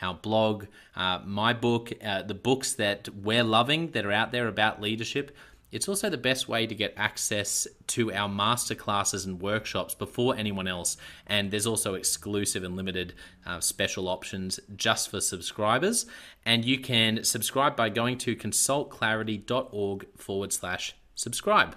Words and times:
our 0.00 0.14
blog, 0.14 0.66
uh, 0.96 1.20
my 1.24 1.52
book, 1.52 1.92
uh, 2.04 2.22
the 2.22 2.34
books 2.34 2.72
that 2.74 3.08
we're 3.08 3.44
loving 3.44 3.90
that 3.92 4.04
are 4.04 4.12
out 4.12 4.32
there 4.32 4.48
about 4.48 4.80
leadership. 4.80 5.36
It's 5.70 5.88
also 5.88 6.08
the 6.08 6.16
best 6.16 6.48
way 6.48 6.66
to 6.66 6.74
get 6.74 6.94
access 6.96 7.66
to 7.88 8.10
our 8.12 8.28
masterclasses 8.28 9.26
and 9.26 9.40
workshops 9.40 9.94
before 9.94 10.34
anyone 10.34 10.66
else. 10.66 10.96
And 11.26 11.50
there's 11.50 11.66
also 11.66 11.94
exclusive 11.94 12.64
and 12.64 12.74
limited 12.74 13.12
uh, 13.44 13.60
special 13.60 14.08
options 14.08 14.58
just 14.76 15.10
for 15.10 15.20
subscribers. 15.20 16.06
And 16.46 16.64
you 16.64 16.78
can 16.78 17.22
subscribe 17.22 17.76
by 17.76 17.90
going 17.90 18.16
to 18.18 18.34
consultclarity.org 18.34 20.06
forward 20.16 20.52
slash 20.54 20.96
subscribe. 21.14 21.76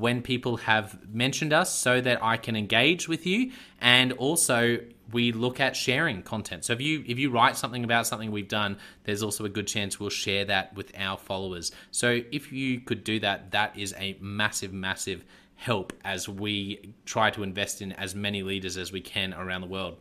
when 0.00 0.22
people 0.22 0.56
have 0.58 0.98
mentioned 1.12 1.52
us 1.52 1.72
so 1.72 2.00
that 2.00 2.22
I 2.22 2.36
can 2.36 2.56
engage 2.56 3.08
with 3.08 3.26
you 3.26 3.52
and 3.80 4.12
also 4.12 4.78
we 5.12 5.32
look 5.32 5.60
at 5.60 5.76
sharing 5.76 6.22
content. 6.22 6.64
So 6.64 6.72
if 6.72 6.80
you 6.80 7.04
if 7.06 7.18
you 7.18 7.30
write 7.30 7.56
something 7.56 7.84
about 7.84 8.06
something 8.06 8.30
we've 8.30 8.48
done, 8.48 8.78
there's 9.04 9.22
also 9.22 9.44
a 9.44 9.48
good 9.48 9.66
chance 9.66 9.98
we'll 9.98 10.10
share 10.10 10.44
that 10.46 10.74
with 10.74 10.92
our 10.96 11.18
followers. 11.18 11.72
So 11.90 12.20
if 12.30 12.52
you 12.52 12.80
could 12.80 13.04
do 13.04 13.20
that, 13.20 13.50
that 13.52 13.78
is 13.78 13.94
a 13.98 14.16
massive 14.20 14.72
massive 14.72 15.24
help 15.56 15.92
as 16.04 16.28
we 16.28 16.94
try 17.04 17.30
to 17.30 17.42
invest 17.42 17.82
in 17.82 17.92
as 17.92 18.14
many 18.14 18.42
leaders 18.42 18.76
as 18.76 18.92
we 18.92 19.00
can 19.00 19.34
around 19.34 19.60
the 19.60 19.66
world. 19.66 19.98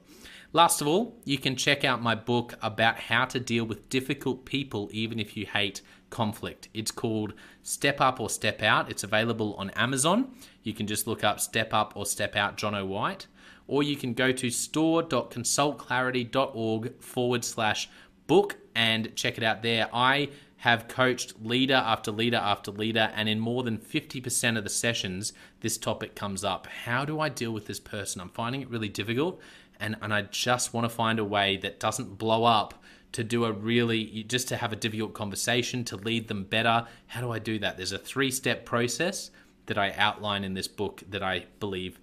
Last 0.52 0.82
of 0.82 0.88
all, 0.88 1.16
you 1.26 1.38
can 1.38 1.56
check 1.56 1.86
out 1.86 2.02
my 2.02 2.16
book 2.16 2.56
about 2.60 3.02
how 3.02 3.26
to 3.26 3.40
deal 3.40 3.66
with 3.66 3.88
difficult 3.88 4.46
people 4.46 4.90
even 4.92 5.20
if 5.20 5.38
you 5.38 5.46
hate 5.46 5.84
conflict. 6.10 6.70
It's 6.74 6.90
called 6.90 7.36
Step 7.62 8.02
Up 8.02 8.20
or 8.20 8.32
Step 8.32 8.64
Out. 8.64 8.90
It's 8.90 9.04
available 9.04 9.54
on 9.56 9.70
Amazon. 9.72 10.32
You 10.64 10.74
can 10.74 10.88
just 10.88 11.06
look 11.06 11.24
up 11.24 11.40
Step 11.40 11.72
Up 11.72 11.94
or 11.96 12.08
Step 12.08 12.36
Out 12.36 12.58
Jonno 12.58 12.88
White, 12.88 13.28
or 13.68 13.84
you 13.84 13.96
can 13.96 14.16
go 14.16 14.32
to 14.32 14.50
store.consultclarity.org 14.50 17.00
forward 17.00 17.46
slash 17.46 17.88
book 18.26 18.58
and 18.74 19.16
check 19.16 19.38
it 19.38 19.44
out 19.44 19.62
there. 19.62 19.88
I 19.94 20.30
have 20.58 20.88
coached 20.88 21.36
leader 21.42 21.76
after 21.76 22.12
leader 22.12 22.38
after 22.38 22.72
leader, 22.72 23.12
and 23.16 23.30
in 23.30 23.40
more 23.40 23.64
than 23.64 23.78
50% 23.78 24.58
of 24.58 24.64
the 24.64 24.70
sessions, 24.70 25.32
this 25.62 25.78
topic 25.78 26.16
comes 26.16 26.44
up. 26.44 26.68
How 26.68 27.06
do 27.06 27.20
I 27.20 27.30
deal 27.30 27.52
with 27.52 27.68
this 27.68 27.80
person? 27.80 28.20
I'm 28.20 28.30
finding 28.30 28.62
it 28.62 28.70
really 28.70 28.90
difficult, 28.90 29.40
and, 29.80 29.96
and 30.02 30.14
I 30.14 30.24
just 30.24 30.74
want 30.74 30.86
to 30.86 30.90
find 30.90 31.20
a 31.20 31.26
way 31.26 31.58
that 31.58 31.80
doesn't 31.80 32.18
blow 32.18 32.44
up 32.44 32.84
to 33.12 33.24
do 33.24 33.46
a 33.46 33.52
really 33.52 34.24
just 34.28 34.48
to 34.50 34.58
have 34.58 34.72
a 34.72 34.76
difficult 34.76 35.14
conversation 35.14 35.84
to 35.86 35.96
lead 35.96 36.28
them 36.28 36.44
better. 36.44 36.86
How 37.08 37.22
do 37.22 37.32
i 37.32 37.40
do 37.40 37.58
that? 37.60 37.78
There's 37.78 37.92
a 37.92 37.98
three 37.98 38.32
step 38.32 38.66
process 38.66 39.32
that 39.66 39.78
i 39.78 39.94
outline 39.98 40.44
in 40.44 40.54
this 40.54 40.68
book 40.68 41.04
that 41.10 41.24
i 41.24 41.46
believe 41.60 42.00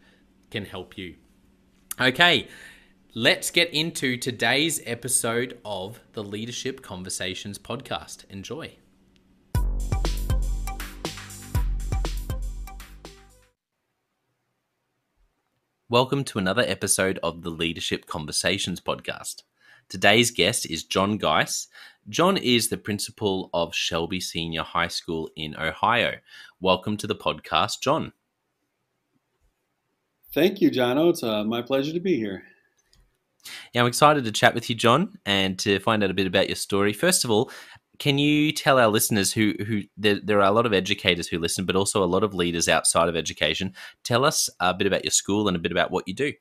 can 0.51 0.65
help 0.65 0.97
you. 0.97 1.15
Okay 2.01 2.49
let's 3.17 3.51
get 3.51 3.73
into 3.73 4.15
today's 4.19 4.83
episode 4.85 5.59
of 5.65 6.01
the 6.13 6.23
leadership 6.23 6.83
conversations 6.83 7.59
podcast. 7.59 8.27
Enjoy 8.29 8.77
Welcome 15.89 16.25
to 16.25 16.41
another 16.41 16.65
episode 16.67 17.21
of 17.23 17.43
the 17.43 17.51
Leadership 17.51 18.07
Conversations 18.07 18.81
podcast. 18.81 19.45
Today's 19.89 20.33
guest 20.33 20.69
is 20.69 20.83
John 20.83 21.17
Gies. 21.17 21.69
John 22.09 22.37
is 22.37 22.69
the 22.69 22.77
principal 22.77 23.51
of 23.55 23.73
Shelby 23.73 24.19
Senior 24.19 24.65
High 24.65 24.89
School 24.89 25.31
in 25.37 25.55
Ohio. 25.57 26.15
Welcome 26.61 26.97
to 26.97 27.07
the 27.07 27.15
podcast, 27.15 27.83
John. 27.83 28.13
Thank 30.33 30.61
you, 30.61 30.73
John. 30.73 30.99
It's 30.99 31.23
uh, 31.23 31.45
my 31.45 31.63
pleasure 31.63 31.93
to 31.93 32.01
be 32.01 32.17
here. 32.17 32.43
Yeah, 33.73 33.83
I'm 33.83 33.87
excited 33.87 34.25
to 34.25 34.33
chat 34.33 34.57
with 34.57 34.69
you, 34.69 34.75
John, 34.75 35.17
and 35.25 35.57
to 35.61 35.79
find 35.79 36.03
out 36.03 36.11
a 36.11 36.15
bit 36.15 36.27
about 36.27 36.49
your 36.49 36.57
story. 36.57 36.93
First 36.95 37.25
of 37.25 37.31
all, 37.31 37.49
can 37.99 38.19
you 38.19 38.53
tell 38.53 38.79
our 38.79 38.89
listeners 38.89 39.33
who 39.33 39.55
who 39.67 39.83
there, 39.97 40.21
there, 40.23 40.39
are 40.41 40.49
a 40.49 40.53
lot 40.53 40.67
of 40.67 40.73
educators 40.73 41.29
who 41.29 41.39
listen, 41.39 41.65
but 41.65 41.77
also 41.77 42.03
a 42.03 42.07
lot 42.07 42.23
of 42.23 42.35
leaders 42.35 42.69
outside 42.69 43.09
of 43.09 43.17
education? 43.17 43.75
Tell 44.05 44.25
us 44.25 44.49
a 44.61 44.75
bit 44.75 44.87
about 44.87 45.05
your 45.05 45.11
school 45.11 45.49
and 45.49 45.57
a 45.57 45.61
bit 45.61 45.73
about 45.73 45.91
what 45.91 46.07
you 46.07 46.15
do. 46.15 46.33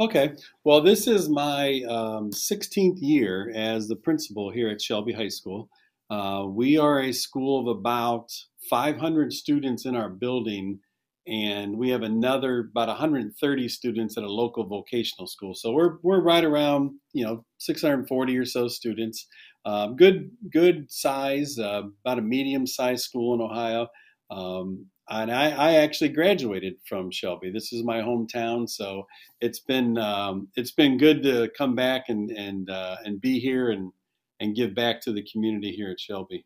Okay. 0.00 0.32
Well, 0.64 0.80
this 0.80 1.06
is 1.06 1.28
my 1.28 1.82
um, 1.88 2.30
16th 2.30 2.98
year 3.00 3.52
as 3.54 3.86
the 3.86 3.96
principal 3.96 4.50
here 4.50 4.68
at 4.68 4.80
Shelby 4.80 5.12
High 5.12 5.28
School. 5.28 5.68
Uh, 6.10 6.46
we 6.48 6.76
are 6.76 7.00
a 7.00 7.12
school 7.12 7.60
of 7.60 7.78
about 7.78 8.32
500 8.68 9.32
students 9.32 9.86
in 9.86 9.94
our 9.94 10.08
building, 10.08 10.80
and 11.26 11.76
we 11.76 11.88
have 11.90 12.02
another 12.02 12.68
about 12.70 12.88
130 12.88 13.68
students 13.68 14.18
at 14.18 14.24
a 14.24 14.30
local 14.30 14.64
vocational 14.66 15.26
school. 15.26 15.54
So 15.54 15.72
we're 15.72 15.98
we're 16.02 16.22
right 16.22 16.44
around 16.44 16.92
you 17.12 17.24
know 17.24 17.44
640 17.58 18.38
or 18.38 18.44
so 18.44 18.68
students. 18.68 19.26
Um, 19.64 19.94
good 19.96 20.30
good 20.52 20.90
size, 20.90 21.58
uh, 21.58 21.82
about 22.04 22.18
a 22.18 22.22
medium 22.22 22.66
sized 22.66 23.04
school 23.04 23.34
in 23.34 23.40
Ohio. 23.40 23.86
Um, 24.30 24.86
and 25.08 25.30
I, 25.30 25.50
I, 25.50 25.74
actually 25.74 26.08
graduated 26.08 26.74
from 26.88 27.10
Shelby. 27.10 27.50
This 27.50 27.72
is 27.72 27.84
my 27.84 27.98
hometown, 27.98 28.68
so 28.68 29.06
it's 29.40 29.60
been 29.60 29.98
um, 29.98 30.48
it's 30.56 30.70
been 30.70 30.96
good 30.96 31.22
to 31.24 31.50
come 31.56 31.74
back 31.74 32.04
and 32.08 32.30
and 32.30 32.70
uh, 32.70 32.96
and 33.04 33.20
be 33.20 33.38
here 33.38 33.70
and 33.70 33.92
and 34.40 34.56
give 34.56 34.74
back 34.74 35.00
to 35.02 35.12
the 35.12 35.26
community 35.30 35.72
here 35.72 35.90
at 35.90 36.00
Shelby. 36.00 36.44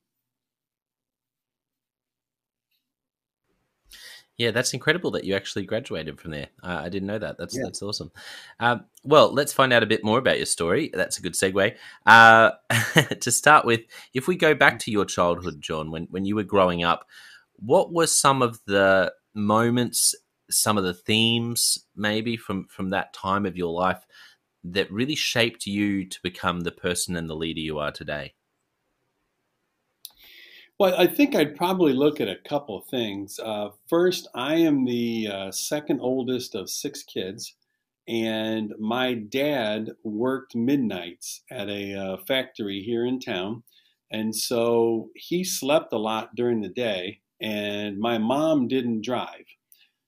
Yeah, 4.39 4.51
that's 4.51 4.75
incredible 4.75 5.11
that 5.13 5.25
you 5.25 5.35
actually 5.35 5.65
graduated 5.65 6.21
from 6.21 6.33
there. 6.33 6.49
Uh, 6.63 6.83
I 6.85 6.91
didn't 6.91 7.09
know 7.09 7.19
that. 7.19 7.39
That's 7.39 7.57
yeah. 7.57 7.63
that's 7.65 7.81
awesome. 7.81 8.13
Um, 8.61 8.85
well, 9.03 9.33
let's 9.33 9.53
find 9.53 9.73
out 9.73 9.83
a 9.83 9.87
bit 9.87 10.05
more 10.05 10.19
about 10.19 10.37
your 10.37 10.47
story. 10.47 10.91
That's 10.93 11.19
a 11.19 11.23
good 11.23 11.33
segue. 11.33 11.75
Uh, 12.05 12.51
to 13.21 13.31
start 13.31 13.65
with, 13.65 13.81
if 14.13 14.29
we 14.29 14.37
go 14.37 14.55
back 14.55 14.79
to 14.81 14.91
your 14.91 15.07
childhood, 15.07 15.63
John, 15.63 15.91
when 15.91 16.07
when 16.11 16.27
you 16.27 16.37
were 16.37 16.43
growing 16.43 16.85
up, 16.85 17.07
what 17.55 17.95
were 17.95 18.07
some 18.07 18.43
of 18.43 18.61
the 18.67 19.13
moments, 19.35 20.15
some 20.51 20.77
of 20.77 20.85
the 20.85 20.95
themes, 20.95 21.79
maybe 21.97 22.37
from 22.37 22.67
from 22.67 22.91
that 22.91 23.15
time 23.15 23.47
of 23.47 23.57
your 23.57 23.73
life 23.73 24.05
that 24.65 24.93
really 24.93 25.15
shaped 25.15 25.65
you 25.65 26.05
to 26.05 26.19
become 26.23 26.61
the 26.61 26.73
person 26.73 27.17
and 27.17 27.31
the 27.31 27.37
leader 27.37 27.61
you 27.61 27.79
are 27.79 27.93
today? 27.93 28.35
Well, 30.79 30.95
I 30.99 31.07
think 31.07 31.35
I'd 31.35 31.57
probably 31.57 31.95
look 31.95 32.21
at 32.21 32.29
a 32.29 32.37
couple 32.47 32.77
of 32.77 32.87
things. 32.87 33.41
Uh, 33.43 33.71
first, 33.89 34.29
I 34.35 34.57
am 34.57 34.85
the 34.85 35.29
uh, 35.33 35.51
second 35.51 36.01
oldest 36.01 36.55
of 36.55 36.69
six 36.69 37.03
kids, 37.03 37.55
and 38.09 38.75
my 38.79 39.15
dad 39.15 39.91
worked 40.05 40.55
midnights 40.55 41.43
at 41.51 41.69
a 41.71 41.95
uh, 41.95 42.17
factory 42.29 42.83
here 42.83 43.07
in 43.07 43.21
town. 43.21 43.63
And 44.13 44.35
so 44.37 45.11
he 45.15 45.45
slept 45.45 45.93
a 45.95 45.99
lot 45.99 46.35
during 46.37 46.61
the 46.61 46.69
day, 46.69 47.21
and 47.41 47.99
my 47.99 48.19
mom 48.19 48.69
didn't 48.69 49.03
drive. 49.03 49.47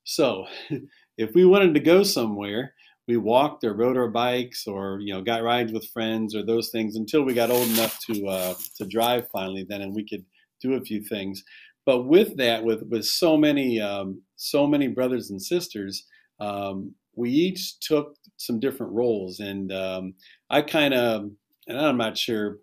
So 0.05 0.47
if 1.19 1.35
we 1.35 1.45
wanted 1.45 1.75
to 1.75 1.81
go 1.81 2.03
somewhere, 2.03 2.75
we 3.07 3.17
walked 3.17 3.65
or 3.65 3.73
rode 3.75 3.97
our 3.97 4.09
bikes 4.09 4.67
or 4.67 5.01
you 5.01 5.15
know 5.15 5.23
got 5.23 5.43
rides 5.43 5.73
with 5.73 5.89
friends 5.89 6.35
or 6.35 6.45
those 6.45 6.71
things 6.71 6.97
until 6.97 7.23
we 7.23 7.33
got 7.35 7.51
old 7.51 7.69
enough 7.69 7.99
to 8.07 8.27
uh, 8.27 8.55
to 8.77 8.87
drive 8.87 9.29
finally 9.33 9.65
then 9.67 9.81
and 9.81 9.95
we 9.95 10.07
could 10.07 10.25
do 10.61 10.75
a 10.75 10.81
few 10.81 11.03
things. 11.03 11.43
But 11.87 12.03
with 12.03 12.37
that, 12.37 12.65
with 12.65 12.83
with 12.91 13.05
so 13.05 13.37
many 13.37 13.81
um, 13.81 14.23
so 14.37 14.67
many 14.67 14.89
brothers 14.89 15.31
and 15.31 15.41
sisters, 15.41 16.05
um, 16.39 16.95
we 17.17 17.31
each 17.31 17.81
took 17.81 18.15
some 18.37 18.61
different 18.61 18.93
roles, 18.93 19.41
and 19.41 19.73
um, 19.73 20.15
I 20.51 20.63
kind 20.63 20.93
of 20.93 21.31
and 21.67 21.79
I'm 21.79 21.97
not 21.97 22.19
sure 22.19 22.59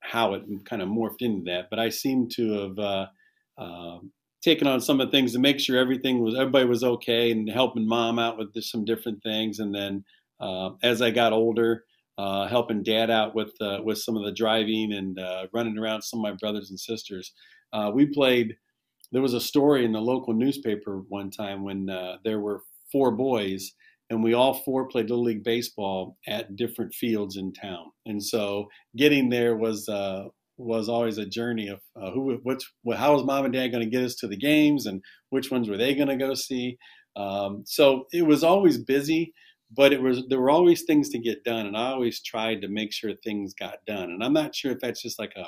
how 0.00 0.34
it 0.34 0.42
kind 0.68 0.82
of 0.82 0.88
morphed 0.88 1.20
into 1.22 1.44
that, 1.50 1.68
but 1.70 1.78
I 1.78 1.88
seem 1.88 2.28
to 2.34 2.52
have 2.52 2.78
uh, 2.78 3.06
uh, 3.58 3.98
taken 4.42 4.66
on 4.66 4.80
some 4.80 5.00
of 5.00 5.08
the 5.08 5.10
things 5.10 5.32
to 5.32 5.38
make 5.38 5.58
sure 5.58 5.78
everything 5.78 6.20
was 6.22 6.34
everybody 6.34 6.66
was 6.66 6.84
okay, 6.84 7.30
and 7.30 7.48
helping 7.48 7.88
mom 7.88 8.18
out 8.18 8.36
with 8.36 8.50
some 8.62 8.84
different 8.84 9.22
things, 9.22 9.58
and 9.58 9.74
then 9.74 10.04
uh, 10.40 10.70
as 10.82 11.00
I 11.00 11.10
got 11.10 11.32
older. 11.32 11.84
Uh, 12.18 12.48
helping 12.48 12.82
dad 12.82 13.10
out 13.10 13.34
with 13.34 13.52
uh, 13.60 13.78
with 13.84 13.98
some 13.98 14.16
of 14.16 14.24
the 14.24 14.32
driving 14.32 14.90
and 14.90 15.18
uh, 15.18 15.46
running 15.52 15.76
around 15.76 16.00
some 16.00 16.20
of 16.20 16.22
my 16.22 16.32
brothers 16.32 16.70
and 16.70 16.80
sisters. 16.80 17.32
Uh, 17.74 17.90
we 17.94 18.06
played. 18.06 18.56
There 19.12 19.20
was 19.20 19.34
a 19.34 19.40
story 19.40 19.84
in 19.84 19.92
the 19.92 20.00
local 20.00 20.32
newspaper 20.32 21.02
one 21.08 21.30
time 21.30 21.62
when 21.62 21.90
uh, 21.90 22.16
there 22.24 22.40
were 22.40 22.62
four 22.90 23.10
boys, 23.10 23.72
and 24.08 24.24
we 24.24 24.32
all 24.32 24.54
four 24.54 24.88
played 24.88 25.10
little 25.10 25.24
league 25.24 25.44
baseball 25.44 26.16
at 26.26 26.56
different 26.56 26.94
fields 26.94 27.36
in 27.36 27.52
town. 27.52 27.92
And 28.06 28.24
so 28.24 28.68
getting 28.96 29.28
there 29.28 29.54
was 29.54 29.86
uh, 29.86 30.24
was 30.56 30.88
always 30.88 31.18
a 31.18 31.26
journey 31.26 31.68
of 31.68 31.80
who, 32.14 32.40
which, 32.42 32.64
how 32.96 33.12
was 33.14 33.24
mom 33.24 33.44
and 33.44 33.52
dad 33.52 33.68
going 33.68 33.84
to 33.84 33.90
get 33.90 34.04
us 34.04 34.14
to 34.16 34.26
the 34.26 34.38
games, 34.38 34.86
and 34.86 35.02
which 35.28 35.50
ones 35.50 35.68
were 35.68 35.76
they 35.76 35.94
going 35.94 36.08
to 36.08 36.16
go 36.16 36.32
see. 36.32 36.78
Um, 37.14 37.64
so 37.66 38.06
it 38.12 38.26
was 38.26 38.42
always 38.42 38.78
busy 38.78 39.34
but 39.76 39.92
it 39.92 40.00
was 40.00 40.22
there 40.28 40.40
were 40.40 40.50
always 40.50 40.82
things 40.82 41.08
to 41.10 41.18
get 41.18 41.44
done 41.44 41.66
and 41.66 41.76
i 41.76 41.88
always 41.88 42.22
tried 42.22 42.60
to 42.60 42.68
make 42.68 42.92
sure 42.92 43.12
things 43.16 43.54
got 43.54 43.78
done 43.86 44.10
and 44.10 44.22
i'm 44.22 44.32
not 44.32 44.54
sure 44.54 44.72
if 44.72 44.78
that's 44.80 45.02
just 45.02 45.18
like 45.18 45.32
a 45.36 45.44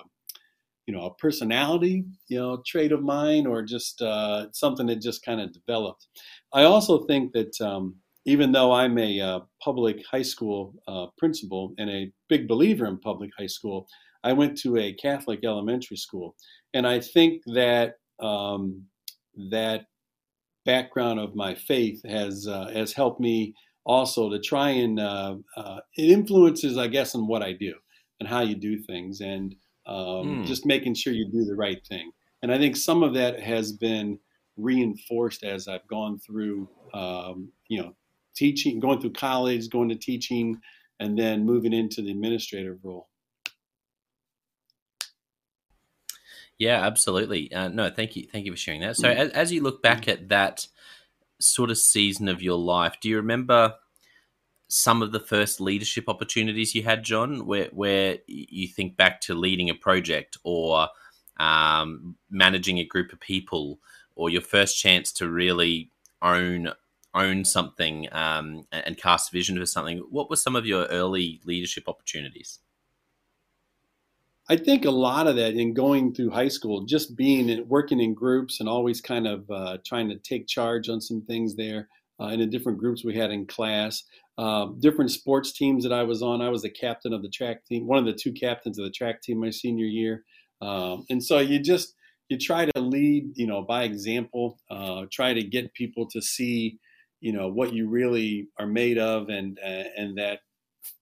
you 0.86 0.94
know 0.94 1.04
a 1.04 1.14
personality 1.14 2.04
you 2.28 2.38
know 2.38 2.62
trait 2.66 2.92
of 2.92 3.02
mine 3.02 3.46
or 3.46 3.62
just 3.62 4.00
uh, 4.00 4.46
something 4.52 4.86
that 4.86 5.02
just 5.02 5.22
kind 5.24 5.40
of 5.40 5.52
developed. 5.52 6.06
I 6.54 6.64
also 6.64 7.04
think 7.04 7.32
that 7.34 7.60
um, 7.60 7.96
even 8.24 8.52
though 8.52 8.72
i'm 8.72 8.98
a 8.98 9.20
uh, 9.20 9.40
public 9.62 9.96
high 10.10 10.22
school 10.22 10.74
uh, 10.88 11.06
principal 11.18 11.72
and 11.78 11.90
a 11.90 12.10
big 12.28 12.48
believer 12.48 12.86
in 12.86 12.98
public 12.98 13.30
high 13.38 13.52
school 13.58 13.86
i 14.24 14.32
went 14.32 14.56
to 14.58 14.76
a 14.76 14.92
catholic 14.94 15.40
elementary 15.44 15.96
school 15.96 16.34
and 16.74 16.86
i 16.86 16.98
think 17.00 17.42
that 17.54 17.94
um, 18.20 18.82
that 19.50 19.86
background 20.64 21.18
of 21.20 21.34
my 21.34 21.54
faith 21.54 22.00
has 22.06 22.46
uh, 22.46 22.68
has 22.74 22.92
helped 22.92 23.20
me 23.20 23.54
also 23.84 24.30
to 24.30 24.38
try 24.38 24.70
and 24.70 25.00
uh, 25.00 25.36
uh, 25.56 25.80
it 25.96 26.10
influences, 26.10 26.76
I 26.76 26.88
guess, 26.88 27.14
in 27.14 27.26
what 27.26 27.42
I 27.42 27.52
do 27.52 27.74
and 28.20 28.28
how 28.28 28.40
you 28.40 28.54
do 28.54 28.78
things, 28.78 29.20
and 29.20 29.54
um, 29.86 29.96
mm. 29.96 30.46
just 30.46 30.66
making 30.66 30.94
sure 30.94 31.12
you 31.12 31.30
do 31.30 31.44
the 31.44 31.54
right 31.54 31.84
thing. 31.86 32.10
And 32.42 32.52
I 32.52 32.58
think 32.58 32.76
some 32.76 33.02
of 33.02 33.14
that 33.14 33.40
has 33.40 33.72
been 33.72 34.18
reinforced 34.56 35.44
as 35.44 35.68
I've 35.68 35.86
gone 35.86 36.18
through, 36.18 36.68
um, 36.92 37.50
you 37.68 37.80
know, 37.80 37.94
teaching, 38.34 38.80
going 38.80 39.00
through 39.00 39.12
college, 39.12 39.70
going 39.70 39.88
to 39.88 39.94
teaching, 39.94 40.60
and 41.00 41.18
then 41.18 41.44
moving 41.44 41.72
into 41.72 42.02
the 42.02 42.10
administrative 42.10 42.78
role. 42.82 43.08
Yeah, 46.58 46.84
absolutely. 46.84 47.52
Uh, 47.52 47.68
no, 47.68 47.88
thank 47.88 48.16
you, 48.16 48.26
thank 48.32 48.44
you 48.44 48.52
for 48.52 48.58
sharing 48.58 48.80
that. 48.80 48.96
So, 48.96 49.08
mm. 49.08 49.14
as, 49.14 49.30
as 49.30 49.52
you 49.52 49.62
look 49.62 49.82
back 49.82 50.08
at 50.08 50.28
that 50.28 50.66
sort 51.40 51.70
of 51.70 51.78
season 51.78 52.28
of 52.28 52.42
your 52.42 52.58
life, 52.58 52.96
do 53.00 53.08
you 53.08 53.16
remember 53.16 53.74
some 54.68 55.02
of 55.02 55.12
the 55.12 55.20
first 55.20 55.60
leadership 55.60 56.08
opportunities 56.08 56.74
you 56.74 56.82
had, 56.82 57.02
John, 57.02 57.46
where 57.46 57.68
where 57.72 58.18
you 58.26 58.68
think 58.68 58.96
back 58.96 59.20
to 59.22 59.34
leading 59.34 59.70
a 59.70 59.74
project 59.74 60.36
or 60.44 60.88
um, 61.38 62.16
managing 62.30 62.78
a 62.78 62.84
group 62.84 63.12
of 63.12 63.20
people, 63.20 63.80
or 64.14 64.30
your 64.30 64.42
first 64.42 64.78
chance 64.78 65.10
to 65.12 65.28
really 65.28 65.90
own 66.22 66.70
own 67.14 67.44
something 67.44 68.08
um, 68.12 68.66
and 68.70 68.98
cast 68.98 69.32
vision 69.32 69.58
for 69.58 69.66
something? 69.66 69.98
What 70.10 70.28
were 70.28 70.36
some 70.36 70.54
of 70.54 70.66
your 70.66 70.84
early 70.86 71.40
leadership 71.44 71.84
opportunities? 71.88 72.58
I 74.50 74.56
think 74.56 74.84
a 74.84 74.90
lot 74.90 75.26
of 75.26 75.36
that 75.36 75.54
in 75.54 75.74
going 75.74 76.14
through 76.14 76.30
high 76.30 76.48
school, 76.48 76.86
just 76.86 77.16
being 77.16 77.66
working 77.68 78.00
in 78.00 78.14
groups 78.14 78.60
and 78.60 78.68
always 78.68 79.00
kind 79.00 79.26
of 79.26 79.50
uh, 79.50 79.78
trying 79.84 80.08
to 80.08 80.18
take 80.18 80.46
charge 80.46 80.88
on 80.88 81.02
some 81.02 81.22
things 81.22 81.56
there 81.56 81.88
uh, 82.20 82.28
in 82.28 82.40
the 82.40 82.46
different 82.46 82.78
groups 82.78 83.04
we 83.04 83.14
had 83.14 83.30
in 83.30 83.46
class, 83.46 84.04
uh, 84.38 84.66
different 84.80 85.10
sports 85.10 85.52
teams 85.52 85.84
that 85.84 85.92
I 85.92 86.02
was 86.02 86.22
on. 86.22 86.40
I 86.40 86.48
was 86.48 86.62
the 86.62 86.70
captain 86.70 87.12
of 87.12 87.22
the 87.22 87.28
track 87.28 87.66
team, 87.66 87.86
one 87.86 87.98
of 87.98 88.06
the 88.06 88.14
two 88.14 88.32
captains 88.32 88.78
of 88.78 88.84
the 88.84 88.90
track 88.90 89.20
team 89.20 89.38
my 89.38 89.50
senior 89.50 89.86
year, 89.86 90.24
um, 90.62 91.04
and 91.10 91.22
so 91.22 91.38
you 91.38 91.58
just 91.58 91.94
you 92.28 92.38
try 92.38 92.66
to 92.66 92.80
lead, 92.80 93.32
you 93.34 93.46
know, 93.46 93.62
by 93.62 93.84
example. 93.84 94.58
Uh, 94.70 95.04
try 95.10 95.34
to 95.34 95.42
get 95.42 95.74
people 95.74 96.08
to 96.10 96.22
see, 96.22 96.78
you 97.20 97.32
know, 97.32 97.48
what 97.48 97.72
you 97.72 97.88
really 97.88 98.48
are 98.58 98.66
made 98.66 98.98
of, 98.98 99.28
and 99.28 99.58
and 99.58 100.16
that 100.16 100.40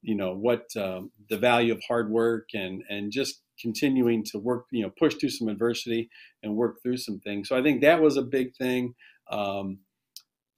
you 0.03 0.15
know 0.15 0.35
what 0.35 0.65
um, 0.77 1.11
the 1.29 1.39
value 1.39 1.73
of 1.73 1.81
hard 1.87 2.11
work 2.11 2.49
and 2.55 2.83
and 2.89 3.13
just 3.13 3.43
continuing 3.61 4.23
to 4.23 4.39
work 4.39 4.67
you 4.71 4.83
know 4.83 4.93
push 4.99 5.15
through 5.15 5.31
some 5.31 5.49
adversity 5.49 6.09
and 6.43 6.57
work 6.57 6.77
through 6.83 6.97
some 6.97 7.21
things. 7.21 7.49
So 7.49 7.57
i 7.57 7.63
think 7.63 7.81
that 7.83 8.03
was 8.03 8.17
a 8.17 8.23
big 8.23 8.55
thing. 8.57 8.95
Um, 9.31 9.79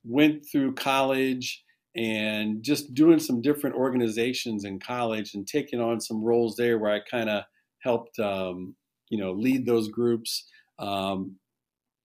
went 0.04 0.44
through 0.50 0.74
college 0.74 1.64
and 1.96 2.62
just 2.62 2.94
doing 2.94 3.18
some 3.18 3.42
different 3.42 3.76
organizations 3.76 4.64
in 4.64 4.78
college 4.78 5.34
and 5.34 5.46
taking 5.46 5.80
on 5.80 6.00
some 6.00 6.22
roles 6.22 6.56
there 6.56 6.78
where 6.78 6.92
i 6.92 7.00
kind 7.10 7.28
of 7.28 7.44
helped 7.82 8.18
um, 8.18 8.74
you 9.10 9.18
know 9.18 9.32
lead 9.32 9.66
those 9.66 9.88
groups. 9.88 10.44
Um, 10.78 11.36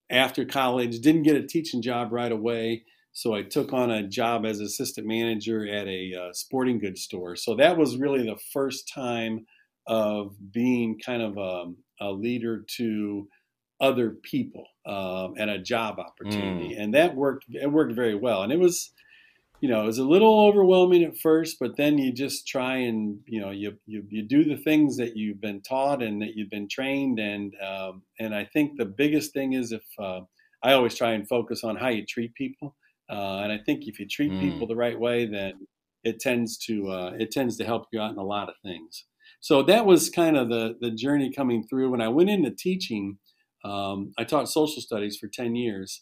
after 0.10 0.46
college 0.46 1.00
didn't 1.00 1.24
get 1.24 1.36
a 1.36 1.46
teaching 1.46 1.82
job 1.82 2.12
right 2.12 2.32
away 2.32 2.84
so 3.14 3.36
I 3.36 3.44
took 3.44 3.74
on 3.74 3.92
a 3.92 4.08
job 4.08 4.44
as 4.44 4.60
assistant 4.60 5.06
manager 5.06 5.68
at 5.68 5.88
a 5.88 6.14
uh, 6.16 6.34
sporting 6.34 6.80
goods 6.80 7.04
store. 7.04 7.36
So 7.36 7.56
that 7.56 7.78
was 7.78 7.98
really 7.98 8.24
the 8.24 8.40
first 8.52 8.92
time 8.94 9.46
of 9.86 10.36
being 10.52 10.98
kind 11.00 11.22
of 11.22 11.38
a, 11.38 11.42
um, 11.42 11.78
a 12.02 12.12
leader 12.12 12.66
to 12.78 13.28
other 13.80 14.12
people 14.24 14.66
um, 14.88 15.36
and 15.38 15.50
a 15.50 15.60
job 15.60 16.00
opportunity, 16.00 16.74
mm. 16.76 16.82
and 16.82 16.94
that 16.96 17.16
worked. 17.16 17.46
It 17.50 17.72
worked 17.72 17.94
very 17.94 18.16
well, 18.16 18.42
and 18.42 18.52
it 18.52 18.60
was, 18.60 18.92
you 19.62 19.70
know, 19.70 19.84
it 19.84 19.88
was 19.88 20.00
a 20.00 20.04
little 20.04 20.48
overwhelming 20.48 21.04
at 21.04 21.18
first, 21.18 21.58
but 21.60 21.78
then 21.78 21.98
you 21.98 22.12
just 22.12 22.48
try 22.48 22.78
and 22.78 23.20
you 23.28 23.40
know 23.40 23.52
you 23.52 23.78
you, 23.86 24.04
you 24.10 24.24
do 24.24 24.44
the 24.44 24.58
things 24.58 24.98
that 24.98 25.16
you've 25.16 25.42
been 25.42 25.62
taught 25.62 26.02
and 26.02 26.22
that 26.22 26.36
you've 26.36 26.50
been 26.50 26.68
trained, 26.68 27.20
and 27.20 27.54
um, 27.62 28.02
and 28.20 28.34
I 28.34 28.46
think 28.46 28.78
the 28.78 28.86
biggest 28.86 29.34
thing 29.34 29.54
is 29.54 29.72
if 29.72 29.84
uh, 30.00 30.22
I 30.64 30.74
always 30.74 30.96
try 30.96 31.12
and 31.12 31.28
focus 31.28 31.64
on 31.64 31.76
how 31.76 31.90
you 31.90 32.06
treat 32.06 32.34
people, 32.36 32.76
uh, 33.10 33.42
and 33.44 33.52
I 33.52 33.60
think 33.66 33.88
if 33.88 34.00
you 34.00 34.08
treat 34.08 34.32
mm. 34.32 34.40
people 34.40 34.68
the 34.68 34.76
right 34.76 35.00
way, 35.00 35.26
then 35.26 35.68
it 36.04 36.20
tends 36.20 36.58
to 36.66 36.90
uh, 36.90 37.12
it 37.20 37.32
tends 37.32 37.58
to 37.58 37.66
help 37.66 37.88
you 37.92 38.02
out 38.02 38.12
in 38.12 38.18
a 38.18 38.24
lot 38.24 38.50
of 38.50 38.56
things. 38.64 39.06
So 39.40 39.64
that 39.64 39.86
was 39.86 40.10
kind 40.10 40.38
of 40.38 40.50
the 40.50 40.76
the 40.80 40.92
journey 40.92 41.32
coming 41.32 41.66
through. 41.68 41.92
When 41.92 42.02
I 42.02 42.08
went 42.08 42.30
into 42.30 42.52
teaching, 42.52 43.18
um, 43.64 44.14
I 44.18 44.24
taught 44.24 44.50
social 44.50 44.82
studies 44.82 45.18
for 45.18 45.28
ten 45.28 45.56
years 45.56 46.02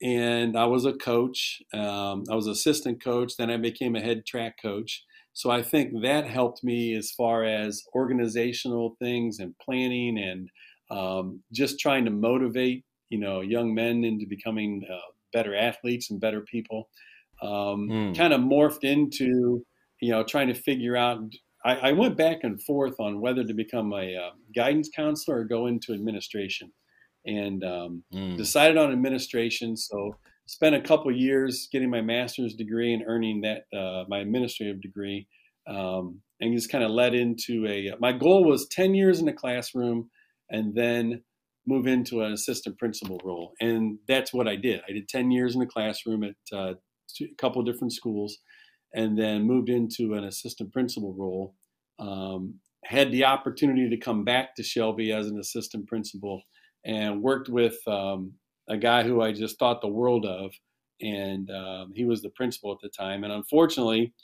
and 0.00 0.56
I 0.56 0.66
was 0.66 0.84
a 0.84 0.92
coach. 0.92 1.60
Um, 1.74 2.24
I 2.30 2.34
was 2.34 2.46
assistant 2.46 3.02
coach. 3.02 3.32
Then 3.36 3.50
I 3.50 3.56
became 3.56 3.96
a 3.96 4.00
head 4.00 4.24
track 4.26 4.56
coach. 4.62 5.04
So 5.32 5.50
I 5.50 5.62
think 5.62 6.02
that 6.02 6.26
helped 6.26 6.64
me 6.64 6.94
as 6.94 7.10
far 7.12 7.44
as 7.44 7.82
organizational 7.94 8.96
things 9.00 9.38
and 9.38 9.54
planning 9.58 10.18
and 10.18 10.48
um, 10.90 11.42
just 11.52 11.78
trying 11.78 12.04
to 12.06 12.10
motivate 12.10 12.84
you 13.10 13.18
know 13.18 13.40
young 13.40 13.74
men 13.74 14.04
into 14.04 14.26
becoming 14.26 14.82
uh, 14.90 15.12
better 15.32 15.54
athletes 15.54 16.10
and 16.10 16.20
better 16.20 16.40
people. 16.40 16.88
Um, 17.42 17.88
mm. 17.88 18.16
Kind 18.16 18.32
of 18.32 18.40
morphed 18.40 18.84
into 18.84 19.64
you 20.00 20.10
know 20.10 20.24
trying 20.24 20.48
to 20.48 20.54
figure 20.54 20.96
out. 20.96 21.20
I, 21.64 21.74
I, 21.88 21.92
went 21.92 22.16
back 22.16 22.44
and 22.44 22.62
forth 22.62 22.94
on 23.00 23.20
whether 23.20 23.42
to 23.42 23.52
become 23.52 23.92
a 23.92 24.14
uh, 24.14 24.30
guidance 24.54 24.88
counselor 24.94 25.40
or 25.40 25.44
go 25.44 25.66
into 25.66 25.92
administration 25.92 26.72
and 27.26 27.64
um, 27.64 28.04
mm. 28.14 28.36
decided 28.36 28.76
on 28.76 28.92
administration. 28.92 29.76
So 29.76 30.14
spent 30.46 30.74
a 30.74 30.80
couple 30.80 31.10
years 31.12 31.68
getting 31.70 31.90
my 31.90 32.00
master's 32.00 32.54
degree 32.54 32.94
and 32.94 33.02
earning 33.06 33.42
that 33.42 33.64
uh, 33.76 34.04
my 34.08 34.18
administrative 34.20 34.80
degree, 34.80 35.26
um, 35.66 36.20
and 36.40 36.54
just 36.54 36.70
kind 36.70 36.84
of 36.84 36.90
led 36.90 37.14
into 37.14 37.66
a. 37.66 37.92
My 38.00 38.12
goal 38.12 38.44
was 38.44 38.66
ten 38.68 38.94
years 38.94 39.20
in 39.20 39.26
the 39.26 39.32
classroom, 39.32 40.10
and 40.50 40.74
then 40.74 41.22
move 41.68 41.86
into 41.86 42.22
an 42.22 42.32
assistant 42.32 42.78
principal 42.78 43.20
role, 43.24 43.52
and 43.60 43.98
that's 44.08 44.32
what 44.32 44.48
I 44.48 44.56
did. 44.56 44.80
I 44.88 44.92
did 44.92 45.08
ten 45.08 45.30
years 45.30 45.54
in 45.54 45.60
the 45.60 45.66
classroom 45.66 46.24
at 46.24 46.36
uh, 46.52 46.74
a 47.20 47.34
couple 47.36 47.62
different 47.62 47.92
schools, 47.92 48.38
and 48.94 49.18
then 49.18 49.42
moved 49.42 49.68
into 49.68 50.14
an 50.14 50.24
assistant 50.24 50.72
principal 50.72 51.14
role. 51.14 51.54
Um, 51.98 52.60
had 52.84 53.10
the 53.10 53.24
opportunity 53.24 53.90
to 53.90 53.96
come 53.96 54.24
back 54.24 54.54
to 54.54 54.62
Shelby 54.62 55.12
as 55.12 55.26
an 55.26 55.38
assistant 55.38 55.86
principal 55.88 56.42
and 56.84 57.22
worked 57.22 57.48
with 57.48 57.76
um, 57.86 58.32
a 58.68 58.76
guy 58.76 59.02
who 59.02 59.20
I 59.20 59.32
just 59.32 59.58
thought 59.58 59.80
the 59.80 59.88
world 59.88 60.24
of. 60.24 60.52
And 61.00 61.50
um, 61.50 61.92
he 61.94 62.04
was 62.04 62.22
the 62.22 62.30
principal 62.30 62.72
at 62.72 62.78
the 62.82 62.88
time. 62.88 63.24
And 63.24 63.32
unfortunately, 63.32 64.14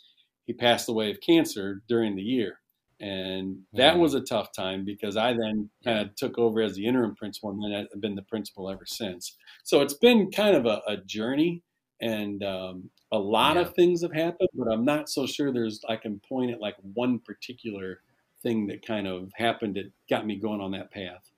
he 0.46 0.52
passed 0.52 0.88
away 0.88 1.10
of 1.10 1.18
cancer 1.20 1.82
during 1.88 2.16
the 2.16 2.22
year. 2.22 2.60
And 3.00 3.58
that 3.72 3.98
was 3.98 4.14
a 4.14 4.20
tough 4.20 4.52
time 4.52 4.84
because 4.84 5.16
I 5.16 5.32
then 5.32 5.68
kind 5.84 5.98
of 5.98 6.14
took 6.14 6.38
over 6.38 6.60
as 6.62 6.74
the 6.74 6.86
interim 6.86 7.14
principal 7.16 7.50
and 7.50 7.62
then 7.62 7.88
I've 7.92 8.00
been 8.00 8.14
the 8.14 8.22
principal 8.22 8.70
ever 8.70 8.86
since. 8.86 9.36
So 9.64 9.80
it's 9.80 9.94
been 9.94 10.30
kind 10.30 10.56
of 10.56 10.66
a, 10.66 10.80
a 10.86 10.96
journey 10.98 11.62
and 12.00 12.42
um, 12.44 12.90
a 13.12 13.18
lot 13.18 13.56
yeah. 13.56 13.62
of 13.62 13.74
things 13.74 14.02
have 14.02 14.12
happened, 14.12 14.48
but 14.54 14.72
I'm 14.72 14.84
not 14.84 15.08
so 15.08 15.26
sure 15.26 15.52
there's, 15.52 15.80
I 15.88 15.96
can 15.96 16.20
point 16.28 16.50
at 16.50 16.60
like 16.60 16.76
one 16.94 17.18
particular 17.18 18.00
thing 18.42 18.66
that 18.68 18.86
kind 18.86 19.06
of 19.08 19.30
happened 19.34 19.76
that 19.76 19.90
got 20.08 20.26
me 20.26 20.36
going 20.36 20.60
on 20.60 20.72
that 20.72 20.92
path. 20.92 21.30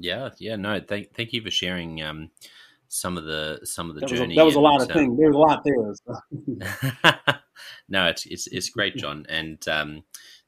Yeah, 0.00 0.30
yeah, 0.38 0.56
no, 0.56 0.80
thank 0.80 1.14
thank 1.14 1.32
you 1.32 1.42
for 1.42 1.50
sharing 1.50 2.02
um, 2.02 2.30
some 2.88 3.18
of 3.18 3.24
the 3.24 3.60
some 3.64 3.90
of 3.90 3.96
the 3.96 4.00
that 4.00 4.08
journey. 4.08 4.28
Was 4.28 4.36
a, 4.36 4.36
that 4.36 4.44
was 4.46 4.54
a 4.54 4.60
lot 4.60 4.82
of 4.82 4.90
um, 4.90 4.96
things. 4.96 5.18
There's 5.18 5.34
a 5.34 5.38
lot 5.38 5.62
there. 5.62 5.94
So. 5.94 7.34
no, 7.88 8.06
it's 8.06 8.24
it's 8.24 8.46
it's 8.46 8.70
great, 8.70 8.96
John, 8.96 9.26
and 9.28 9.66
um, 9.68 10.02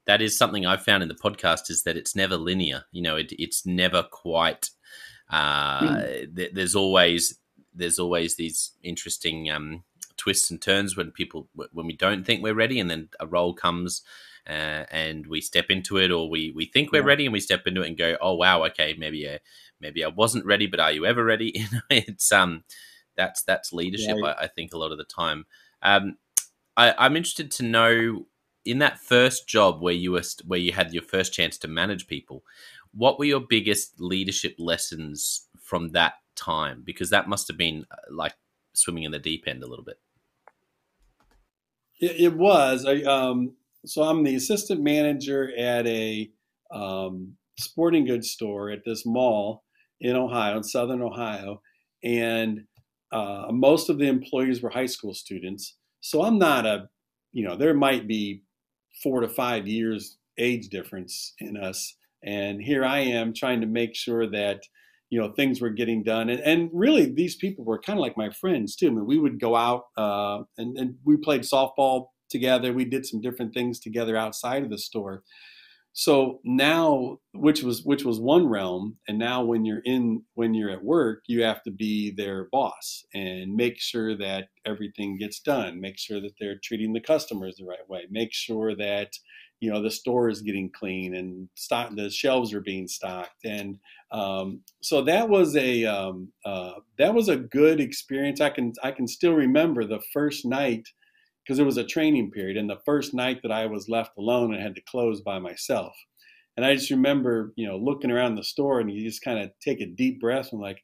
that 0.06 0.22
is 0.22 0.36
something 0.36 0.66
I've 0.66 0.84
found 0.84 1.02
in 1.02 1.08
the 1.08 1.14
podcast 1.14 1.70
is 1.70 1.84
that 1.84 1.96
it's 1.96 2.16
never 2.16 2.36
linear. 2.36 2.84
You 2.92 3.02
know, 3.02 3.16
it, 3.16 3.32
it's 3.38 3.64
never 3.64 4.02
quite. 4.02 4.70
Uh, 5.30 5.80
mm. 5.80 6.36
th- 6.36 6.52
there's 6.52 6.74
always 6.74 7.38
there's 7.74 7.98
always 7.98 8.36
these 8.36 8.72
interesting 8.82 9.50
um, 9.50 9.82
twists 10.16 10.50
and 10.50 10.60
turns 10.60 10.96
when 10.96 11.10
people 11.10 11.48
when 11.54 11.86
we 11.86 11.96
don't 11.96 12.24
think 12.24 12.42
we're 12.42 12.54
ready, 12.54 12.80
and 12.80 12.90
then 12.90 13.08
a 13.20 13.26
role 13.26 13.54
comes 13.54 14.02
uh, 14.48 14.84
and 14.90 15.26
we 15.26 15.40
step 15.40 15.66
into 15.70 15.98
it, 15.98 16.10
or 16.10 16.28
we 16.28 16.50
we 16.54 16.66
think 16.66 16.92
we're 16.92 17.02
yeah. 17.02 17.06
ready 17.06 17.26
and 17.26 17.32
we 17.32 17.40
step 17.40 17.66
into 17.66 17.82
it 17.82 17.88
and 17.88 17.98
go, 17.98 18.16
oh 18.20 18.34
wow, 18.34 18.64
okay, 18.64 18.94
maybe 18.98 19.28
I, 19.28 19.38
maybe 19.80 20.04
I 20.04 20.08
wasn't 20.08 20.46
ready, 20.46 20.66
but 20.66 20.80
are 20.80 20.92
you 20.92 21.06
ever 21.06 21.24
ready? 21.24 21.52
You 21.56 21.66
know, 21.72 21.80
it's 21.90 22.32
um, 22.32 22.64
that's 23.16 23.42
that's 23.44 23.72
leadership. 23.72 24.16
Yeah. 24.18 24.34
I, 24.38 24.44
I, 24.44 24.46
think 24.48 24.74
a 24.74 24.78
lot 24.78 24.92
of 24.92 24.98
the 24.98 25.04
time. 25.04 25.46
Um, 25.82 26.16
I, 26.76 26.94
I'm 26.98 27.16
interested 27.16 27.50
to 27.52 27.62
know 27.64 28.26
in 28.64 28.78
that 28.78 28.98
first 28.98 29.48
job 29.48 29.82
where 29.82 29.94
you 29.94 30.12
were 30.12 30.22
where 30.46 30.58
you 30.58 30.72
had 30.72 30.92
your 30.92 31.02
first 31.02 31.32
chance 31.32 31.58
to 31.58 31.68
manage 31.68 32.06
people, 32.06 32.44
what 32.94 33.18
were 33.18 33.24
your 33.24 33.40
biggest 33.40 34.00
leadership 34.00 34.54
lessons 34.58 35.48
from 35.60 35.90
that 35.90 36.14
time? 36.36 36.82
Because 36.84 37.10
that 37.10 37.28
must 37.28 37.48
have 37.48 37.56
been 37.56 37.84
uh, 37.90 37.96
like 38.10 38.34
swimming 38.74 39.04
in 39.04 39.12
the 39.12 39.18
deep 39.18 39.44
end 39.46 39.62
a 39.62 39.66
little 39.66 39.84
bit. 39.84 39.98
It, 42.00 42.20
it 42.20 42.36
was. 42.36 42.86
I 42.86 43.02
um, 43.02 43.54
so 43.84 44.02
I'm 44.02 44.22
the 44.22 44.36
assistant 44.36 44.80
manager 44.80 45.52
at 45.56 45.86
a 45.86 46.30
um, 46.70 47.34
sporting 47.58 48.04
goods 48.04 48.30
store 48.30 48.70
at 48.70 48.84
this 48.84 49.04
mall 49.04 49.64
in 50.00 50.16
Ohio, 50.16 50.56
in 50.56 50.62
Southern 50.62 51.02
Ohio, 51.02 51.60
and 52.02 52.64
uh, 53.12 53.46
most 53.50 53.90
of 53.90 53.98
the 53.98 54.06
employees 54.06 54.62
were 54.62 54.70
high 54.70 54.86
school 54.86 55.14
students. 55.14 55.76
So 56.00 56.22
I'm 56.22 56.38
not 56.38 56.66
a, 56.66 56.88
you 57.32 57.46
know, 57.46 57.56
there 57.56 57.74
might 57.74 58.08
be 58.08 58.42
four 59.02 59.20
to 59.20 59.28
five 59.28 59.66
years 59.66 60.18
age 60.38 60.68
difference 60.68 61.34
in 61.38 61.56
us, 61.56 61.96
and 62.24 62.60
here 62.60 62.84
I 62.84 63.00
am 63.00 63.34
trying 63.34 63.60
to 63.60 63.66
make 63.66 63.94
sure 63.94 64.28
that 64.30 64.62
you 65.10 65.20
know 65.20 65.32
things 65.32 65.60
were 65.60 65.70
getting 65.70 66.02
done 66.02 66.30
and, 66.30 66.40
and 66.40 66.70
really 66.72 67.04
these 67.04 67.36
people 67.36 67.66
were 67.66 67.78
kind 67.78 67.98
of 67.98 68.00
like 68.00 68.16
my 68.16 68.30
friends 68.30 68.74
too 68.74 68.86
I 68.86 68.90
mean 68.92 69.04
we 69.04 69.18
would 69.18 69.38
go 69.38 69.54
out 69.54 69.82
uh, 69.98 70.38
and, 70.56 70.78
and 70.78 70.94
we 71.04 71.18
played 71.18 71.42
softball 71.42 72.06
together. 72.32 72.72
We 72.72 72.86
did 72.86 73.06
some 73.06 73.20
different 73.20 73.54
things 73.54 73.78
together 73.78 74.16
outside 74.16 74.64
of 74.64 74.70
the 74.70 74.78
store. 74.78 75.22
So 75.94 76.40
now, 76.44 77.18
which 77.34 77.62
was 77.62 77.84
which 77.84 78.04
was 78.04 78.18
one 78.18 78.46
realm, 78.46 78.98
and 79.08 79.18
now 79.18 79.44
when 79.44 79.64
you're 79.66 79.82
in 79.84 80.22
when 80.34 80.54
you're 80.54 80.70
at 80.70 80.84
work, 80.84 81.24
you 81.26 81.42
have 81.42 81.62
to 81.64 81.70
be 81.70 82.10
their 82.10 82.48
boss 82.50 83.04
and 83.14 83.54
make 83.54 83.78
sure 83.78 84.16
that 84.16 84.48
everything 84.64 85.18
gets 85.18 85.40
done. 85.40 85.80
Make 85.80 85.98
sure 85.98 86.20
that 86.20 86.32
they're 86.40 86.58
treating 86.62 86.94
the 86.94 87.00
customers 87.00 87.56
the 87.56 87.66
right 87.66 87.86
way. 87.88 88.06
Make 88.10 88.32
sure 88.32 88.74
that 88.76 89.12
you 89.60 89.70
know 89.70 89.80
the 89.80 89.90
store 89.90 90.28
is 90.28 90.42
getting 90.42 90.70
clean 90.70 91.14
and 91.14 91.48
stock 91.54 91.90
the 91.94 92.10
shelves 92.10 92.52
are 92.52 92.60
being 92.60 92.88
stocked 92.88 93.44
and 93.44 93.78
um, 94.10 94.60
so 94.82 95.02
that 95.02 95.28
was 95.28 95.56
a 95.56 95.84
um, 95.84 96.32
uh, 96.44 96.72
that 96.98 97.14
was 97.14 97.28
a 97.28 97.36
good 97.36 97.80
experience 97.80 98.40
i 98.40 98.50
can 98.50 98.72
i 98.82 98.90
can 98.90 99.06
still 99.06 99.32
remember 99.34 99.84
the 99.84 100.00
first 100.12 100.44
night 100.44 100.88
because 101.44 101.58
it 101.58 101.66
was 101.66 101.76
a 101.76 101.84
training 101.84 102.30
period. 102.30 102.56
And 102.56 102.70
the 102.70 102.80
first 102.84 103.14
night 103.14 103.40
that 103.42 103.52
I 103.52 103.66
was 103.66 103.88
left 103.88 104.16
alone 104.16 104.54
and 104.54 104.62
had 104.62 104.74
to 104.76 104.82
close 104.82 105.20
by 105.20 105.38
myself. 105.38 105.94
And 106.56 106.66
I 106.66 106.74
just 106.74 106.90
remember, 106.90 107.52
you 107.56 107.66
know, 107.66 107.76
looking 107.76 108.10
around 108.10 108.34
the 108.34 108.44
store 108.44 108.80
and 108.80 108.90
you 108.92 109.04
just 109.08 109.24
kind 109.24 109.38
of 109.38 109.50
take 109.60 109.80
a 109.80 109.86
deep 109.86 110.20
breath 110.20 110.50
and 110.52 110.60
like, 110.60 110.82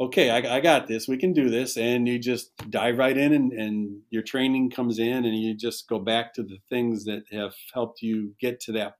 okay, 0.00 0.30
I, 0.30 0.56
I, 0.56 0.60
got 0.60 0.88
this. 0.88 1.06
We 1.06 1.16
can 1.16 1.32
do 1.32 1.48
this. 1.48 1.76
And 1.76 2.08
you 2.08 2.18
just 2.18 2.50
dive 2.70 2.98
right 2.98 3.16
in 3.16 3.32
and, 3.32 3.52
and 3.52 4.00
your 4.10 4.22
training 4.22 4.70
comes 4.70 4.98
in 4.98 5.24
and 5.24 5.36
you 5.36 5.54
just 5.54 5.88
go 5.88 5.98
back 5.98 6.34
to 6.34 6.42
the 6.42 6.58
things 6.68 7.04
that 7.04 7.24
have 7.30 7.54
helped 7.72 8.02
you 8.02 8.34
get 8.40 8.60
to 8.60 8.72
that. 8.72 8.94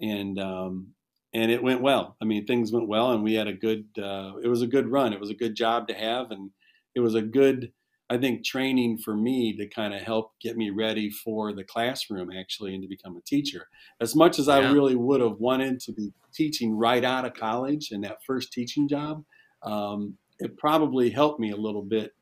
And, 0.00 0.38
um, 0.38 0.88
and 1.32 1.50
it 1.50 1.62
went 1.62 1.82
well. 1.82 2.16
I 2.20 2.24
mean, 2.24 2.46
things 2.46 2.72
went 2.72 2.88
well 2.88 3.12
and 3.12 3.22
we 3.22 3.34
had 3.34 3.46
a 3.46 3.52
good, 3.52 3.86
uh, 3.98 4.32
it 4.42 4.48
was 4.48 4.62
a 4.62 4.66
good 4.66 4.88
run. 4.88 5.12
It 5.12 5.20
was 5.20 5.30
a 5.30 5.34
good 5.34 5.54
job 5.54 5.88
to 5.88 5.94
have. 5.94 6.30
And 6.30 6.50
it 6.94 7.00
was 7.00 7.14
a 7.14 7.22
good, 7.22 7.72
I 8.10 8.18
think 8.18 8.44
training 8.44 8.98
for 8.98 9.14
me 9.14 9.56
to 9.56 9.68
kind 9.68 9.94
of 9.94 10.00
help 10.00 10.32
get 10.40 10.56
me 10.56 10.70
ready 10.70 11.10
for 11.10 11.52
the 11.52 11.62
classroom 11.62 12.32
actually 12.32 12.74
and 12.74 12.82
to 12.82 12.88
become 12.88 13.16
a 13.16 13.20
teacher. 13.20 13.68
As 14.00 14.16
much 14.16 14.40
as 14.40 14.48
yeah. 14.48 14.54
I 14.54 14.72
really 14.72 14.96
would 14.96 15.20
have 15.20 15.38
wanted 15.38 15.78
to 15.80 15.92
be 15.92 16.12
teaching 16.34 16.76
right 16.76 17.04
out 17.04 17.24
of 17.24 17.34
college 17.34 17.92
and 17.92 18.02
that 18.02 18.18
first 18.26 18.52
teaching 18.52 18.88
job, 18.88 19.24
um, 19.62 20.18
it 20.40 20.58
probably 20.58 21.08
helped 21.08 21.38
me 21.38 21.52
a 21.52 21.56
little 21.56 21.82
bit 21.82 22.12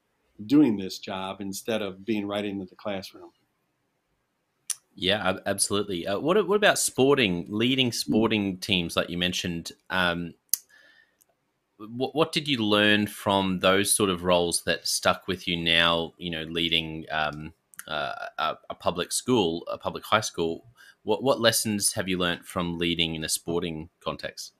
doing 0.45 0.77
this 0.77 0.99
job 0.99 1.41
instead 1.41 1.81
of 1.81 2.05
being 2.05 2.27
right 2.27 2.45
into 2.45 2.67
the 2.67 2.77
classroom. 2.77 3.31
Yeah, 4.95 5.39
absolutely. 5.47 6.07
Uh, 6.07 6.19
what 6.19 6.47
what 6.47 6.57
about 6.57 6.79
sporting, 6.79 7.47
leading 7.49 7.93
sporting 7.93 8.59
teams 8.59 8.95
like 8.95 9.09
you 9.09 9.17
mentioned? 9.17 9.73
Um, 9.89 10.35
what, 11.79 12.15
what 12.15 12.33
did 12.33 12.49
you 12.49 12.59
learn 12.59 13.07
from 13.07 13.61
those 13.61 13.95
sort 13.95 14.11
of 14.11 14.25
roles 14.25 14.63
that 14.65 14.87
stuck 14.87 15.29
with 15.29 15.47
you 15.47 15.57
now? 15.57 16.15
You 16.19 16.31
know, 16.31 16.43
leading 16.43 17.07
um, 17.11 17.53
uh, 17.87 18.13
a, 18.39 18.59
a, 18.71 18.75
public 18.75 19.13
school, 19.13 19.65
a 19.71 19.79
public 19.79 20.05
high 20.05 20.21
school. 20.21 20.65
What 21.05 21.23
what 21.23 21.41
lessons 21.41 21.93
have 21.93 22.09
you 22.09 22.19
learned 22.19 22.45
from 22.45 22.79
leading 22.79 23.15
in 23.15 23.25
a 23.25 23.29
sporting 23.29 23.89
context? 24.01 24.53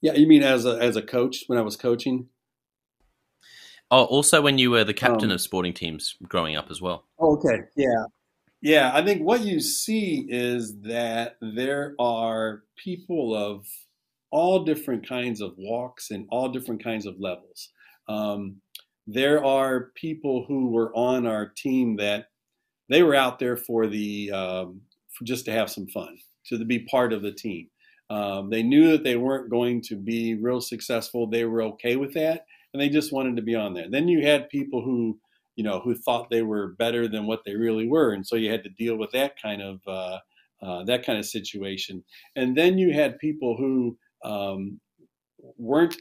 Yeah, 0.00 0.14
you 0.14 0.26
mean 0.26 0.42
as 0.42 0.64
a 0.64 0.78
as 0.80 0.96
a 0.96 1.02
coach 1.02 1.44
when 1.46 1.58
I 1.58 1.62
was 1.62 1.76
coaching? 1.76 2.28
Oh, 3.90 4.04
also 4.04 4.40
when 4.40 4.56
you 4.56 4.70
were 4.70 4.84
the 4.84 4.94
captain 4.94 5.30
um, 5.30 5.34
of 5.34 5.40
sporting 5.40 5.74
teams 5.74 6.14
growing 6.22 6.56
up 6.56 6.70
as 6.70 6.80
well. 6.80 7.04
Okay, 7.20 7.58
yeah. 7.76 8.04
Yeah, 8.62 8.90
I 8.94 9.02
think 9.02 9.22
what 9.22 9.40
you 9.40 9.58
see 9.58 10.26
is 10.28 10.80
that 10.82 11.36
there 11.40 11.94
are 11.98 12.62
people 12.76 13.34
of 13.34 13.66
all 14.30 14.64
different 14.64 15.08
kinds 15.08 15.40
of 15.40 15.54
walks 15.58 16.10
and 16.10 16.26
all 16.30 16.48
different 16.48 16.82
kinds 16.82 17.06
of 17.06 17.18
levels. 17.18 17.70
Um, 18.08 18.56
there 19.06 19.44
are 19.44 19.90
people 19.94 20.44
who 20.46 20.70
were 20.70 20.94
on 20.94 21.26
our 21.26 21.46
team 21.56 21.96
that 21.96 22.26
they 22.88 23.02
were 23.02 23.14
out 23.14 23.38
there 23.38 23.56
for 23.56 23.86
the 23.86 24.30
um, 24.32 24.82
for 25.10 25.24
just 25.24 25.44
to 25.46 25.52
have 25.52 25.70
some 25.70 25.86
fun, 25.88 26.16
to 26.46 26.64
be 26.64 26.80
part 26.80 27.12
of 27.12 27.22
the 27.22 27.32
team. 27.32 27.68
Um, 28.08 28.50
they 28.50 28.62
knew 28.62 28.90
that 28.90 29.04
they 29.04 29.16
weren't 29.16 29.50
going 29.50 29.80
to 29.82 29.96
be 29.96 30.34
real 30.34 30.60
successful. 30.60 31.28
They 31.28 31.44
were 31.44 31.62
okay 31.62 31.96
with 31.96 32.14
that, 32.14 32.46
and 32.72 32.80
they 32.80 32.88
just 32.88 33.12
wanted 33.12 33.36
to 33.36 33.42
be 33.42 33.54
on 33.54 33.74
there. 33.74 33.88
Then 33.88 34.08
you 34.08 34.26
had 34.26 34.48
people 34.48 34.82
who, 34.82 35.18
you 35.54 35.62
know, 35.62 35.80
who 35.80 35.94
thought 35.94 36.30
they 36.30 36.42
were 36.42 36.74
better 36.78 37.06
than 37.08 37.26
what 37.26 37.44
they 37.44 37.54
really 37.54 37.86
were, 37.86 38.12
and 38.12 38.26
so 38.26 38.36
you 38.36 38.50
had 38.50 38.64
to 38.64 38.70
deal 38.70 38.96
with 38.96 39.12
that 39.12 39.40
kind 39.40 39.62
of 39.62 39.80
uh, 39.86 40.18
uh, 40.62 40.84
that 40.84 41.04
kind 41.04 41.18
of 41.18 41.26
situation. 41.26 42.04
And 42.36 42.56
then 42.56 42.78
you 42.78 42.92
had 42.92 43.18
people 43.18 43.56
who 43.56 43.96
um, 44.24 44.80
weren't 45.56 45.96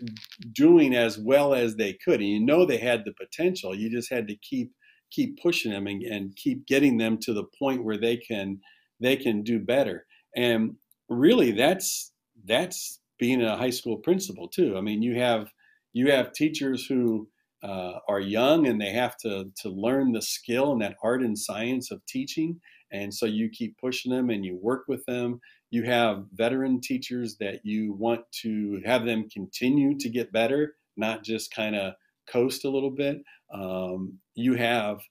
doing 0.53 0.95
as 0.95 1.17
well 1.17 1.53
as 1.53 1.75
they 1.75 1.93
could. 1.93 2.19
And 2.19 2.29
you 2.29 2.39
know 2.39 2.65
they 2.65 2.77
had 2.77 3.03
the 3.05 3.13
potential. 3.13 3.75
You 3.75 3.89
just 3.89 4.11
had 4.11 4.27
to 4.27 4.35
keep 4.37 4.71
keep 5.11 5.41
pushing 5.41 5.71
them 5.71 5.87
and, 5.87 6.03
and 6.03 6.35
keep 6.35 6.67
getting 6.67 6.97
them 6.97 7.17
to 7.17 7.33
the 7.33 7.45
point 7.57 7.83
where 7.83 7.97
they 7.97 8.17
can 8.17 8.59
they 8.99 9.15
can 9.15 9.43
do 9.43 9.59
better. 9.59 10.05
And 10.35 10.75
really, 11.09 11.51
that's 11.51 12.11
that's 12.45 12.99
being 13.17 13.41
a 13.41 13.57
high 13.57 13.69
school 13.69 13.97
principal 13.97 14.47
too. 14.47 14.77
I 14.77 14.81
mean, 14.81 15.01
you 15.01 15.19
have 15.19 15.51
you 15.93 16.11
have 16.11 16.33
teachers 16.33 16.85
who 16.85 17.27
uh, 17.63 17.99
are 18.07 18.19
young 18.19 18.67
and 18.67 18.79
they 18.79 18.91
have 18.91 19.17
to 19.17 19.51
to 19.61 19.69
learn 19.69 20.11
the 20.11 20.21
skill 20.21 20.71
and 20.71 20.81
that 20.81 20.95
art 21.03 21.21
and 21.21 21.37
science 21.37 21.91
of 21.91 22.05
teaching 22.05 22.59
and 22.91 23.13
so 23.13 23.25
you 23.25 23.49
keep 23.49 23.77
pushing 23.77 24.11
them 24.11 24.29
and 24.29 24.45
you 24.45 24.57
work 24.61 24.85
with 24.87 25.05
them 25.05 25.39
you 25.71 25.83
have 25.83 26.25
veteran 26.33 26.81
teachers 26.81 27.37
that 27.37 27.65
you 27.65 27.93
want 27.93 28.21
to 28.41 28.81
have 28.85 29.05
them 29.05 29.29
continue 29.29 29.97
to 29.99 30.09
get 30.09 30.31
better, 30.31 30.75
not 30.97 31.23
just 31.23 31.53
kind 31.53 31.75
of 31.75 31.93
coast 32.31 32.65
a 32.65 32.69
little 32.69 32.91
bit. 32.91 33.21
Um, 33.53 34.19
you 34.35 34.55
have 34.55 35.01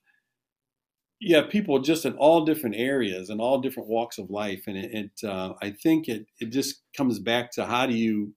have 1.33 1.49
people 1.49 1.79
just 1.79 2.05
in 2.05 2.13
all 2.13 2.45
different 2.45 2.75
areas 2.77 3.29
and 3.29 3.41
all 3.41 3.59
different 3.59 3.89
walks 3.89 4.17
of 4.17 4.29
life, 4.29 4.63
and 4.67 4.77
it, 4.77 4.91
it 4.93 5.27
uh, 5.27 5.53
I 5.61 5.71
think 5.71 6.07
it 6.07 6.27
it 6.39 6.47
just 6.51 6.81
comes 6.95 7.19
back 7.19 7.51
to 7.51 7.65
how 7.65 7.85
do 7.85 7.93
you 7.93 8.33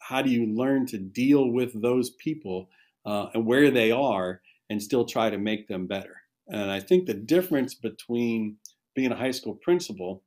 how 0.00 0.22
do 0.22 0.30
you 0.30 0.46
learn 0.46 0.86
to 0.86 0.98
deal 0.98 1.50
with 1.50 1.80
those 1.80 2.10
people 2.10 2.68
uh, 3.04 3.26
and 3.34 3.46
where 3.46 3.70
they 3.70 3.90
are 3.90 4.40
and 4.70 4.82
still 4.82 5.04
try 5.04 5.30
to 5.30 5.38
make 5.38 5.68
them 5.68 5.86
better. 5.86 6.16
And 6.48 6.70
I 6.70 6.80
think 6.80 7.06
the 7.06 7.14
difference 7.14 7.74
between 7.74 8.56
being 8.94 9.12
a 9.12 9.16
high 9.16 9.32
school 9.32 9.54
principal 9.54 10.22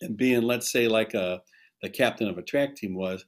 and 0.00 0.16
being, 0.16 0.42
let's 0.42 0.70
say, 0.70 0.88
like 0.88 1.14
a 1.14 1.42
the 1.82 1.90
captain 1.90 2.28
of 2.28 2.38
a 2.38 2.42
track 2.42 2.74
team 2.76 2.94
was, 2.94 3.24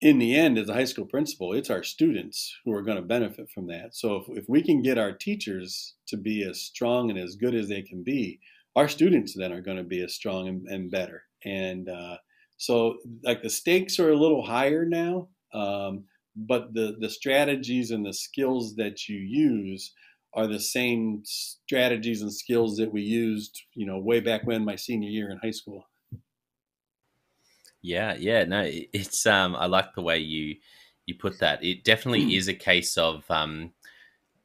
in 0.00 0.18
the 0.18 0.34
end, 0.34 0.58
as 0.58 0.68
a 0.68 0.74
high 0.74 0.84
school 0.84 1.06
principal, 1.06 1.52
it's 1.52 1.70
our 1.70 1.84
students 1.84 2.52
who 2.64 2.72
are 2.72 2.82
going 2.82 2.96
to 2.96 3.02
benefit 3.02 3.48
from 3.48 3.68
that. 3.68 3.94
So 3.94 4.16
if, 4.16 4.38
if 4.38 4.44
we 4.48 4.62
can 4.62 4.82
get 4.82 4.98
our 4.98 5.12
teachers 5.12 5.94
to 6.08 6.16
be 6.16 6.42
as 6.42 6.60
strong 6.60 7.08
and 7.08 7.18
as 7.18 7.36
good 7.36 7.54
as 7.54 7.68
they 7.68 7.82
can 7.82 8.02
be, 8.02 8.40
our 8.74 8.88
students 8.88 9.34
then 9.36 9.52
are 9.52 9.60
going 9.60 9.76
to 9.76 9.84
be 9.84 10.02
as 10.02 10.14
strong 10.14 10.48
and, 10.48 10.66
and 10.66 10.90
better. 10.90 11.22
And 11.44 11.88
uh, 11.88 12.16
so, 12.56 12.96
like 13.22 13.42
the 13.42 13.50
stakes 13.50 13.98
are 14.00 14.10
a 14.10 14.18
little 14.18 14.44
higher 14.44 14.84
now, 14.84 15.28
um, 15.54 16.04
but 16.34 16.72
the 16.74 16.96
the 17.00 17.10
strategies 17.10 17.90
and 17.90 18.04
the 18.04 18.12
skills 18.12 18.74
that 18.76 19.08
you 19.08 19.18
use 19.18 19.92
are 20.34 20.46
the 20.46 20.60
same 20.60 21.22
strategies 21.24 22.22
and 22.22 22.32
skills 22.32 22.76
that 22.76 22.92
we 22.92 23.02
used, 23.02 23.62
you 23.74 23.86
know, 23.86 23.98
way 23.98 24.20
back 24.20 24.46
when 24.46 24.64
my 24.64 24.76
senior 24.76 25.10
year 25.10 25.30
in 25.30 25.38
high 25.38 25.50
school. 25.50 25.86
Yeah, 27.82 28.14
yeah, 28.14 28.44
no, 28.44 28.62
it's 28.64 29.26
um, 29.26 29.56
I 29.56 29.66
like 29.66 29.94
the 29.94 30.02
way 30.02 30.18
you 30.18 30.56
you 31.06 31.16
put 31.16 31.40
that. 31.40 31.62
It 31.64 31.84
definitely 31.84 32.26
mm. 32.26 32.38
is 32.38 32.48
a 32.48 32.54
case 32.54 32.96
of 32.96 33.24
um, 33.28 33.72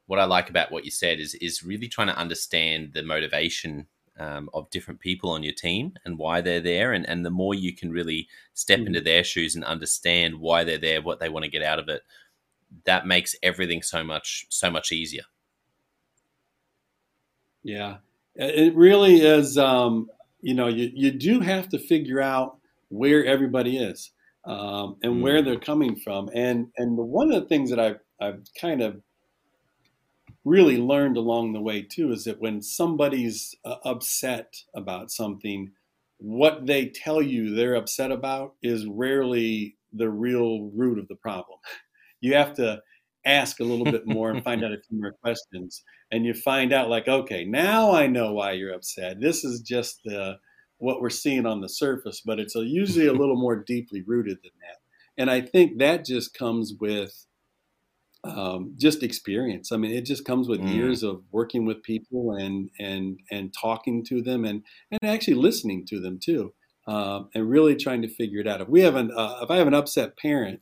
what 0.08 0.20
I 0.20 0.26
like 0.26 0.50
about 0.50 0.72
what 0.72 0.86
you 0.86 0.92
said 0.92 1.20
is 1.20 1.36
is 1.36 1.64
really 1.64 1.88
trying 1.88 2.08
to 2.08 2.18
understand 2.18 2.94
the 2.94 3.04
motivation 3.04 3.86
um, 4.20 4.50
of 4.56 4.70
different 4.72 5.00
people 5.00 5.30
on 5.30 5.44
your 5.44 5.54
team 5.54 5.94
and 6.04 6.18
why 6.18 6.42
they're 6.42 6.60
there, 6.60 6.94
and 6.94 7.08
and 7.08 7.24
the 7.24 7.30
more 7.30 7.54
you 7.54 7.74
can 7.74 7.92
really 7.92 8.28
step 8.56 8.80
mm. 8.80 8.88
into 8.88 9.02
their 9.02 9.24
shoes 9.24 9.56
and 9.56 9.64
understand 9.64 10.40
why 10.40 10.64
they're 10.64 10.80
there, 10.80 11.02
what 11.02 11.20
they 11.20 11.30
want 11.30 11.46
to 11.46 11.52
get 11.52 11.64
out 11.64 11.80
of 11.80 11.90
it, 11.90 12.02
that 12.86 13.06
makes 13.06 13.36
everything 13.44 13.84
so 13.84 14.04
much 14.04 14.48
so 14.50 14.72
much 14.72 14.92
easier. 14.92 15.24
Yeah, 17.68 17.98
it 18.36 18.74
really 18.76 19.20
is. 19.22 19.58
Um, 19.58 20.10
you 20.40 20.54
know, 20.54 20.68
you, 20.68 20.90
you 20.94 21.12
do 21.12 21.42
have 21.42 21.68
to 21.70 21.78
figure 21.78 22.22
out 22.22 22.60
where 22.88 23.26
everybody 23.26 23.78
is 23.78 24.12
um, 24.46 24.96
and 25.04 25.16
mm. 25.16 25.22
where 25.22 25.42
they're 25.42 25.60
coming 25.60 25.98
from. 25.98 26.30
And 26.34 26.68
and 26.78 26.98
the, 26.98 27.04
one 27.04 27.30
of 27.30 27.42
the 27.42 27.48
things 27.50 27.70
that 27.70 27.80
I've 27.80 28.00
I've 28.22 28.42
kind 28.60 28.82
of 28.82 29.02
really 30.46 30.78
learned 30.78 31.18
along 31.18 31.52
the 31.52 31.60
way 31.60 31.82
too 31.82 32.14
is 32.14 32.24
that 32.24 32.40
when 32.40 32.62
somebody's 32.62 33.54
uh, 33.66 33.76
upset 33.84 34.56
about 34.74 35.12
something, 35.12 35.70
what 36.20 36.66
they 36.68 36.86
tell 36.86 37.22
you 37.22 37.54
they're 37.54 37.76
upset 37.76 38.14
about 38.14 38.54
is 38.64 38.86
rarely 38.86 39.76
the 39.92 40.10
real 40.10 40.72
root 40.74 41.00
of 41.00 41.08
the 41.10 41.16
problem. 41.16 41.60
You 42.20 42.34
have 42.34 42.56
to 42.56 42.82
ask 43.28 43.60
a 43.60 43.64
little 43.64 43.86
bit 43.86 44.08
more 44.08 44.30
and 44.32 44.44
find 44.44 44.64
out 44.64 44.72
a 44.72 44.82
few 44.88 45.00
more 45.00 45.12
questions 45.24 45.84
and 46.12 46.26
you 46.26 46.34
find 46.34 46.74
out 46.74 46.90
like 46.90 47.08
okay 47.08 47.44
now 47.44 47.92
i 47.92 48.08
know 48.08 48.34
why 48.34 48.52
you're 48.52 48.74
upset. 48.74 49.20
This 49.20 49.44
is 49.44 49.62
just 49.62 50.02
the 50.06 50.38
what 50.80 51.02
we're 51.02 51.10
seeing 51.10 51.46
on 51.46 51.62
the 51.62 51.70
surface 51.70 52.22
but 52.26 52.40
it's 52.40 52.56
a, 52.56 52.66
usually 52.66 53.08
a 53.08 53.14
little 53.22 53.40
more 53.40 53.56
deeply 53.56 54.04
rooted 54.06 54.38
than 54.44 54.52
that. 54.62 54.78
And 55.22 55.30
i 55.30 55.42
think 55.42 55.80
that 55.80 56.06
just 56.06 56.34
comes 56.34 56.74
with 56.80 57.26
um, 58.24 58.74
just 58.78 59.04
experience. 59.04 59.72
I 59.72 59.78
mean 59.78 59.92
it 59.92 60.06
just 60.06 60.26
comes 60.26 60.48
with 60.48 60.60
mm. 60.60 60.74
years 60.74 61.04
of 61.04 61.22
working 61.32 61.66
with 61.66 61.84
people 61.84 62.34
and 62.34 62.70
and 62.80 63.20
and 63.32 63.54
talking 63.54 64.04
to 64.06 64.22
them 64.22 64.44
and 64.46 64.64
and 64.92 65.00
actually 65.04 65.36
listening 65.36 65.86
to 65.88 66.00
them 66.00 66.20
too 66.22 66.54
um, 66.88 67.30
and 67.36 67.50
really 67.50 67.76
trying 67.76 68.02
to 68.02 68.08
figure 68.08 68.40
it 68.40 68.48
out. 68.48 68.62
If 68.62 68.70
we 68.70 68.82
have 68.82 68.96
an 68.96 69.12
uh, 69.16 69.40
if 69.44 69.52
i 69.52 69.58
have 69.58 69.68
an 69.68 69.74
upset 69.74 70.18
parent 70.18 70.62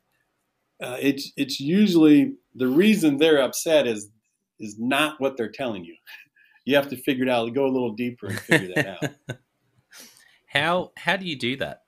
uh, 0.81 0.97
it's 1.01 1.31
it's 1.37 1.59
usually 1.59 2.33
the 2.53 2.67
reason 2.67 3.17
they're 3.17 3.41
upset 3.41 3.87
is 3.87 4.09
is 4.59 4.77
not 4.79 5.19
what 5.19 5.37
they're 5.37 5.51
telling 5.51 5.85
you. 5.85 5.95
You 6.65 6.75
have 6.75 6.89
to 6.89 6.97
figure 6.97 7.23
it 7.23 7.29
out. 7.29 7.53
Go 7.53 7.65
a 7.65 7.71
little 7.71 7.93
deeper 7.93 8.27
and 8.27 8.39
figure 8.39 8.73
that 8.75 8.87
out. 8.87 9.37
how 10.47 10.91
how 10.97 11.17
do 11.17 11.25
you 11.25 11.37
do 11.37 11.55
that? 11.57 11.81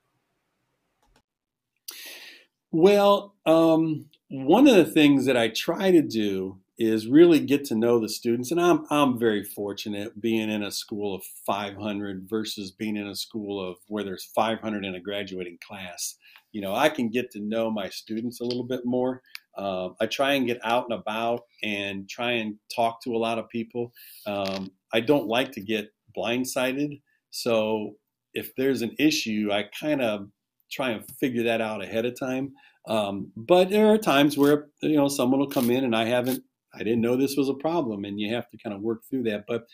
Well, 2.72 3.36
um, 3.46 4.10
one 4.30 4.68
of 4.68 4.76
the 4.76 4.86
things 4.86 5.26
that 5.26 5.38
I 5.38 5.48
try 5.48 5.92
to 5.92 6.02
do 6.02 6.60
is 6.78 7.08
really 7.08 7.40
get 7.40 7.66
to 7.66 7.76
know 7.76 8.00
the 8.00 8.10
students, 8.10 8.52
and 8.52 8.62
I'm 8.62 8.86
I'm 8.90 9.18
very 9.18 9.44
fortunate 9.44 10.20
being 10.22 10.50
in 10.50 10.64
a 10.64 10.72
school 10.72 11.16
of 11.16 11.24
500 11.46 12.28
versus 12.30 12.72
being 12.72 12.98
in 12.98 13.08
a 13.08 13.16
school 13.16 13.60
of 13.60 13.78
where 13.88 14.04
there's 14.04 14.26
500 14.36 14.86
in 14.86 14.96
a 14.96 15.00
graduating 15.00 15.58
class. 15.66 16.16
You 16.52 16.62
know, 16.62 16.76
I 16.76 16.90
can 16.90 17.10
get 17.10 17.32
to 17.32 17.40
know 17.40 17.70
my 17.70 17.90
students 17.90 18.40
a 18.40 18.46
little 18.46 18.64
bit 18.64 18.86
more. 18.86 19.22
Uh, 19.58 19.90
I 20.00 20.06
try 20.06 20.34
and 20.34 20.48
get 20.48 20.60
out 20.64 20.86
and 20.90 21.00
about 21.00 21.42
and 21.64 22.08
try 22.08 22.32
and 22.34 22.56
talk 22.74 23.02
to 23.04 23.16
a 23.16 23.18
lot 23.18 23.40
of 23.40 23.50
people. 23.50 23.92
Um, 24.26 24.72
I 24.94 25.00
don't 25.00 25.28
like 25.28 25.52
to 25.54 25.62
get 25.62 25.92
blindsided. 26.16 27.02
So 27.32 27.96
if 28.34 28.56
there's 28.56 28.82
an 28.82 28.96
issue, 29.00 29.50
I 29.52 29.66
kind 29.80 30.02
of 30.02 30.30
try 30.72 30.92
and 30.92 31.06
figure 31.20 31.44
that 31.44 31.62
out 31.62 31.84
ahead 31.84 32.06
of 32.06 32.20
time. 32.20 32.54
Um, 32.88 33.32
but 33.36 33.70
there 33.70 33.88
are 33.88 33.98
times 33.98 34.38
where 34.38 34.68
you 34.82 34.96
know 34.96 35.08
someone 35.08 35.40
will 35.40 35.50
come 35.50 35.70
in 35.70 35.84
and 35.84 35.96
I 35.96 36.06
haven't, 36.06 36.44
I 36.80 36.84
didn't 36.84 37.02
know 37.02 37.16
this 37.16 37.36
was 37.36 37.50
a 37.50 37.54
problem, 37.54 38.06
and 38.06 38.20
you 38.20 38.34
have 38.34 38.50
to 38.50 38.58
kind 38.58 38.76
of 38.76 38.82
work 38.82 39.02
through 39.10 39.24
that. 39.24 39.46
But 39.48 39.68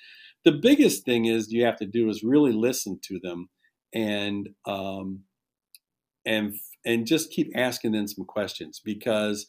the 0.44 0.52
biggest 0.52 1.06
thing 1.06 1.26
is 1.26 1.52
you 1.52 1.66
have 1.66 1.78
to 1.78 1.86
do 1.86 2.10
is 2.10 2.24
really 2.24 2.52
listen 2.52 3.00
to 3.04 3.20
them 3.20 3.50
and 3.94 4.50
um, 4.66 5.22
and 6.26 6.56
and 6.86 7.08
just 7.08 7.32
keep 7.32 7.52
asking 7.56 7.94
them 7.94 8.08
some 8.08 8.26
questions 8.26 8.82
because 8.84 9.48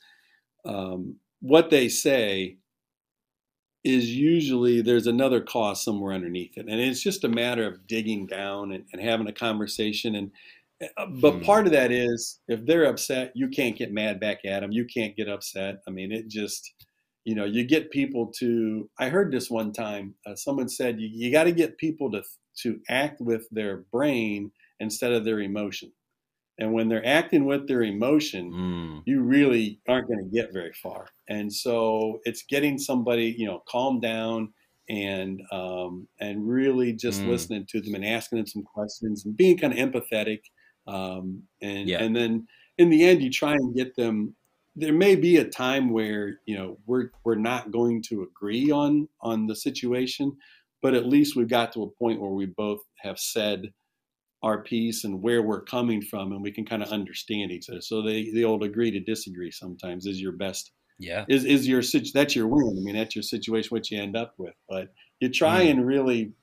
um, 0.65 1.17
what 1.41 1.71
they 1.71 1.89
say 1.89 2.59
is 3.83 4.11
usually 4.11 4.81
there's 4.81 5.07
another 5.07 5.41
cause 5.41 5.83
somewhere 5.85 6.15
underneath 6.15 6.57
it 6.57 6.67
and 6.67 6.81
it's 6.81 7.03
just 7.03 7.25
a 7.25 7.29
matter 7.29 7.67
of 7.67 7.87
digging 7.87 8.27
down 8.27 8.73
and, 8.73 8.85
and 8.93 9.03
having 9.03 9.29
a 9.29 9.33
conversation 9.33 10.15
and 10.15 10.31
uh, 10.97 11.07
but 11.21 11.35
hmm. 11.35 11.43
part 11.43 11.67
of 11.67 11.73
that 11.73 11.93
is 11.93 12.41
if 12.49 12.65
they're 12.65 12.87
upset 12.87 13.31
you 13.35 13.49
can't 13.49 13.77
get 13.77 13.93
mad 13.93 14.19
back 14.19 14.39
at 14.47 14.61
them 14.61 14.73
you 14.73 14.87
can't 14.87 15.17
get 15.17 15.29
upset 15.29 15.77
i 15.87 15.91
mean 15.91 16.11
it 16.13 16.29
just 16.29 16.73
you 17.25 17.35
know 17.35 17.45
you 17.45 17.65
get 17.65 17.91
people 17.91 18.31
to 18.33 18.91
i 18.99 19.09
heard 19.09 19.33
this 19.33 19.51
one 19.51 19.73
time 19.73 20.15
uh, 20.27 20.35
someone 20.37 20.69
said 20.69 21.01
you, 21.01 21.09
you 21.13 21.31
got 21.33 21.45
to 21.45 21.53
get 21.53 21.79
people 21.79 22.11
to 22.11 22.23
to 22.57 22.81
act 22.89 23.21
with 23.21 23.49
their 23.51 23.79
brain 23.93 24.53
instead 24.81 25.13
of 25.13 25.25
their 25.25 25.41
emotion 25.41 25.93
And 26.59 26.73
when 26.73 26.89
they're 26.89 27.07
acting 27.07 27.45
with 27.47 27.67
their 27.69 27.83
emotion, 27.83 28.57
Mm. 28.57 29.05
you 29.05 29.21
really 29.23 29.81
aren't 29.89 30.09
going 30.09 30.25
to 30.25 30.31
get 30.35 30.53
very 30.53 30.73
far. 30.73 31.09
And 31.29 31.53
so 31.53 32.21
it's 32.25 32.43
getting 32.45 32.79
somebody, 32.79 33.35
you 33.37 33.47
know, 33.47 33.63
calm 33.69 34.01
down 34.01 34.55
and 34.89 35.43
um, 35.53 36.09
and 36.21 36.47
really 36.49 36.93
just 36.93 37.25
Mm. 37.25 37.27
listening 37.27 37.67
to 37.71 37.81
them 37.81 37.95
and 37.95 38.05
asking 38.05 38.39
them 38.39 38.47
some 38.47 38.63
questions 38.63 39.25
and 39.25 39.37
being 39.37 39.59
kind 39.59 39.73
of 39.73 39.79
empathetic. 39.79 40.41
Um, 40.87 41.45
and 41.63 41.91
Yeah. 41.91 41.99
and 41.99 42.15
then 42.15 42.47
in 42.79 42.91
the 42.91 43.05
end, 43.05 43.23
you 43.23 43.31
try 43.31 43.53
and 43.55 43.75
get 43.75 43.97
them. 43.97 44.37
There 44.77 44.93
may 44.93 45.15
be 45.15 45.37
a 45.37 45.49
time 45.49 45.91
where 45.91 46.41
you 46.47 46.57
know 46.57 46.79
we're 46.87 47.11
we're 47.25 47.37
not 47.37 47.71
going 47.71 48.03
to 48.09 48.23
agree 48.23 48.71
on 48.71 49.09
on 49.21 49.47
the 49.47 49.55
situation, 49.55 50.37
but 50.83 50.95
at 50.95 51.07
least 51.07 51.37
we've 51.37 51.49
got 51.49 51.73
to 51.73 51.83
a 51.85 51.91
point 51.91 52.21
where 52.21 52.33
we 52.33 52.47
both 52.47 52.81
have 52.99 53.19
said 53.19 53.73
our 54.43 54.63
piece 54.63 55.05
and 55.05 55.23
where 55.23 55.43
we're 55.43 55.63
coming 55.65 56.03
from, 56.03 56.33
and 56.33 56.43
we 56.43 56.53
can 56.53 56.67
kind 56.67 56.83
of 56.83 56.91
understand 56.91 57.53
each 57.53 57.71
other. 57.71 57.83
So 57.83 58.03
they 58.03 58.31
the 58.33 58.45
old 58.45 58.65
agree 58.65 58.91
to 58.93 59.01
disagree 59.01 59.51
sometimes 59.53 60.07
is 60.07 60.21
your 60.23 60.33
best 60.33 60.73
Yeah. 60.99 61.27
is 61.29 61.45
is 61.45 61.69
your 61.69 61.83
that's 62.15 62.37
your 62.37 62.49
win. 62.49 62.77
I 62.79 62.83
mean, 62.83 62.97
that's 62.97 63.17
your 63.17 63.25
situation, 63.25 63.71
what 63.71 63.91
you 63.91 64.01
end 64.03 64.17
up 64.17 64.35
with. 64.39 64.55
But 64.69 64.93
you 65.21 65.31
try 65.31 65.63
Mm. 65.63 65.71
and 65.71 65.87
really 65.87 66.35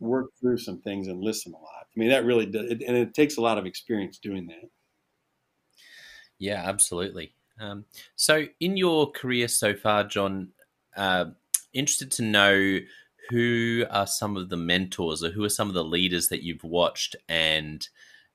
work 0.00 0.30
through 0.40 0.58
some 0.58 0.80
things 0.82 1.08
and 1.08 1.20
listen 1.22 1.54
a 1.54 1.58
lot. 1.58 1.86
I 1.96 2.00
mean, 2.00 2.10
that 2.10 2.24
really 2.26 2.46
does, 2.46 2.70
it, 2.72 2.82
and 2.86 2.96
it 2.96 3.14
takes 3.14 3.36
a 3.38 3.42
lot 3.42 3.58
of 3.58 3.66
experience 3.66 4.18
doing 4.18 4.46
that. 4.48 4.70
Yeah, 6.38 6.62
absolutely. 6.68 7.34
Um, 7.60 7.84
so, 8.16 8.46
in 8.60 8.76
your 8.76 9.10
career 9.10 9.48
so 9.48 9.74
far, 9.74 10.04
John, 10.04 10.48
uh, 10.96 11.26
interested 11.72 12.10
to 12.12 12.22
know 12.22 12.78
who 13.30 13.84
are 13.90 14.06
some 14.06 14.36
of 14.36 14.48
the 14.48 14.56
mentors 14.56 15.22
or 15.22 15.30
who 15.30 15.44
are 15.44 15.50
some 15.50 15.68
of 15.68 15.74
the 15.74 15.84
leaders 15.84 16.28
that 16.28 16.42
you've 16.42 16.64
watched 16.64 17.16
and 17.28 17.88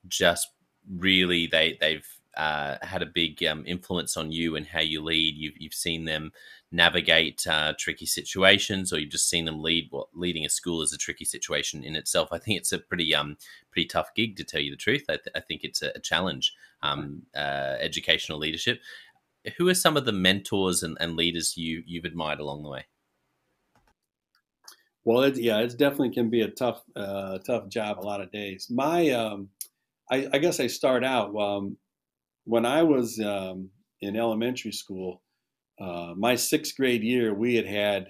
just 0.08 0.50
really 0.98 1.48
they 1.48 1.78
they've 1.80 2.08
uh, 2.38 2.78
had 2.82 3.02
a 3.02 3.08
big 3.08 3.44
um, 3.44 3.64
influence 3.68 4.16
on 4.16 4.32
you 4.32 4.56
and 4.56 4.66
how 4.66 4.80
you 4.80 5.04
lead. 5.04 5.36
You've 5.36 5.58
you've 5.58 5.74
seen 5.74 6.06
them 6.06 6.32
navigate 6.72 7.46
uh, 7.48 7.74
tricky 7.78 8.06
situations, 8.06 8.94
or 8.94 9.00
you've 9.00 9.12
just 9.12 9.30
seen 9.30 9.46
them 9.46 9.62
lead. 9.62 9.88
What 9.90 10.08
leading 10.14 10.46
a 10.46 10.50
school 10.50 10.82
is 10.82 10.94
a 10.94 10.98
tricky 10.98 11.26
situation 11.26 11.84
in 11.84 11.96
itself. 11.96 12.30
I 12.32 12.38
think 12.40 12.58
it's 12.60 12.72
a 12.72 12.80
pretty 12.80 13.14
um 13.14 13.38
pretty 13.72 13.88
tough 13.88 14.14
gig 14.16 14.38
to 14.38 14.44
tell 14.44 14.62
you 14.62 14.72
the 14.72 14.78
truth. 14.78 15.04
I, 15.10 15.18
th- 15.18 15.36
I 15.36 15.42
think 15.42 15.64
it's 15.64 15.82
a, 15.82 15.92
a 15.96 16.00
challenge. 16.00 16.54
Um, 16.82 17.24
uh, 17.36 17.76
educational 17.82 18.38
leadership. 18.38 18.80
Who 19.58 19.68
are 19.68 19.74
some 19.74 19.98
of 19.98 20.06
the 20.06 20.12
mentors 20.12 20.84
and, 20.84 20.98
and 21.00 21.16
leaders 21.16 21.56
you 21.56 21.84
you've 21.86 22.06
admired 22.06 22.40
along 22.40 22.64
the 22.64 22.70
way? 22.70 22.86
Well, 25.06 25.24
it, 25.24 25.38
yeah, 25.38 25.60
it 25.60 25.78
definitely 25.78 26.12
can 26.12 26.30
be 26.30 26.42
a 26.42 26.50
tough, 26.50 26.84
uh, 26.96 27.40
tough 27.40 27.70
job 27.70 28.00
a 28.00 28.06
lot 28.06 28.22
of 28.22 28.32
days. 28.32 28.68
My, 28.70 29.10
um, 29.12 29.50
I, 30.12 30.28
I 30.34 30.38
guess 30.40 30.60
I 30.60 30.68
start 30.68 31.04
out 31.04 31.36
um, 31.36 31.78
when 32.44 32.66
I 32.66 32.84
was 32.84 33.20
um, 33.20 33.70
in 34.02 34.18
elementary 34.18 34.74
school. 34.74 35.22
Uh, 35.80 36.14
my 36.18 36.36
sixth 36.36 36.76
grade 36.76 37.02
year, 37.02 37.34
we 37.34 37.56
had 37.56 37.66
had, 37.66 38.08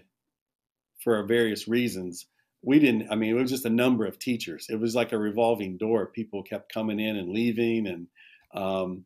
for 1.03 1.23
various 1.23 1.67
reasons, 1.67 2.25
we 2.63 2.79
didn't. 2.79 3.09
I 3.11 3.15
mean, 3.15 3.29
it 3.29 3.39
was 3.39 3.51
just 3.51 3.65
a 3.65 3.69
number 3.69 4.05
of 4.05 4.17
teachers. 4.17 4.65
It 4.69 4.79
was 4.79 4.95
like 4.95 5.13
a 5.13 5.17
revolving 5.17 5.77
door. 5.77 6.07
People 6.07 6.43
kept 6.43 6.73
coming 6.73 6.99
in 6.99 7.15
and 7.15 7.29
leaving, 7.29 7.87
and 7.87 8.07
um, 8.53 9.05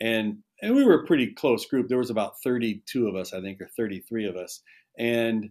and 0.00 0.38
and 0.62 0.74
we 0.74 0.84
were 0.84 1.02
a 1.02 1.06
pretty 1.06 1.32
close 1.34 1.66
group. 1.66 1.88
There 1.88 1.98
was 1.98 2.10
about 2.10 2.40
32 2.42 3.08
of 3.08 3.16
us, 3.16 3.32
I 3.32 3.40
think, 3.40 3.60
or 3.60 3.68
33 3.76 4.26
of 4.26 4.36
us, 4.36 4.62
and 4.98 5.50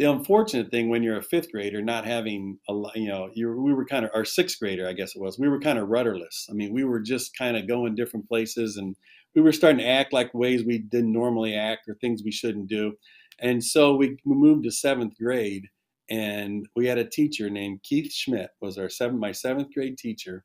the 0.00 0.10
unfortunate 0.10 0.70
thing 0.70 0.88
when 0.88 1.02
you're 1.02 1.18
a 1.18 1.22
fifth 1.22 1.52
grader 1.52 1.82
not 1.82 2.06
having 2.06 2.58
a 2.70 2.72
you 2.94 3.06
know 3.06 3.28
you 3.34 3.52
we 3.52 3.74
were 3.74 3.84
kind 3.84 4.04
of 4.04 4.10
our 4.14 4.24
sixth 4.24 4.58
grader 4.58 4.88
i 4.88 4.94
guess 4.94 5.14
it 5.14 5.20
was 5.20 5.38
we 5.38 5.48
were 5.48 5.60
kind 5.60 5.78
of 5.78 5.88
rudderless. 5.88 6.46
I 6.50 6.54
mean 6.54 6.72
we 6.72 6.84
were 6.84 7.00
just 7.00 7.36
kind 7.36 7.54
of 7.54 7.68
going 7.68 7.94
different 7.94 8.26
places 8.26 8.78
and 8.78 8.96
we 9.34 9.42
were 9.42 9.52
starting 9.52 9.80
to 9.80 9.86
act 9.86 10.14
like 10.14 10.32
ways 10.32 10.64
we 10.64 10.78
didn't 10.78 11.12
normally 11.12 11.54
act 11.54 11.86
or 11.86 11.94
things 11.94 12.22
we 12.24 12.32
shouldn't 12.32 12.66
do. 12.66 12.94
And 13.40 13.62
so 13.62 13.94
we, 13.94 14.16
we 14.24 14.34
moved 14.34 14.64
to 14.64 14.72
seventh 14.72 15.14
grade 15.16 15.66
and 16.08 16.66
we 16.74 16.86
had 16.86 16.98
a 16.98 17.08
teacher 17.08 17.48
named 17.48 17.82
keith 17.82 18.10
schmidt 18.10 18.50
was 18.60 18.78
our 18.78 18.88
seven 18.88 19.18
my 19.18 19.32
seventh 19.32 19.68
grade 19.74 19.98
teacher. 19.98 20.44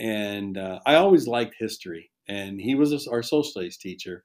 And 0.00 0.56
uh, 0.56 0.80
i 0.86 0.94
always 0.94 1.28
liked 1.28 1.56
history 1.58 2.10
and 2.28 2.60
he 2.60 2.74
was 2.74 3.06
our 3.06 3.22
social 3.22 3.44
studies 3.44 3.76
teacher 3.76 4.24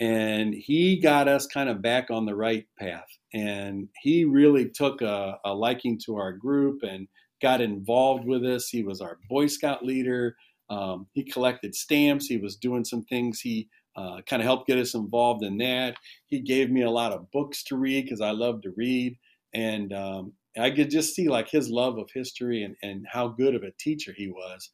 and 0.00 0.54
he 0.54 1.00
got 1.00 1.28
us 1.28 1.46
kind 1.46 1.68
of 1.68 1.82
back 1.82 2.10
on 2.10 2.26
the 2.26 2.34
right 2.34 2.64
path 2.78 3.08
and 3.34 3.88
he 4.02 4.24
really 4.24 4.68
took 4.68 5.02
a, 5.02 5.38
a, 5.44 5.54
liking 5.54 5.98
to 6.06 6.16
our 6.16 6.32
group 6.32 6.82
and 6.82 7.08
got 7.40 7.60
involved 7.60 8.24
with 8.24 8.44
us. 8.44 8.68
He 8.68 8.82
was 8.82 9.00
our 9.00 9.18
boy 9.28 9.46
scout 9.46 9.84
leader. 9.84 10.36
Um, 10.70 11.06
he 11.12 11.24
collected 11.24 11.74
stamps. 11.74 12.26
He 12.26 12.38
was 12.38 12.56
doing 12.56 12.84
some 12.84 13.02
things. 13.02 13.40
He 13.40 13.68
uh, 13.96 14.22
kind 14.26 14.40
of 14.40 14.46
helped 14.46 14.68
get 14.68 14.78
us 14.78 14.94
involved 14.94 15.44
in 15.44 15.58
that. 15.58 15.96
He 16.28 16.40
gave 16.40 16.70
me 16.70 16.82
a 16.82 16.90
lot 16.90 17.12
of 17.12 17.30
books 17.30 17.62
to 17.64 17.76
read 17.76 18.04
because 18.04 18.20
i 18.22 18.30
love 18.30 18.62
to 18.62 18.72
read 18.76 19.18
and 19.52 19.92
um, 19.92 20.32
i 20.58 20.70
could 20.70 20.90
just 20.90 21.14
see 21.14 21.28
like 21.28 21.48
his 21.50 21.68
love 21.68 21.98
of 21.98 22.08
history 22.14 22.62
and, 22.62 22.74
and 22.82 23.06
how 23.10 23.28
good 23.28 23.54
of 23.54 23.62
a 23.62 23.72
teacher 23.78 24.14
he 24.16 24.28
was 24.28 24.70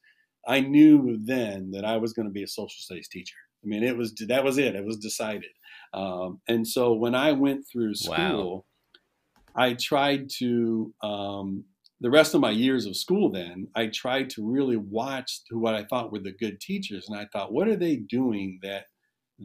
i 0.49 0.59
knew 0.59 1.17
then 1.23 1.71
that 1.71 1.85
i 1.85 1.95
was 1.95 2.11
going 2.11 2.27
to 2.27 2.33
be 2.33 2.43
a 2.43 2.47
social 2.47 2.81
studies 2.81 3.07
teacher 3.07 3.37
I 3.63 3.67
mean, 3.67 3.83
it 3.83 3.95
was 3.95 4.13
that 4.27 4.43
was 4.43 4.57
it. 4.57 4.75
It 4.75 4.85
was 4.85 4.97
decided. 4.97 5.51
Um, 5.93 6.41
and 6.47 6.67
so 6.67 6.93
when 6.93 7.15
I 7.15 7.31
went 7.31 7.65
through 7.71 7.95
school, 7.95 8.65
wow. 9.55 9.63
I 9.63 9.73
tried 9.73 10.29
to 10.39 10.93
um, 11.03 11.65
the 11.99 12.09
rest 12.09 12.33
of 12.33 12.41
my 12.41 12.51
years 12.51 12.85
of 12.85 12.95
school. 12.95 13.29
Then 13.29 13.67
I 13.75 13.87
tried 13.87 14.29
to 14.31 14.49
really 14.49 14.77
watch 14.77 15.43
to 15.49 15.57
what 15.57 15.75
I 15.75 15.83
thought 15.83 16.11
were 16.11 16.19
the 16.19 16.31
good 16.31 16.61
teachers, 16.61 17.09
and 17.09 17.19
I 17.19 17.27
thought, 17.33 17.51
what 17.51 17.67
are 17.67 17.75
they 17.75 17.97
doing 17.97 18.59
that 18.63 18.85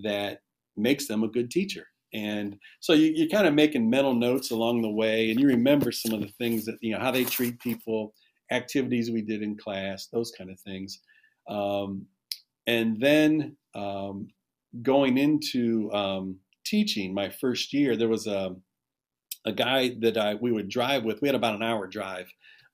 that 0.04 0.40
makes 0.76 1.08
them 1.08 1.24
a 1.24 1.28
good 1.28 1.50
teacher? 1.50 1.86
And 2.12 2.56
so 2.78 2.92
you, 2.92 3.10
you're 3.12 3.28
kind 3.28 3.48
of 3.48 3.54
making 3.54 3.90
mental 3.90 4.14
notes 4.14 4.52
along 4.52 4.82
the 4.82 4.90
way, 4.90 5.30
and 5.30 5.40
you 5.40 5.48
remember 5.48 5.90
some 5.90 6.12
of 6.12 6.20
the 6.20 6.32
things 6.38 6.64
that 6.66 6.76
you 6.80 6.92
know 6.92 7.00
how 7.00 7.10
they 7.10 7.24
treat 7.24 7.58
people, 7.58 8.14
activities 8.50 9.11
we 9.11 9.22
did 9.22 9.42
in 9.42 9.57
class, 9.57 10.07
those 10.07 10.30
kind 10.30 10.50
of 10.50 10.61
things. 10.61 11.00
Um, 11.48 12.07
and 12.66 13.00
then 13.00 13.57
um, 13.74 14.28
going 14.83 15.18
into 15.18 15.90
um, 15.92 16.38
teaching 16.64 17.14
my 17.14 17.28
first 17.28 17.72
year, 17.72 17.96
there 17.96 18.09
was 18.09 18.26
a 18.26 18.57
a 19.46 19.52
guy 19.52 19.94
that 20.00 20.16
I 20.16 20.35
we 20.35 20.52
would 20.52 20.68
drive 20.68 21.04
with. 21.04 21.20
We 21.20 21.28
had 21.28 21.35
about 21.35 21.54
an 21.54 21.62
hour 21.62 21.87
drive 21.87 22.26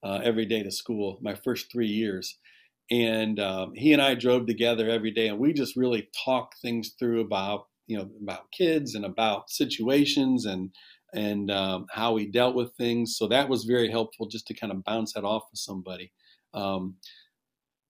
uh, 0.02 0.20
every 0.22 0.46
day 0.46 0.62
to 0.62 0.70
school. 0.70 1.18
My 1.20 1.34
first 1.34 1.70
three 1.70 1.88
years, 1.88 2.38
and 2.90 3.40
um, 3.40 3.72
he 3.74 3.92
and 3.92 4.00
I 4.00 4.14
drove 4.14 4.46
together 4.46 4.88
every 4.88 5.10
day, 5.10 5.28
and 5.28 5.38
we 5.38 5.52
just 5.52 5.76
really 5.76 6.08
talked 6.24 6.60
things 6.60 6.94
through 6.98 7.20
about 7.20 7.66
you 7.86 7.98
know 7.98 8.08
about 8.22 8.50
kids 8.52 8.94
and 8.94 9.04
about 9.04 9.50
situations 9.50 10.46
and 10.46 10.70
and 11.14 11.50
um, 11.50 11.86
how 11.90 12.12
we 12.12 12.26
dealt 12.26 12.54
with 12.54 12.74
things. 12.74 13.16
So 13.16 13.26
that 13.28 13.48
was 13.48 13.64
very 13.64 13.90
helpful 13.90 14.26
just 14.26 14.46
to 14.48 14.54
kind 14.54 14.72
of 14.72 14.84
bounce 14.84 15.12
that 15.14 15.24
off 15.24 15.44
of 15.52 15.58
somebody. 15.58 16.12
Um, 16.54 16.96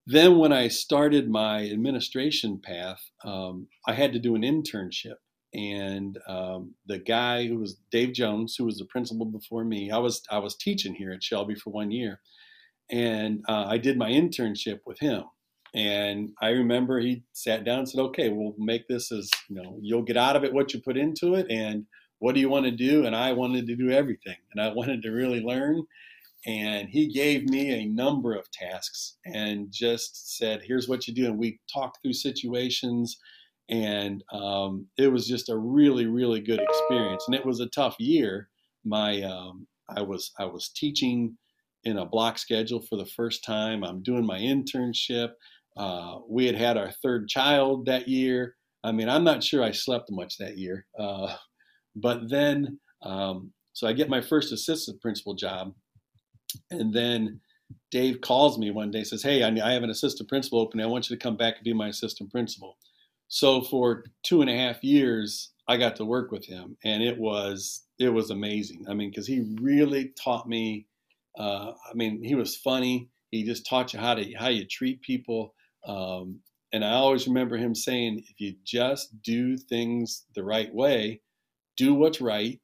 then 0.06 0.38
when 0.38 0.52
I 0.52 0.68
started 0.68 1.30
my 1.30 1.68
administration 1.68 2.60
path, 2.62 3.00
um, 3.24 3.68
I 3.86 3.92
had 3.92 4.12
to 4.12 4.18
do 4.18 4.34
an 4.34 4.42
internship. 4.42 5.16
And 5.52 6.18
um, 6.26 6.74
the 6.86 6.98
guy 6.98 7.46
who 7.46 7.58
was 7.58 7.76
Dave 7.90 8.12
Jones, 8.12 8.54
who 8.56 8.64
was 8.64 8.78
the 8.78 8.84
principal 8.86 9.26
before 9.26 9.64
me, 9.64 9.90
I 9.90 9.98
was 9.98 10.22
I 10.30 10.38
was 10.38 10.56
teaching 10.56 10.94
here 10.94 11.10
at 11.10 11.24
Shelby 11.24 11.56
for 11.56 11.70
one 11.70 11.90
year, 11.90 12.20
and 12.88 13.44
uh, 13.48 13.64
I 13.66 13.78
did 13.78 13.98
my 13.98 14.10
internship 14.10 14.78
with 14.86 15.00
him. 15.00 15.24
And 15.74 16.30
I 16.40 16.50
remember 16.50 17.00
he 17.00 17.24
sat 17.32 17.64
down 17.64 17.80
and 17.80 17.88
said, 17.88 18.00
"Okay, 18.00 18.28
we'll 18.28 18.54
make 18.58 18.86
this 18.86 19.10
as 19.10 19.28
you 19.48 19.60
know, 19.60 19.76
you'll 19.82 20.02
get 20.02 20.16
out 20.16 20.36
of 20.36 20.44
it 20.44 20.52
what 20.52 20.72
you 20.72 20.80
put 20.80 20.96
into 20.96 21.34
it, 21.34 21.46
and 21.50 21.86
what 22.20 22.34
do 22.34 22.40
you 22.40 22.48
want 22.48 22.66
to 22.66 22.70
do?" 22.70 23.06
And 23.06 23.14
I 23.16 23.32
wanted 23.32 23.66
to 23.66 23.76
do 23.76 23.90
everything, 23.90 24.36
and 24.52 24.62
I 24.62 24.72
wanted 24.72 25.02
to 25.02 25.10
really 25.10 25.40
learn. 25.40 25.82
And 26.46 26.88
he 26.88 27.12
gave 27.12 27.50
me 27.50 27.70
a 27.70 27.86
number 27.86 28.34
of 28.34 28.50
tasks 28.50 29.18
and 29.26 29.70
just 29.70 30.38
said 30.38 30.62
here's 30.62 30.88
what 30.88 31.06
you 31.06 31.14
do. 31.14 31.26
And 31.26 31.38
we 31.38 31.60
talked 31.72 31.98
through 32.02 32.14
situations 32.14 33.18
and 33.68 34.24
um, 34.32 34.86
it 34.98 35.08
was 35.08 35.28
just 35.28 35.48
a 35.48 35.56
really 35.56 36.06
really 36.06 36.40
good 36.40 36.60
experience. 36.60 37.24
And 37.26 37.34
it 37.34 37.46
was 37.46 37.60
a 37.60 37.68
tough 37.68 37.96
year. 37.98 38.48
My 38.84 39.22
um, 39.22 39.66
i 39.88 40.02
was 40.02 40.32
i 40.38 40.44
was 40.44 40.70
teaching 40.70 41.36
in 41.84 41.98
a 41.98 42.06
block 42.06 42.38
schedule 42.38 42.80
for 42.80 42.96
the 42.96 43.06
first 43.06 43.44
time. 43.44 43.84
I'm 43.84 44.02
doing 44.02 44.26
my 44.26 44.38
internship. 44.38 45.30
Uh, 45.76 46.18
we 46.28 46.46
had 46.46 46.56
had 46.56 46.76
our 46.76 46.90
third 47.02 47.28
child 47.28 47.86
that 47.86 48.08
year. 48.08 48.56
I 48.82 48.92
mean 48.92 49.08
i'm 49.08 49.24
not 49.24 49.44
sure 49.44 49.62
i 49.62 49.72
slept 49.72 50.10
much 50.10 50.38
that 50.38 50.58
year. 50.58 50.86
Uh, 50.98 51.34
but 51.96 52.28
then 52.28 52.78
um, 53.02 53.52
so 53.72 53.86
i 53.86 53.92
get 53.92 54.08
my 54.08 54.20
first 54.20 54.52
assistant 54.52 55.00
principal 55.00 55.34
job 55.34 55.74
and 56.70 56.92
then 56.92 57.40
Dave 57.90 58.20
calls 58.20 58.58
me 58.58 58.70
one 58.70 58.90
day 58.90 59.04
says, 59.04 59.22
Hey, 59.22 59.42
I 59.42 59.72
have 59.72 59.82
an 59.82 59.90
assistant 59.90 60.28
principal 60.28 60.60
opening. 60.60 60.84
I 60.84 60.88
want 60.88 61.08
you 61.08 61.16
to 61.16 61.22
come 61.22 61.36
back 61.36 61.56
and 61.56 61.64
be 61.64 61.72
my 61.72 61.88
assistant 61.88 62.30
principal. 62.30 62.76
So 63.28 63.62
for 63.62 64.04
two 64.22 64.40
and 64.40 64.50
a 64.50 64.56
half 64.56 64.82
years, 64.82 65.50
I 65.68 65.76
got 65.76 65.94
to 65.96 66.04
work 66.04 66.32
with 66.32 66.44
him 66.44 66.76
and 66.84 67.02
it 67.02 67.16
was, 67.16 67.84
it 67.98 68.08
was 68.08 68.30
amazing. 68.30 68.86
I 68.88 68.94
mean, 68.94 69.12
cause 69.12 69.26
he 69.26 69.54
really 69.60 70.12
taught 70.20 70.48
me, 70.48 70.86
uh, 71.38 71.72
I 71.88 71.94
mean, 71.94 72.22
he 72.24 72.34
was 72.34 72.56
funny. 72.56 73.08
He 73.30 73.44
just 73.44 73.66
taught 73.68 73.92
you 73.92 74.00
how 74.00 74.14
to, 74.14 74.32
how 74.32 74.48
you 74.48 74.66
treat 74.66 75.00
people. 75.02 75.54
Um, 75.86 76.40
and 76.72 76.84
I 76.84 76.92
always 76.92 77.28
remember 77.28 77.56
him 77.56 77.74
saying, 77.74 78.24
if 78.28 78.40
you 78.40 78.54
just 78.64 79.22
do 79.22 79.56
things 79.56 80.24
the 80.34 80.42
right 80.42 80.72
way, 80.74 81.20
do 81.80 81.94
what's 81.94 82.20
right. 82.20 82.60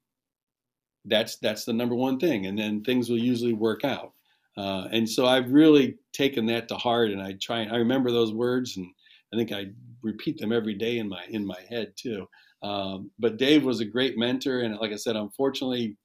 That's 1.05 1.37
that's 1.37 1.65
the 1.65 1.73
number 1.73 1.95
one 1.95 2.19
thing, 2.19 2.45
and 2.45 2.57
then 2.57 2.83
things 2.83 3.09
will 3.09 3.17
usually 3.17 3.53
work 3.53 3.83
out. 3.83 4.13
Uh, 4.57 4.87
and 4.91 5.09
so 5.09 5.25
I've 5.25 5.51
really 5.51 5.95
taken 6.13 6.45
that 6.47 6.67
to 6.67 6.75
heart, 6.75 7.09
and 7.11 7.21
I 7.21 7.33
try. 7.41 7.63
I 7.63 7.77
remember 7.77 8.11
those 8.11 8.33
words, 8.33 8.77
and 8.77 8.87
I 9.33 9.37
think 9.37 9.51
I 9.51 9.67
repeat 10.03 10.37
them 10.37 10.51
every 10.51 10.75
day 10.75 10.99
in 10.99 11.09
my 11.09 11.23
in 11.29 11.45
my 11.45 11.61
head 11.69 11.93
too. 11.95 12.27
Um, 12.61 13.11
but 13.17 13.37
Dave 13.37 13.63
was 13.63 13.79
a 13.79 13.85
great 13.85 14.17
mentor, 14.17 14.61
and 14.61 14.77
like 14.77 14.91
I 14.91 14.97
said, 14.97 15.15
unfortunately, 15.15 15.95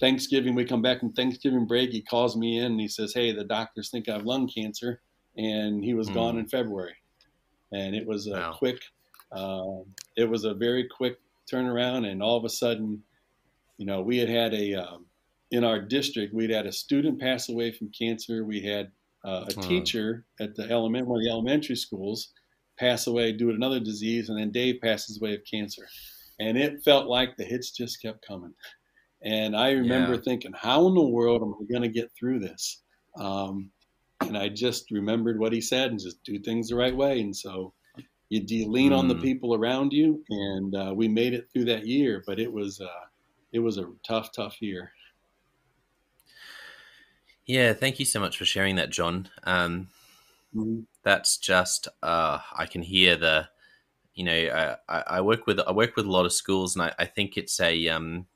Thanksgiving 0.00 0.54
we 0.54 0.64
come 0.64 0.82
back 0.82 1.00
from 1.00 1.12
Thanksgiving 1.12 1.66
break. 1.66 1.90
He 1.90 2.02
calls 2.02 2.36
me 2.36 2.58
in 2.58 2.72
and 2.72 2.80
he 2.80 2.88
says, 2.88 3.14
"Hey, 3.14 3.32
the 3.32 3.44
doctors 3.44 3.90
think 3.90 4.08
I 4.08 4.14
have 4.14 4.26
lung 4.26 4.48
cancer," 4.48 5.00
and 5.36 5.82
he 5.82 5.94
was 5.94 6.08
mm. 6.08 6.14
gone 6.14 6.38
in 6.38 6.48
February, 6.48 6.96
and 7.72 7.94
it 7.94 8.06
was 8.06 8.26
a 8.26 8.32
wow. 8.32 8.52
quick. 8.58 8.80
Uh, 9.32 9.80
it 10.16 10.28
was 10.28 10.44
a 10.44 10.54
very 10.54 10.88
quick 10.88 11.18
turnaround, 11.52 12.10
and 12.10 12.22
all 12.22 12.36
of 12.36 12.44
a 12.44 12.48
sudden, 12.50 13.02
you 13.78 13.86
know, 13.86 14.02
we 14.02 14.18
had 14.18 14.28
had 14.28 14.54
a 14.54 14.74
um, 14.74 15.06
in 15.50 15.64
our 15.64 15.80
district, 15.80 16.34
we'd 16.34 16.50
had 16.50 16.66
a 16.66 16.72
student 16.72 17.20
pass 17.20 17.48
away 17.48 17.72
from 17.72 17.90
cancer. 17.96 18.44
We 18.44 18.60
had 18.60 18.90
uh, 19.24 19.44
a 19.48 19.52
teacher 19.52 20.24
at 20.40 20.54
the 20.54 20.68
element 20.70 21.06
one 21.06 21.18
of 21.18 21.24
the 21.24 21.30
elementary 21.30 21.76
schools 21.76 22.32
pass 22.78 23.06
away 23.06 23.32
due 23.32 23.50
to 23.50 23.56
another 23.56 23.80
disease, 23.80 24.28
and 24.28 24.38
then 24.38 24.50
Dave 24.50 24.80
passes 24.82 25.20
away 25.20 25.34
of 25.34 25.40
cancer. 25.50 25.86
And 26.38 26.58
it 26.58 26.84
felt 26.84 27.06
like 27.06 27.36
the 27.36 27.44
hits 27.44 27.70
just 27.70 28.02
kept 28.02 28.26
coming. 28.26 28.52
And 29.24 29.56
I 29.56 29.70
remember 29.72 30.14
yeah. 30.14 30.20
thinking, 30.24 30.52
how 30.54 30.86
in 30.86 30.94
the 30.94 31.02
world 31.02 31.42
am 31.42 31.54
I 31.60 31.64
going 31.70 31.82
to 31.82 31.88
get 31.88 32.10
through 32.18 32.40
this? 32.40 32.82
Um, 33.18 33.70
and 34.20 34.36
I 34.36 34.48
just 34.48 34.90
remembered 34.90 35.38
what 35.38 35.52
he 35.52 35.60
said 35.60 35.90
and 35.90 36.00
just 36.00 36.22
do 36.24 36.38
things 36.38 36.68
the 36.68 36.76
right 36.76 36.94
way. 36.94 37.20
And 37.20 37.34
so 37.34 37.72
you, 38.28 38.42
you 38.46 38.70
lean 38.70 38.92
mm. 38.92 38.98
on 38.98 39.08
the 39.08 39.14
hmm. 39.14 39.22
people 39.22 39.54
around 39.54 39.92
you, 39.92 40.22
and 40.28 40.74
uh, 40.74 40.92
we 40.94 41.08
made 41.08 41.34
it 41.34 41.48
through 41.52 41.66
that 41.66 41.86
year. 41.86 42.22
But 42.26 42.38
it 42.38 42.52
was 42.52 42.80
uh, 42.80 43.06
it 43.52 43.60
was 43.60 43.78
a 43.78 43.86
tough, 44.06 44.30
tough 44.32 44.60
year. 44.60 44.90
Yeah, 47.46 47.72
thank 47.72 48.00
you 48.00 48.04
so 48.04 48.18
much 48.18 48.36
for 48.36 48.44
sharing 48.44 48.76
that, 48.76 48.90
John. 48.90 49.28
Um, 49.44 49.88
mm-hmm. 50.54 50.80
That's 51.04 51.38
just 51.38 51.86
uh, 52.02 52.40
I 52.52 52.66
can 52.66 52.82
hear 52.82 53.16
the, 53.16 53.48
you 54.14 54.24
know, 54.24 54.76
I, 54.88 55.02
I, 55.06 55.20
work 55.20 55.46
with 55.46 55.60
I 55.60 55.70
work 55.70 55.94
with 55.94 56.06
a 56.06 56.10
lot 56.10 56.26
of 56.26 56.32
schools, 56.32 56.74
and 56.74 56.82
I, 56.82 56.92
I 56.98 57.04
think 57.04 57.36
it's 57.36 57.60
a 57.60 57.88
um, 57.88 58.26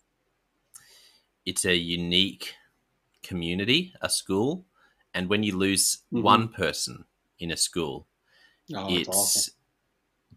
it's 1.45 1.65
a 1.65 1.75
unique 1.75 2.55
community, 3.25 3.93
a 4.01 4.09
school, 4.09 4.65
and 5.13 5.29
when 5.29 5.43
you 5.43 5.57
lose 5.57 5.99
mm-hmm. 6.13 6.23
one 6.23 6.49
person 6.49 7.05
in 7.41 7.51
a 7.51 7.57
school, 7.57 8.07
oh, 8.77 8.87
it's 8.89 9.51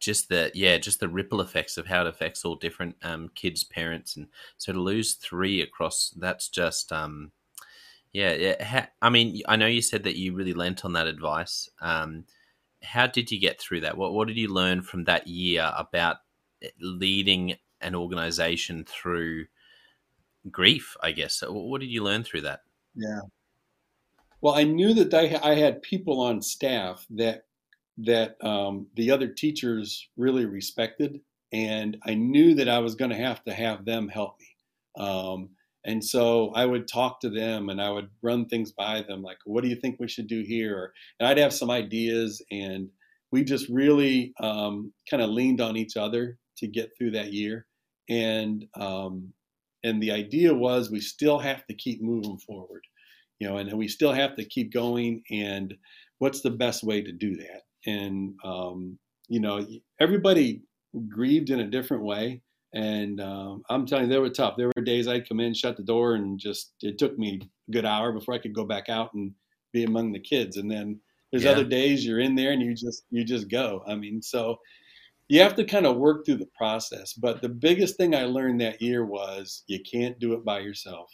just 0.03 0.29
the 0.29 0.51
yeah, 0.53 0.77
just 0.77 0.99
the 0.99 1.07
ripple 1.07 1.41
effects 1.41 1.77
of 1.77 1.87
how 1.87 2.01
it 2.01 2.07
affects 2.07 2.43
all 2.43 2.55
different 2.55 2.95
um, 3.03 3.29
kids, 3.35 3.63
parents, 3.63 4.17
and 4.17 4.27
so 4.57 4.73
to 4.73 4.79
lose 4.79 5.15
three 5.15 5.61
across 5.61 6.13
that's 6.17 6.49
just 6.49 6.91
um, 6.91 7.31
yeah, 8.11 8.33
yeah. 8.33 8.87
I 9.01 9.09
mean, 9.09 9.41
I 9.47 9.55
know 9.55 9.65
you 9.65 9.81
said 9.81 10.03
that 10.03 10.17
you 10.17 10.35
really 10.35 10.53
lent 10.53 10.85
on 10.85 10.93
that 10.93 11.07
advice. 11.07 11.69
Um, 11.81 12.25
how 12.83 13.07
did 13.07 13.31
you 13.31 13.39
get 13.39 13.59
through 13.59 13.81
that? 13.81 13.97
What 13.97 14.13
What 14.13 14.27
did 14.27 14.37
you 14.37 14.53
learn 14.53 14.81
from 14.81 15.05
that 15.05 15.27
year 15.27 15.71
about 15.77 16.17
eh, 16.61 16.69
leading 16.81 17.55
an 17.81 17.95
organization 17.95 18.85
through 18.85 19.45
grief? 20.51 20.97
I 21.01 21.13
guess. 21.13 21.41
What 21.47 21.79
did 21.79 21.89
you 21.89 22.03
learn 22.03 22.23
through 22.23 22.41
that? 22.41 22.59
Yeah. 22.93 23.21
Well, 24.41 24.55
I 24.55 24.63
knew 24.63 24.93
that 24.95 25.13
I 25.13 25.55
had 25.55 25.81
people 25.81 26.19
on 26.19 26.41
staff 26.41 27.05
that 27.11 27.45
that 27.97 28.43
um, 28.43 28.87
the 28.95 29.11
other 29.11 29.27
teachers 29.27 30.07
really 30.17 30.45
respected, 30.45 31.21
and 31.51 31.97
I 32.05 32.15
knew 32.15 32.55
that 32.55 32.69
I 32.69 32.79
was 32.79 32.95
going 32.95 33.11
to 33.11 33.17
have 33.17 33.43
to 33.43 33.53
have 33.53 33.85
them 33.85 34.07
help 34.07 34.35
me. 34.39 35.03
Um, 35.03 35.49
and 35.85 36.03
so 36.03 36.51
I 36.55 36.65
would 36.65 36.87
talk 36.87 37.19
to 37.21 37.29
them 37.29 37.69
and 37.69 37.81
I 37.81 37.89
would 37.89 38.09
run 38.21 38.45
things 38.45 38.71
by 38.71 39.01
them, 39.01 39.21
like, 39.21 39.37
what 39.45 39.63
do 39.63 39.69
you 39.69 39.75
think 39.75 39.99
we 39.99 40.07
should 40.07 40.27
do 40.27 40.41
here? 40.41 40.93
And 41.19 41.27
I'd 41.27 41.37
have 41.37 41.53
some 41.53 41.69
ideas, 41.69 42.41
and 42.51 42.89
we 43.31 43.43
just 43.43 43.67
really 43.69 44.33
um, 44.39 44.93
kind 45.09 45.21
of 45.21 45.29
leaned 45.29 45.61
on 45.61 45.75
each 45.75 45.97
other 45.97 46.37
to 46.57 46.67
get 46.67 46.91
through 46.97 47.11
that 47.11 47.33
year. 47.33 47.65
And 48.09 48.65
um, 48.75 49.33
and 49.83 50.01
the 50.01 50.11
idea 50.11 50.53
was 50.53 50.89
we 50.89 51.01
still 51.01 51.39
have 51.39 51.65
to 51.67 51.73
keep 51.73 52.01
moving 52.01 52.37
forward, 52.37 52.83
you 53.39 53.47
know, 53.47 53.57
and 53.57 53.73
we 53.73 53.87
still 53.87 54.13
have 54.13 54.35
to 54.37 54.45
keep 54.45 54.71
going. 54.71 55.23
And 55.29 55.73
what's 56.19 56.41
the 56.41 56.51
best 56.51 56.83
way 56.83 57.01
to 57.01 57.11
do 57.11 57.35
that? 57.37 57.63
And 57.85 58.33
um, 58.43 58.97
you 59.27 59.39
know, 59.39 59.65
everybody 59.99 60.61
grieved 61.09 61.49
in 61.49 61.61
a 61.61 61.69
different 61.69 62.03
way 62.03 62.41
and 62.73 63.21
um, 63.21 63.63
I'm 63.69 63.85
telling 63.85 64.05
you, 64.05 64.09
they 64.09 64.19
were 64.19 64.29
tough. 64.29 64.55
There 64.57 64.71
were 64.75 64.83
days 64.83 65.07
I'd 65.07 65.29
come 65.29 65.39
in, 65.39 65.53
shut 65.53 65.77
the 65.77 65.83
door, 65.83 66.15
and 66.15 66.39
just 66.39 66.73
it 66.81 66.97
took 66.97 67.17
me 67.19 67.39
a 67.41 67.71
good 67.71 67.85
hour 67.85 68.11
before 68.11 68.33
I 68.33 68.39
could 68.39 68.53
go 68.53 68.65
back 68.65 68.89
out 68.89 69.13
and 69.13 69.31
be 69.71 69.83
among 69.83 70.11
the 70.11 70.19
kids. 70.19 70.57
And 70.57 70.69
then 70.69 70.99
there's 71.31 71.43
yeah. 71.43 71.51
other 71.51 71.63
days 71.63 72.05
you're 72.05 72.19
in 72.19 72.35
there 72.35 72.51
and 72.51 72.61
you 72.61 72.73
just 72.73 73.03
you 73.11 73.23
just 73.23 73.49
go. 73.49 73.83
I 73.87 73.95
mean, 73.95 74.21
so 74.23 74.57
you 75.29 75.39
have 75.41 75.55
to 75.55 75.65
kind 75.65 75.85
of 75.85 75.97
work 75.97 76.25
through 76.25 76.37
the 76.37 76.49
process. 76.57 77.13
But 77.13 77.41
the 77.41 77.49
biggest 77.49 77.95
thing 77.95 78.15
I 78.15 78.23
learned 78.23 78.59
that 78.61 78.81
year 78.81 79.05
was 79.05 79.63
you 79.67 79.79
can't 79.79 80.19
do 80.19 80.33
it 80.33 80.43
by 80.43 80.59
yourself. 80.59 81.11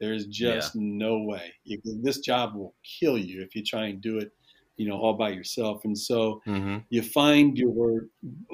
There's 0.00 0.26
just 0.26 0.74
yeah. 0.74 0.80
no 0.82 1.22
way. 1.22 1.52
You, 1.64 1.78
this 2.02 2.20
job 2.20 2.56
will 2.56 2.74
kill 3.00 3.18
you 3.18 3.42
if 3.42 3.54
you 3.54 3.62
try 3.62 3.86
and 3.86 4.00
do 4.00 4.18
it, 4.18 4.32
you 4.76 4.88
know, 4.88 4.96
all 4.96 5.14
by 5.14 5.30
yourself. 5.30 5.84
And 5.84 5.96
so 5.96 6.40
mm-hmm. 6.46 6.78
you 6.90 7.02
find 7.02 7.56
your. 7.56 8.06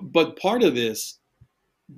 But 0.02 0.38
part 0.38 0.62
of 0.62 0.74
this 0.74 1.18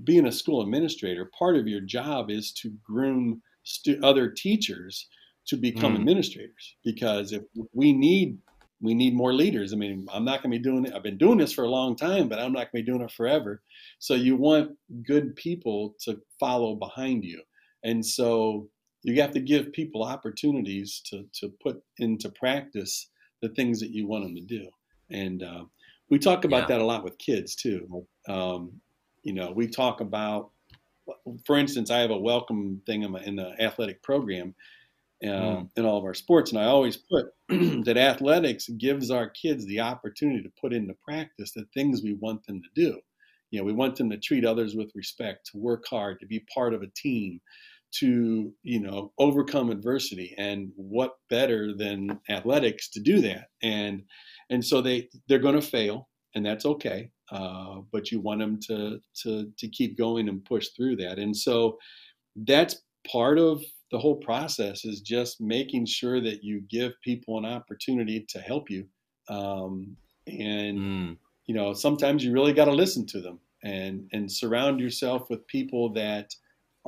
being 0.04 0.26
a 0.26 0.32
school 0.32 0.62
administrator, 0.62 1.30
part 1.36 1.56
of 1.56 1.66
your 1.66 1.80
job 1.80 2.30
is 2.30 2.52
to 2.52 2.72
groom 2.84 3.42
stu- 3.64 4.00
other 4.02 4.30
teachers 4.30 5.08
to 5.46 5.56
become 5.56 5.94
mm. 5.94 5.98
administrators 5.98 6.76
because 6.84 7.32
if 7.32 7.42
we 7.72 7.92
need 7.92 8.38
we 8.80 8.94
need 8.94 9.14
more 9.14 9.32
leaders. 9.32 9.72
I 9.72 9.76
mean, 9.76 10.06
I'm 10.12 10.24
not 10.24 10.42
going 10.42 10.50
to 10.52 10.58
be 10.58 10.62
doing 10.62 10.86
it. 10.86 10.94
I've 10.94 11.02
been 11.02 11.18
doing 11.18 11.38
this 11.38 11.52
for 11.52 11.64
a 11.64 11.70
long 11.70 11.96
time, 11.96 12.28
but 12.28 12.38
I'm 12.38 12.52
not 12.52 12.72
going 12.72 12.82
to 12.82 12.86
be 12.86 12.90
doing 12.90 13.02
it 13.02 13.10
forever. 13.10 13.62
So 13.98 14.14
you 14.14 14.36
want 14.36 14.76
good 15.06 15.36
people 15.36 15.94
to 16.04 16.20
follow 16.38 16.74
behind 16.74 17.24
you. 17.24 17.42
And 17.84 18.04
so 18.04 18.68
you 19.02 19.20
have 19.20 19.32
to 19.32 19.40
give 19.40 19.72
people 19.72 20.02
opportunities 20.02 21.02
to, 21.06 21.26
to 21.40 21.52
put 21.62 21.82
into 21.98 22.30
practice 22.30 23.08
the 23.42 23.48
things 23.50 23.80
that 23.80 23.90
you 23.90 24.06
want 24.06 24.24
them 24.24 24.34
to 24.34 24.40
do. 24.42 24.68
And 25.10 25.42
uh, 25.42 25.64
we 26.08 26.18
talk 26.18 26.44
about 26.44 26.62
yeah. 26.62 26.76
that 26.76 26.80
a 26.80 26.84
lot 26.84 27.04
with 27.04 27.18
kids 27.18 27.54
too. 27.54 28.06
Um, 28.28 28.72
you 29.22 29.32
know, 29.32 29.50
we 29.50 29.66
talk 29.66 30.00
about, 30.00 30.50
for 31.44 31.58
instance, 31.58 31.90
I 31.90 31.98
have 31.98 32.10
a 32.10 32.18
welcome 32.18 32.80
thing 32.86 33.02
in, 33.02 33.12
my, 33.12 33.22
in 33.22 33.36
the 33.36 33.60
athletic 33.60 34.02
program 34.02 34.54
uh, 35.22 35.26
mm. 35.26 35.68
in 35.76 35.84
all 35.84 35.98
of 35.98 36.04
our 36.04 36.14
sports, 36.14 36.50
and 36.50 36.60
I 36.60 36.64
always 36.64 36.96
put 36.96 37.26
that 37.48 37.96
athletics 37.98 38.68
gives 38.78 39.10
our 39.10 39.28
kids 39.28 39.66
the 39.66 39.80
opportunity 39.80 40.42
to 40.42 40.52
put 40.60 40.72
into 40.72 40.94
practice 41.04 41.52
the 41.52 41.66
things 41.74 42.02
we 42.02 42.14
want 42.14 42.46
them 42.46 42.62
to 42.62 42.68
do. 42.74 42.98
You 43.50 43.58
know, 43.58 43.64
we 43.64 43.72
want 43.72 43.96
them 43.96 44.08
to 44.10 44.16
treat 44.16 44.44
others 44.44 44.74
with 44.74 44.92
respect, 44.94 45.50
to 45.50 45.58
work 45.58 45.84
hard, 45.88 46.20
to 46.20 46.26
be 46.26 46.44
part 46.54 46.72
of 46.72 46.82
a 46.82 46.90
team, 46.94 47.40
to 47.92 48.52
you 48.62 48.80
know 48.80 49.12
overcome 49.18 49.70
adversity. 49.70 50.34
And 50.38 50.70
what 50.76 51.16
better 51.28 51.74
than 51.74 52.20
athletics 52.28 52.88
to 52.90 53.00
do 53.00 53.20
that? 53.22 53.48
And 53.62 54.02
and 54.50 54.64
so 54.64 54.80
they 54.80 55.08
they're 55.28 55.38
going 55.38 55.60
to 55.60 55.62
fail, 55.62 56.08
and 56.34 56.44
that's 56.44 56.66
okay. 56.66 57.10
Uh, 57.30 57.80
but 57.92 58.10
you 58.10 58.20
want 58.20 58.40
them 58.40 58.58
to 58.68 59.00
to 59.22 59.50
to 59.56 59.68
keep 59.68 59.96
going 59.96 60.28
and 60.28 60.44
push 60.44 60.68
through 60.76 60.96
that. 60.96 61.18
And 61.18 61.36
so 61.36 61.78
that's 62.36 62.82
part 63.10 63.38
of 63.38 63.62
the 63.90 63.98
whole 63.98 64.16
process 64.16 64.84
is 64.84 65.00
just 65.00 65.40
making 65.40 65.84
sure 65.84 66.20
that 66.20 66.44
you 66.44 66.62
give 66.70 66.92
people 67.02 67.38
an 67.38 67.44
opportunity 67.44 68.24
to 68.28 68.38
help 68.38 68.70
you. 68.70 68.86
Um, 69.28 69.96
and 70.26 70.78
mm. 70.78 71.16
you 71.46 71.54
know, 71.54 71.72
sometimes 71.72 72.24
you 72.24 72.32
really 72.32 72.52
got 72.52 72.66
to 72.66 72.72
listen 72.72 73.06
to 73.06 73.20
them 73.20 73.40
and 73.62 74.08
and 74.12 74.30
surround 74.30 74.80
yourself 74.80 75.28
with 75.28 75.46
people 75.46 75.92
that 75.92 76.34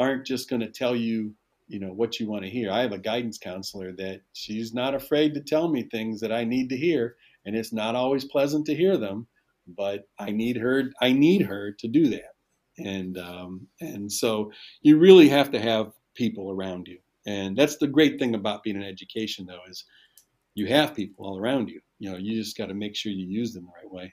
aren't 0.03 0.27
just 0.27 0.51
going 0.51 0.61
to 0.61 0.71
tell 0.71 0.97
you 0.97 1.35
you 1.69 1.79
know 1.79 1.93
what 1.93 2.21
you 2.21 2.29
want 2.29 2.45
to 2.45 2.51
hear. 2.51 2.71
I 2.71 2.81
have 2.81 2.93
a 2.93 2.99
guidance 2.99 3.39
counselor 3.39 3.93
that 3.93 4.21
she's 4.33 4.75
not 4.75 4.95
afraid 4.95 5.33
to 5.35 5.41
tell 5.41 5.69
me 5.69 5.85
things 5.85 6.21
that 6.21 6.33
I 6.33 6.45
need 6.45 6.69
to 6.71 6.77
hear, 6.77 7.17
and 7.47 7.57
it's 7.57 7.73
not 7.73 7.95
always 7.95 8.25
pleasant 8.25 8.67
to 8.67 8.75
hear 8.75 8.97
them 8.97 9.27
but 9.67 10.09
I 10.19 10.31
need 10.31 10.57
her. 10.57 10.93
I 11.01 11.13
need 11.13 11.43
her 11.43 11.73
to 11.73 11.89
do 11.89 12.09
that, 12.09 12.35
and 12.79 13.19
um, 13.19 13.67
and 13.81 14.11
so 14.11 14.53
you 14.83 14.99
really 14.99 15.29
have 15.29 15.51
to 15.53 15.61
have 15.61 15.93
people 16.15 16.51
around 16.51 16.89
you, 16.89 16.99
and 17.27 17.57
that's 17.57 17.77
the 17.77 17.87
great 17.87 18.19
thing 18.19 18.35
about 18.35 18.63
being 18.63 18.77
in 18.77 18.83
education, 18.83 19.47
though, 19.47 19.61
is 19.69 19.85
you 20.55 20.67
have 20.67 20.95
people 20.95 21.27
all 21.27 21.39
around 21.39 21.69
you. 21.69 21.81
You 21.99 22.13
know, 22.13 22.19
you 22.19 22.41
just 22.41 22.57
got 22.57 22.67
to 22.67 22.75
make 22.75 22.97
sure 22.97 23.13
you 23.13 23.27
use 23.27 23.55
them 23.55 23.67
the 23.67 23.89
right 23.89 24.13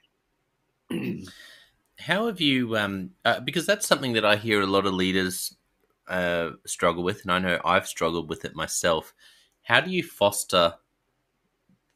way. 0.90 1.24
How 1.98 2.26
have 2.26 2.40
you? 2.40 2.76
Um, 2.76 3.10
uh, 3.24 3.40
because 3.40 3.66
that's 3.66 3.86
something 3.86 4.14
that 4.14 4.24
I 4.24 4.36
hear 4.36 4.62
a 4.62 4.66
lot 4.66 4.86
of 4.86 4.94
leaders 4.94 5.54
uh, 6.10 6.50
struggle 6.66 7.02
with, 7.02 7.22
and 7.22 7.32
I 7.32 7.38
know 7.38 7.60
I've 7.64 7.86
struggled 7.86 8.28
with 8.28 8.44
it 8.44 8.54
myself. 8.54 9.14
How 9.62 9.80
do 9.80 9.90
you 9.90 10.02
foster 10.02 10.74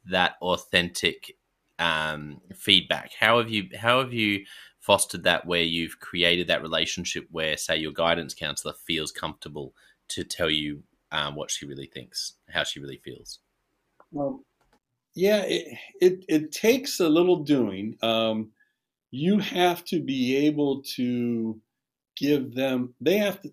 that 0.06 0.36
authentic 0.40 1.36
um, 1.78 2.40
feedback? 2.54 3.12
How 3.18 3.38
have 3.38 3.50
you 3.50 3.68
how 3.76 4.00
have 4.00 4.12
you 4.12 4.44
fostered 4.78 5.24
that 5.24 5.46
where 5.46 5.62
you've 5.62 5.98
created 5.98 6.46
that 6.46 6.62
relationship 6.62 7.26
where, 7.30 7.56
say, 7.56 7.76
your 7.76 7.92
guidance 7.92 8.34
counselor 8.34 8.74
feels 8.86 9.10
comfortable 9.10 9.74
to 10.08 10.22
tell 10.22 10.50
you 10.50 10.82
um, 11.10 11.34
what 11.34 11.50
she 11.50 11.66
really 11.66 11.86
thinks, 11.86 12.34
how 12.50 12.64
she 12.64 12.80
really 12.80 12.98
feels? 12.98 13.40
Well, 14.12 14.44
yeah, 15.14 15.42
it 15.42 15.78
it, 16.00 16.24
it 16.28 16.52
takes 16.52 17.00
a 17.00 17.08
little 17.08 17.42
doing. 17.42 17.96
Um, 18.02 18.52
you 19.10 19.38
have 19.38 19.84
to 19.86 20.00
be 20.00 20.36
able 20.46 20.82
to 20.96 21.60
give 22.16 22.54
them. 22.54 22.94
They 23.00 23.18
have 23.18 23.40
to. 23.42 23.50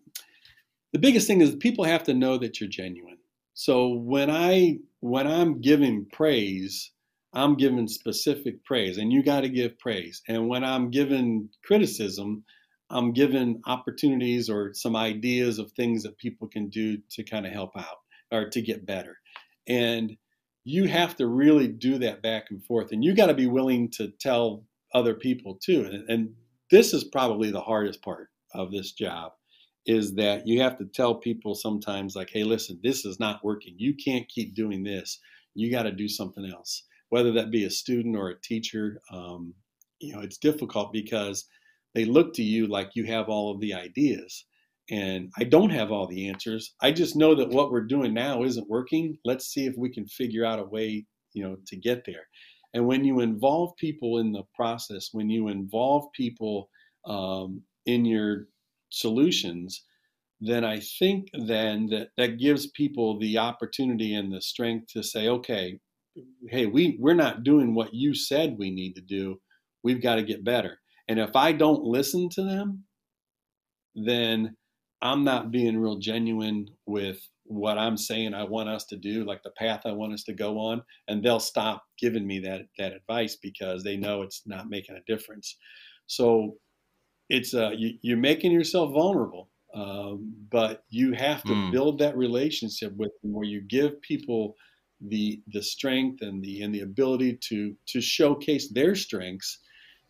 The 0.93 0.99
biggest 0.99 1.27
thing 1.27 1.41
is 1.41 1.55
people 1.55 1.85
have 1.85 2.03
to 2.03 2.13
know 2.13 2.37
that 2.37 2.59
you're 2.59 2.69
genuine. 2.69 3.17
So 3.53 3.89
when 3.89 4.29
I 4.29 4.79
when 4.99 5.27
I'm 5.27 5.61
giving 5.61 6.05
praise, 6.11 6.91
I'm 7.33 7.55
giving 7.55 7.87
specific 7.87 8.63
praise, 8.65 8.97
and 8.97 9.11
you 9.11 9.23
got 9.23 9.41
to 9.41 9.49
give 9.49 9.79
praise. 9.79 10.21
And 10.27 10.47
when 10.47 10.63
I'm 10.63 10.89
giving 10.89 11.49
criticism, 11.63 12.43
I'm 12.89 13.13
given 13.13 13.61
opportunities 13.65 14.49
or 14.49 14.73
some 14.73 14.95
ideas 14.95 15.59
of 15.59 15.71
things 15.71 16.03
that 16.03 16.17
people 16.17 16.47
can 16.47 16.69
do 16.69 16.97
to 17.11 17.23
kind 17.23 17.45
of 17.45 17.53
help 17.53 17.71
out 17.77 17.99
or 18.31 18.49
to 18.49 18.61
get 18.61 18.85
better. 18.85 19.17
And 19.67 20.17
you 20.63 20.87
have 20.87 21.15
to 21.17 21.27
really 21.27 21.67
do 21.67 21.97
that 21.99 22.21
back 22.21 22.51
and 22.51 22.63
forth. 22.63 22.91
And 22.91 23.03
you 23.03 23.15
got 23.15 23.27
to 23.27 23.33
be 23.33 23.47
willing 23.47 23.89
to 23.91 24.11
tell 24.19 24.65
other 24.93 25.13
people 25.13 25.57
too. 25.61 25.85
And, 25.85 26.09
and 26.09 26.33
this 26.69 26.93
is 26.93 27.05
probably 27.05 27.49
the 27.49 27.61
hardest 27.61 28.01
part 28.01 28.27
of 28.53 28.71
this 28.71 28.91
job 28.91 29.31
is 29.85 30.13
that 30.15 30.45
you 30.45 30.61
have 30.61 30.77
to 30.77 30.85
tell 30.85 31.15
people 31.15 31.55
sometimes 31.55 32.15
like, 32.15 32.29
hey, 32.31 32.43
listen, 32.43 32.79
this 32.83 33.05
is 33.05 33.19
not 33.19 33.43
working. 33.43 33.73
You 33.77 33.95
can't 33.95 34.27
keep 34.29 34.53
doing 34.53 34.83
this. 34.83 35.19
You 35.55 35.71
got 35.71 35.83
to 35.83 35.91
do 35.91 36.07
something 36.07 36.45
else, 36.45 36.83
whether 37.09 37.31
that 37.33 37.51
be 37.51 37.65
a 37.65 37.69
student 37.69 38.15
or 38.15 38.29
a 38.29 38.39
teacher. 38.41 39.01
Um, 39.11 39.53
you 39.99 40.13
know, 40.13 40.21
it's 40.21 40.37
difficult 40.37 40.93
because 40.93 41.45
they 41.93 42.05
look 42.05 42.33
to 42.35 42.43
you 42.43 42.67
like 42.67 42.91
you 42.95 43.05
have 43.05 43.27
all 43.27 43.51
of 43.51 43.59
the 43.59 43.73
ideas. 43.73 44.45
And 44.89 45.31
I 45.37 45.45
don't 45.45 45.69
have 45.69 45.91
all 45.91 46.07
the 46.07 46.27
answers. 46.27 46.75
I 46.81 46.91
just 46.91 47.15
know 47.15 47.33
that 47.35 47.49
what 47.49 47.71
we're 47.71 47.81
doing 47.81 48.13
now 48.13 48.43
isn't 48.43 48.69
working. 48.69 49.17
Let's 49.23 49.47
see 49.47 49.65
if 49.65 49.75
we 49.77 49.91
can 49.91 50.05
figure 50.05 50.45
out 50.45 50.59
a 50.59 50.63
way, 50.63 51.05
you 51.33 51.43
know, 51.43 51.57
to 51.67 51.75
get 51.77 52.03
there. 52.05 52.27
And 52.73 52.87
when 52.87 53.03
you 53.03 53.19
involve 53.19 53.75
people 53.77 54.19
in 54.19 54.31
the 54.31 54.43
process, 54.55 55.09
when 55.11 55.29
you 55.29 55.47
involve 55.49 56.11
people 56.13 56.69
um, 57.05 57.61
in 57.85 58.05
your 58.05 58.47
solutions, 58.91 59.83
then 60.39 60.63
I 60.63 60.79
think 60.79 61.27
then 61.33 61.87
that 61.87 62.09
that 62.17 62.39
gives 62.39 62.67
people 62.71 63.19
the 63.19 63.37
opportunity 63.37 64.15
and 64.15 64.31
the 64.31 64.41
strength 64.41 64.87
to 64.93 65.03
say, 65.03 65.27
okay, 65.27 65.79
hey, 66.49 66.65
we 66.65 66.97
we're 66.99 67.13
not 67.13 67.43
doing 67.43 67.73
what 67.73 67.93
you 67.93 68.13
said 68.13 68.57
we 68.57 68.71
need 68.71 68.95
to 68.95 69.01
do. 69.01 69.39
We've 69.83 70.01
got 70.01 70.15
to 70.15 70.23
get 70.23 70.43
better. 70.43 70.79
And 71.07 71.19
if 71.19 71.35
I 71.35 71.51
don't 71.51 71.83
listen 71.83 72.29
to 72.29 72.43
them, 72.43 72.83
then 73.95 74.55
I'm 75.01 75.23
not 75.23 75.51
being 75.51 75.77
real 75.77 75.97
genuine 75.97 76.67
with 76.85 77.19
what 77.45 77.77
I'm 77.77 77.97
saying 77.97 78.33
I 78.33 78.43
want 78.43 78.69
us 78.69 78.85
to 78.85 78.97
do, 78.97 79.25
like 79.25 79.43
the 79.43 79.51
path 79.51 79.81
I 79.85 79.91
want 79.91 80.13
us 80.13 80.23
to 80.23 80.33
go 80.33 80.57
on, 80.57 80.81
and 81.07 81.21
they'll 81.21 81.39
stop 81.39 81.83
giving 81.99 82.25
me 82.25 82.39
that 82.39 82.61
that 82.77 82.93
advice 82.93 83.37
because 83.41 83.83
they 83.83 83.97
know 83.97 84.21
it's 84.21 84.43
not 84.45 84.69
making 84.69 84.95
a 84.95 85.11
difference. 85.11 85.57
So 86.07 86.55
it's 87.31 87.53
uh, 87.53 87.71
you, 87.71 87.97
you're 88.01 88.17
making 88.17 88.51
yourself 88.51 88.91
vulnerable, 88.93 89.49
um, 89.73 90.33
but 90.51 90.83
you 90.89 91.13
have 91.13 91.41
to 91.43 91.53
mm. 91.53 91.71
build 91.71 91.99
that 91.99 92.17
relationship 92.17 92.93
with 92.97 93.11
them 93.21 93.31
where 93.33 93.45
you 93.45 93.61
give 93.61 94.01
people 94.01 94.55
the 94.99 95.41
the 95.47 95.63
strength 95.63 96.21
and 96.21 96.43
the 96.43 96.61
and 96.61 96.75
the 96.75 96.81
ability 96.81 97.39
to 97.41 97.73
to 97.87 98.01
showcase 98.01 98.69
their 98.69 98.95
strengths 98.95 99.59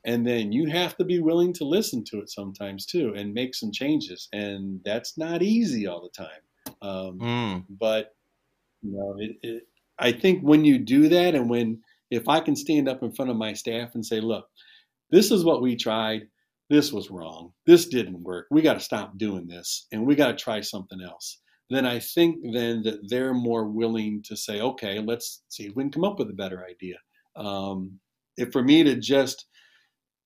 and 0.04 0.26
then 0.26 0.52
you 0.52 0.68
have 0.68 0.98
to 0.98 1.06
be 1.06 1.20
willing 1.20 1.54
to 1.54 1.64
listen 1.64 2.04
to 2.04 2.20
it 2.20 2.30
sometimes 2.30 2.86
too 2.86 3.14
and 3.16 3.34
make 3.34 3.56
some 3.56 3.72
changes 3.72 4.28
and 4.34 4.82
that's 4.84 5.18
not 5.18 5.42
easy 5.42 5.88
all 5.88 6.02
the 6.02 6.24
time 6.24 6.42
um, 6.82 7.20
mm. 7.20 7.66
but 7.70 8.16
you 8.82 8.92
know 8.92 9.16
it, 9.18 9.38
it, 9.44 9.64
i 9.98 10.12
think 10.12 10.42
when 10.42 10.66
you 10.66 10.78
do 10.78 11.08
that 11.08 11.36
and 11.36 11.50
when 11.50 11.80
if 12.10 12.28
i 12.28 12.42
can 12.42 12.56
stand 12.56 12.90
up 12.90 13.02
in 13.02 13.14
front 13.14 13.32
of 13.32 13.38
my 13.38 13.54
staff 13.54 13.96
and 13.96 14.06
say 14.06 14.20
look 14.20 14.50
this 15.10 15.32
is 15.32 15.46
what 15.46 15.62
we 15.62 15.78
tried 15.78 16.28
this 16.72 16.94
was 16.94 17.12
wrong. 17.12 17.52
This 17.68 17.88
didn't 17.88 18.24
work. 18.24 18.48
We 18.50 18.62
got 18.62 18.76
to 18.76 18.80
stop 18.80 19.18
doing 19.18 19.46
this 19.46 19.88
and 19.92 20.08
we 20.08 20.16
got 20.16 20.28
to 20.28 20.42
try 20.42 20.62
something 20.62 21.02
else. 21.02 21.40
Then 21.70 21.86
i 21.86 22.00
think 22.00 22.38
then 22.52 22.84
that 22.84 23.00
they're 23.08 23.34
more 23.34 23.66
willing 23.66 24.22
to 24.24 24.36
say 24.36 24.60
okay 24.60 25.00
let's 25.00 25.44
see 25.48 25.68
if 25.68 25.74
we 25.74 25.84
can 25.84 25.92
come 25.92 26.04
up 26.04 26.20
with 26.20 26.30
a 26.30 26.34
better 26.34 26.66
idea. 26.70 26.96
Um, 27.36 28.00
if 28.38 28.52
for 28.52 28.64
me 28.64 28.84
to 28.84 28.96
just 28.96 29.46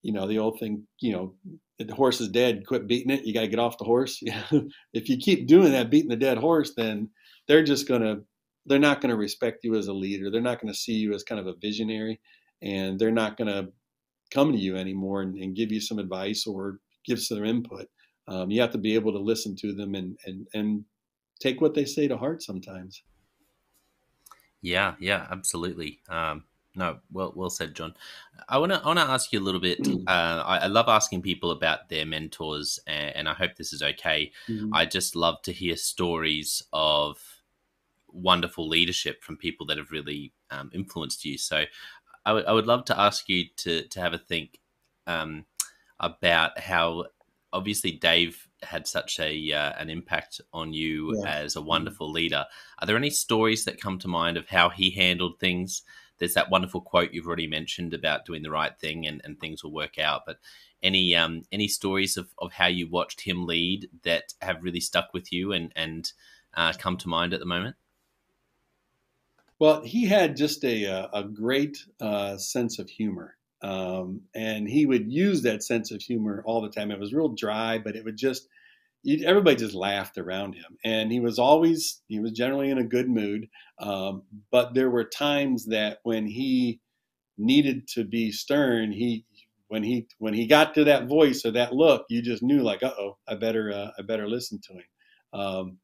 you 0.02 0.14
know 0.14 0.28
the 0.28 0.40
old 0.40 0.60
thing 0.60 0.88
you 1.02 1.14
know 1.14 1.36
the 1.78 1.94
horse 1.94 2.22
is 2.22 2.30
dead 2.30 2.66
quit 2.66 2.88
beating 2.88 3.12
it 3.12 3.26
you 3.26 3.34
got 3.34 3.42
to 3.42 3.48
get 3.48 3.60
off 3.60 3.78
the 3.78 3.84
horse. 3.84 4.22
If 4.94 5.10
you 5.10 5.18
keep 5.18 5.48
doing 5.48 5.72
that 5.72 5.90
beating 5.90 6.10
the 6.10 6.16
dead 6.16 6.38
horse 6.38 6.74
then 6.76 7.10
they're 7.48 7.64
just 7.64 7.88
going 7.88 8.02
to 8.02 8.24
they're 8.68 8.80
not 8.80 9.02
going 9.02 9.12
to 9.12 9.18
respect 9.18 9.64
you 9.64 9.76
as 9.76 9.88
a 9.88 9.94
leader. 9.94 10.32
They're 10.32 10.42
not 10.42 10.60
going 10.60 10.74
to 10.74 10.80
see 10.80 10.94
you 10.94 11.14
as 11.14 11.24
kind 11.24 11.40
of 11.40 11.48
a 11.48 11.60
visionary 11.62 12.20
and 12.62 13.00
they're 13.00 13.12
not 13.12 13.38
going 13.38 13.50
to 13.50 13.72
come 14.32 14.52
to 14.52 14.58
you 14.58 14.76
anymore 14.76 15.22
and, 15.22 15.36
and, 15.36 15.56
give 15.56 15.72
you 15.72 15.80
some 15.80 16.00
advice 16.00 16.46
or 16.48 16.80
give 17.06 17.20
some 17.20 17.46
input 17.46 17.88
um, 18.28 18.50
you 18.50 18.60
have 18.60 18.72
to 18.72 18.78
be 18.78 18.96
able 18.96 19.12
to 19.12 19.20
listen 19.20 19.56
to 19.56 19.74
them 19.74 19.96
and 19.96 20.18
and 20.26 20.48
and 20.54 20.84
take 21.40 21.62
what 21.62 21.74
they 21.74 21.86
say 21.86 22.08
to 22.08 22.18
heart 22.18 22.42
sometimes 22.42 23.04
yeah 24.62 24.96
yeah 25.00 25.28
absolutely 25.32 26.00
um, 26.10 26.44
no, 26.76 27.00
well, 27.12 27.32
well 27.36 27.50
said, 27.50 27.74
John. 27.74 27.94
I 28.50 28.58
want 28.58 28.72
to, 28.74 28.82
I 28.82 28.88
want 28.88 29.00
to 29.00 29.06
ask 29.06 29.32
you 29.32 29.40
a 29.40 29.44
little 29.44 29.62
bit. 29.62 29.82
Mm. 29.82 30.04
Uh, 30.08 30.44
I, 30.46 30.58
I, 30.60 30.68
love 30.68 30.88
asking 30.88 31.22
people 31.22 31.52
about 31.52 31.90
their 31.90 32.06
mentors, 32.06 32.80
and, 32.86 33.16
and 33.16 33.30
I 33.30 33.34
hope 33.34 33.56
this 33.56 33.74
is 33.74 33.82
okay. 33.82 34.32
Mm-hmm. 34.50 34.74
I 34.74 34.86
just 34.86 35.16
love 35.16 35.42
to 35.44 35.52
hear 35.52 35.76
stories 35.78 36.62
of 36.74 37.18
wonderful 38.12 38.68
leadership 38.68 39.24
from 39.24 39.38
people 39.38 39.66
that 39.68 39.78
have 39.78 39.92
really 39.92 40.34
um, 40.52 40.70
influenced 40.74 41.26
you. 41.26 41.38
So, 41.38 41.64
I, 42.26 42.32
w- 42.32 42.46
I 42.48 42.52
would 42.52 42.68
love 42.68 42.86
to 42.86 43.00
ask 43.00 43.30
you 43.30 43.46
to 43.58 43.88
to 43.88 44.00
have 44.00 44.14
a 44.14 44.18
think 44.18 44.60
um, 45.08 45.46
about 46.00 46.60
how 46.60 47.06
obviously 47.54 47.92
Dave 47.92 48.48
had 48.64 48.88
such 48.88 49.20
a 49.20 49.52
uh, 49.52 49.74
an 49.78 49.90
impact 49.90 50.42
on 50.54 50.74
you 50.74 51.18
yeah. 51.18 51.30
as 51.30 51.56
a 51.56 51.60
mm-hmm. 51.60 51.70
wonderful 51.70 52.12
leader. 52.12 52.46
Are 52.80 52.86
there 52.86 52.98
any 52.98 53.10
stories 53.10 53.66
that 53.66 53.82
come 53.82 54.00
to 54.00 54.08
mind 54.08 54.38
of 54.38 54.48
how 54.48 54.70
he 54.70 54.90
handled 54.90 55.40
things? 55.40 55.84
there's 56.18 56.34
that 56.34 56.50
wonderful 56.50 56.82
quote 56.82 57.14
you've 57.14 57.28
already 57.28 57.48
mentioned 57.48 57.94
about 57.94 58.26
doing 58.26 58.42
the 58.42 58.52
right 58.52 58.78
thing 58.80 59.08
and, 59.08 59.22
and 59.24 59.40
things 59.40 59.64
will 59.64 59.74
work 59.74 60.00
out. 60.00 60.24
But 60.26 60.38
any 60.84 61.16
um, 61.16 61.44
any 61.52 61.68
stories 61.68 62.18
of, 62.18 62.28
of 62.40 62.54
how 62.54 62.68
you 62.68 62.88
watched 62.88 63.22
him 63.22 63.46
lead 63.46 63.90
that 64.04 64.34
have 64.42 64.64
really 64.64 64.80
stuck 64.80 65.14
with 65.14 65.32
you 65.32 65.52
and 65.52 65.72
and 65.76 66.12
uh, 66.54 66.74
come 66.78 66.98
to 66.98 67.10
mind 67.10 67.34
at 67.34 67.40
the 67.40 67.46
moment? 67.46 67.76
Well, 69.60 69.84
he 69.84 70.06
had 70.06 70.36
just 70.36 70.64
a 70.66 70.86
uh, 70.86 71.08
a 71.14 71.24
great 71.24 71.78
uh, 72.02 72.38
sense 72.38 72.80
of 72.80 72.90
humor, 72.90 73.36
um, 73.62 74.22
and 74.36 74.68
he 74.70 74.86
would 74.86 75.12
use 75.12 75.42
that 75.44 75.64
sense 75.64 75.92
of 75.92 76.02
humor 76.02 76.44
all 76.46 76.62
the 76.62 76.70
time. 76.70 76.92
It 76.92 77.00
was 77.00 77.14
real 77.14 77.30
dry, 77.30 77.78
but 77.80 77.96
it 77.96 78.04
would 78.04 78.18
just 78.18 78.48
everybody 79.26 79.56
just 79.56 79.76
laughed 79.76 80.18
around 80.18 80.56
him. 80.56 80.78
And 80.84 81.12
he 81.12 81.20
was 81.20 81.40
always 81.40 82.02
he 82.08 82.20
was 82.20 82.32
generally 82.32 82.70
in 82.70 82.80
a 82.80 82.84
good 82.84 83.10
mood 83.10 83.48
um, 83.80 84.24
but 84.52 84.74
there 84.74 84.90
were 84.90 85.04
times 85.06 85.66
that 85.68 86.00
when 86.04 86.26
he 86.28 86.80
needed 87.38 87.88
to 87.90 88.04
be 88.06 88.32
stern 88.32 88.92
he 88.92 89.26
when 89.70 89.84
he 89.84 90.08
when 90.20 90.34
he 90.34 90.48
got 90.48 90.74
to 90.76 90.84
that 90.86 91.08
voice 91.08 91.46
or 91.46 91.52
that 91.52 91.74
look 91.74 92.06
you 92.10 92.22
just 92.22 92.44
knew 92.44 92.62
like 92.62 92.84
uh-oh 92.84 93.18
i 93.28 93.36
better 93.36 93.72
uh, 93.74 93.92
i 94.00 94.02
better 94.02 94.28
listen 94.30 94.60
to 94.62 94.74
him. 94.74 94.84
Um, 95.34 95.78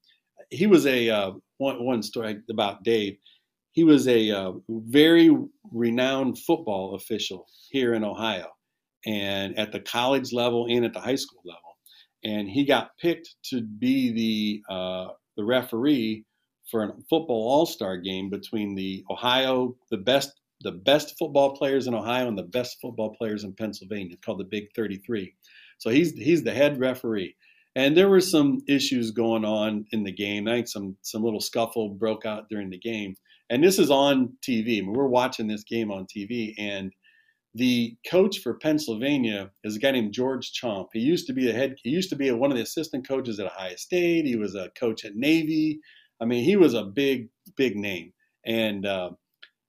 he 0.50 0.68
was 0.68 0.86
a 0.88 1.10
uh, 1.10 1.32
one, 1.58 1.84
one 1.86 2.04
story 2.04 2.40
about 2.50 2.84
dave 2.84 3.18
he 3.72 3.84
was 3.84 4.08
a 4.08 4.32
uh, 4.32 4.52
very 4.70 5.36
renowned 5.72 6.38
football 6.40 6.96
official 6.96 7.48
here 7.70 7.94
in 7.94 8.04
ohio 8.04 8.48
and 9.06 9.58
at 9.58 9.72
the 9.72 9.80
college 9.80 10.32
level 10.34 10.67
and 10.69 10.86
at 10.86 10.94
the 10.94 11.00
high 11.00 11.15
school 11.15 11.42
level 11.46 11.72
and 12.24 12.48
he 12.50 12.65
got 12.65 12.98
picked 13.00 13.36
to 13.44 13.62
be 13.62 14.12
the 14.67 14.74
uh, 14.74 15.08
the 15.38 15.44
referee 15.44 16.24
for 16.69 16.84
a 16.84 16.94
football 17.10 17.50
All 17.50 17.65
Star 17.65 17.98
game 17.98 18.30
between 18.30 18.76
the 18.76 19.04
Ohio 19.10 19.76
the 19.90 19.98
best 19.98 20.32
the 20.63 20.72
best 20.72 21.15
football 21.17 21.56
players 21.56 21.88
in 21.88 21.96
Ohio 21.96 22.28
and 22.28 22.38
the 22.38 22.44
best 22.44 22.78
football 22.82 23.15
players 23.15 23.44
in 23.44 23.54
Pennsylvania. 23.54 24.13
It's 24.13 24.24
called 24.24 24.40
the 24.40 24.46
Big 24.46 24.65
33. 24.76 25.34
So 25.80 25.90
he's 25.90 26.13
he's 26.13 26.44
the 26.44 26.54
head 26.54 26.80
referee. 26.80 27.36
And 27.76 27.96
there 27.96 28.10
were 28.10 28.22
some 28.22 28.60
issues 28.67 29.12
going 29.12 29.46
on 29.46 29.86
in 29.92 30.04
the 30.04 30.12
game. 30.12 30.48
I 30.48 30.56
think 30.56 30.67
some 30.67 30.98
some 31.02 31.24
little 31.24 31.40
scuffle 31.40 31.90
broke 31.90 32.26
out 32.26 32.50
during 32.50 32.69
the 32.69 32.80
game. 32.80 33.15
And 33.52 33.62
this 33.62 33.77
is 33.77 33.91
on 33.91 34.29
TV. 34.41 34.77
I 34.77 34.81
mean, 34.81 34.93
we're 34.93 35.08
watching 35.08 35.45
this 35.45 35.65
game 35.65 35.91
on 35.91 36.06
TV, 36.06 36.54
and 36.58 36.93
the 37.54 37.97
coach 38.10 38.39
for 38.39 38.54
Pennsylvania 38.54 39.52
is 39.65 39.75
a 39.75 39.79
guy 39.79 39.91
named 39.91 40.13
George 40.13 40.54
Chaump. 40.54 40.87
He 40.93 41.02
used 41.02 41.27
to 41.27 41.33
be 41.33 41.49
a 41.49 41.54
head. 41.54 41.75
He 41.83 41.89
used 41.89 42.10
to 42.12 42.15
be 42.15 42.31
one 42.31 42.49
of 42.49 42.56
the 42.56 42.63
assistant 42.63 43.06
coaches 43.06 43.41
at 43.41 43.47
Ohio 43.47 43.75
State. 43.75 44.25
He 44.25 44.37
was 44.37 44.56
a 44.56 44.71
coach 44.79 45.04
at 45.04 45.17
Navy. 45.17 45.81
I 46.21 46.25
mean, 46.25 46.45
he 46.45 46.56
was 46.56 46.73
a 46.73 46.85
big, 46.85 47.27
big 47.58 47.75
name. 47.75 48.13
And 48.45 48.85
uh, 48.85 49.10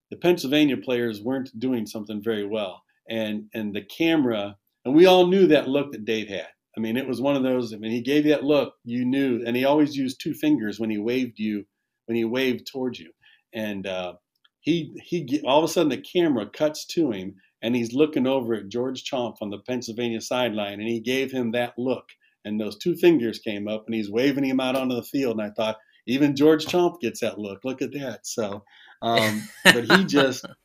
the 0.09 0.15
Pennsylvania 0.15 0.77
players 0.77 1.21
weren't 1.21 1.59
doing 1.59 1.85
something 1.85 2.23
very 2.23 2.45
well, 2.47 2.81
and 3.09 3.49
and 3.53 3.75
the 3.75 3.81
camera, 3.83 4.55
and 4.85 4.95
we 4.95 5.07
all 5.07 5.27
knew 5.27 5.45
that 5.47 5.67
look 5.67 5.91
that 5.91 6.05
Dave 6.05 6.29
had. 6.29 6.47
I 6.77 6.79
mean, 6.79 6.95
it 6.95 7.07
was 7.07 7.19
one 7.19 7.35
of 7.35 7.43
those. 7.43 7.73
I 7.73 7.77
mean, 7.77 7.91
he 7.91 8.01
gave 8.01 8.25
you 8.25 8.31
that 8.31 8.45
look, 8.45 8.75
you 8.85 9.03
knew, 9.03 9.43
and 9.45 9.57
he 9.57 9.65
always 9.65 9.93
used 9.97 10.21
two 10.21 10.33
fingers 10.33 10.79
when 10.79 10.89
he 10.89 10.97
waved 10.97 11.37
you, 11.37 11.65
when 12.05 12.15
he 12.15 12.23
waved 12.23 12.65
towards 12.65 12.97
you, 12.97 13.11
and 13.53 13.87
uh, 13.87 14.13
he 14.61 14.93
he 15.03 15.41
all 15.45 15.59
of 15.59 15.65
a 15.65 15.67
sudden 15.67 15.89
the 15.89 15.97
camera 15.97 16.49
cuts 16.49 16.85
to 16.87 17.11
him, 17.11 17.35
and 17.61 17.75
he's 17.75 17.93
looking 17.93 18.27
over 18.27 18.53
at 18.53 18.69
George 18.69 19.03
Chaump 19.03 19.37
on 19.41 19.49
the 19.49 19.59
Pennsylvania 19.59 20.21
sideline, 20.21 20.79
and 20.79 20.89
he 20.89 20.99
gave 20.99 21.31
him 21.31 21.51
that 21.51 21.73
look, 21.77 22.05
and 22.45 22.59
those 22.59 22.77
two 22.77 22.95
fingers 22.95 23.39
came 23.39 23.67
up, 23.67 23.85
and 23.85 23.95
he's 23.95 24.11
waving 24.11 24.45
him 24.45 24.59
out 24.59 24.75
onto 24.75 24.95
the 24.95 25.03
field, 25.03 25.39
and 25.39 25.47
I 25.47 25.51
thought, 25.51 25.77
even 26.07 26.35
George 26.35 26.65
Chaump 26.65 26.99
gets 26.99 27.21
that 27.21 27.39
look. 27.39 27.63
Look 27.63 27.81
at 27.81 27.93
that. 27.93 28.25
So, 28.25 28.63
um, 29.01 29.43
but 29.63 29.85
he 29.85 30.05
just. 30.05 30.45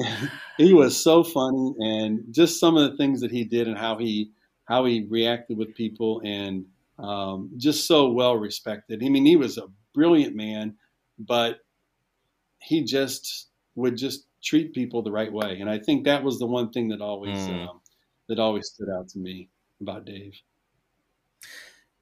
he 0.58 0.72
was 0.72 0.96
so 0.96 1.22
funny 1.22 1.74
and 1.78 2.24
just 2.30 2.58
some 2.58 2.76
of 2.76 2.90
the 2.90 2.96
things 2.96 3.20
that 3.20 3.30
he 3.30 3.44
did 3.44 3.68
and 3.68 3.76
how 3.76 3.98
he 3.98 4.30
how 4.64 4.84
he 4.84 5.06
reacted 5.08 5.58
with 5.58 5.74
people 5.74 6.22
and 6.24 6.64
um, 6.98 7.50
just 7.56 7.86
so 7.86 8.10
well 8.10 8.36
respected. 8.36 9.02
I 9.04 9.08
mean, 9.08 9.26
he 9.26 9.36
was 9.36 9.58
a 9.58 9.66
brilliant 9.92 10.36
man, 10.36 10.76
but 11.26 11.58
he 12.58 12.84
just 12.84 13.48
would 13.74 13.96
just 13.96 14.26
treat 14.42 14.74
people 14.74 15.02
the 15.02 15.12
right 15.12 15.32
way, 15.32 15.58
and 15.60 15.70
I 15.70 15.78
think 15.78 16.04
that 16.04 16.22
was 16.22 16.38
the 16.38 16.46
one 16.46 16.70
thing 16.70 16.88
that 16.88 17.00
always 17.00 17.38
mm. 17.38 17.68
um, 17.68 17.80
that 18.28 18.38
always 18.38 18.68
stood 18.68 18.88
out 18.88 19.08
to 19.10 19.18
me 19.18 19.48
about 19.80 20.04
Dave. 20.04 20.34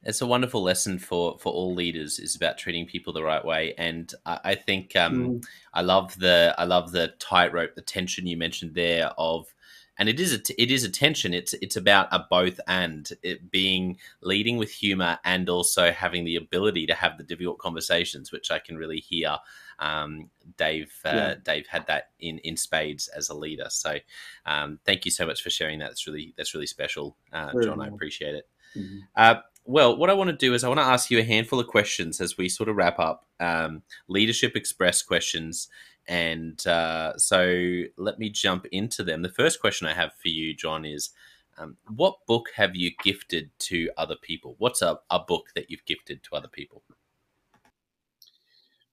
It's 0.02 0.22
a 0.22 0.26
wonderful 0.26 0.62
lesson 0.62 0.98
for 0.98 1.38
for 1.38 1.52
all 1.52 1.74
leaders 1.74 2.18
is 2.18 2.34
about 2.34 2.58
treating 2.58 2.86
people 2.86 3.12
the 3.12 3.22
right 3.22 3.44
way, 3.44 3.74
and 3.76 4.12
I, 4.24 4.40
I 4.44 4.54
think 4.54 4.96
um, 4.96 5.28
mm. 5.28 5.44
I 5.74 5.82
love 5.82 6.18
the 6.18 6.54
I 6.56 6.64
love 6.64 6.92
the 6.92 7.08
tightrope, 7.18 7.74
the 7.74 7.82
tension 7.82 8.26
you 8.26 8.36
mentioned 8.36 8.74
there 8.74 9.08
of 9.18 9.52
and 10.00 10.08
it 10.08 10.18
is 10.18 10.32
a 10.32 10.38
t- 10.38 10.54
it 10.56 10.70
is 10.70 10.82
a 10.82 10.88
tension. 10.88 11.34
It's 11.34 11.52
it's 11.60 11.76
about 11.76 12.08
a 12.10 12.24
both 12.30 12.58
and 12.66 13.08
it 13.22 13.50
being 13.50 13.98
leading 14.22 14.56
with 14.56 14.70
humor 14.70 15.18
and 15.26 15.48
also 15.50 15.92
having 15.92 16.24
the 16.24 16.36
ability 16.36 16.86
to 16.86 16.94
have 16.94 17.18
the 17.18 17.22
difficult 17.22 17.58
conversations, 17.58 18.32
which 18.32 18.50
I 18.50 18.58
can 18.60 18.78
really 18.78 19.00
hear. 19.00 19.36
Um, 19.78 20.30
Dave 20.56 20.90
uh, 21.04 21.10
yeah. 21.14 21.34
Dave 21.44 21.66
had 21.66 21.86
that 21.88 22.12
in 22.18 22.38
in 22.38 22.56
spades 22.56 23.08
as 23.08 23.28
a 23.28 23.34
leader. 23.34 23.66
So 23.68 23.98
um, 24.46 24.80
thank 24.86 25.04
you 25.04 25.10
so 25.10 25.26
much 25.26 25.42
for 25.42 25.50
sharing 25.50 25.80
that. 25.80 25.88
That's 25.88 26.06
really 26.06 26.32
that's 26.34 26.54
really 26.54 26.66
special, 26.66 27.18
uh, 27.30 27.52
John. 27.62 27.82
I 27.82 27.88
appreciate 27.88 28.34
it. 28.34 28.48
Mm-hmm. 28.74 28.98
Uh, 29.14 29.34
well, 29.66 29.98
what 29.98 30.08
I 30.08 30.14
want 30.14 30.30
to 30.30 30.36
do 30.36 30.54
is 30.54 30.64
I 30.64 30.68
want 30.68 30.80
to 30.80 30.84
ask 30.86 31.10
you 31.10 31.18
a 31.18 31.22
handful 31.22 31.60
of 31.60 31.66
questions 31.66 32.22
as 32.22 32.38
we 32.38 32.48
sort 32.48 32.70
of 32.70 32.76
wrap 32.76 32.98
up. 32.98 33.26
Um, 33.38 33.82
Leadership 34.08 34.56
Express 34.56 35.02
questions 35.02 35.68
and 36.08 36.66
uh, 36.66 37.16
so 37.16 37.82
let 37.96 38.18
me 38.18 38.30
jump 38.30 38.66
into 38.72 39.02
them. 39.02 39.22
The 39.22 39.28
first 39.28 39.60
question 39.60 39.86
I 39.86 39.94
have 39.94 40.12
for 40.14 40.28
you, 40.28 40.54
John, 40.54 40.84
is 40.84 41.10
um, 41.58 41.76
what 41.94 42.26
book 42.26 42.48
have 42.56 42.74
you 42.74 42.90
gifted 43.02 43.50
to 43.60 43.90
other 43.96 44.16
people? 44.20 44.56
What's 44.58 44.82
a, 44.82 44.98
a 45.10 45.20
book 45.20 45.48
that 45.54 45.70
you've 45.70 45.84
gifted 45.84 46.22
to 46.24 46.34
other 46.34 46.48
people? 46.48 46.82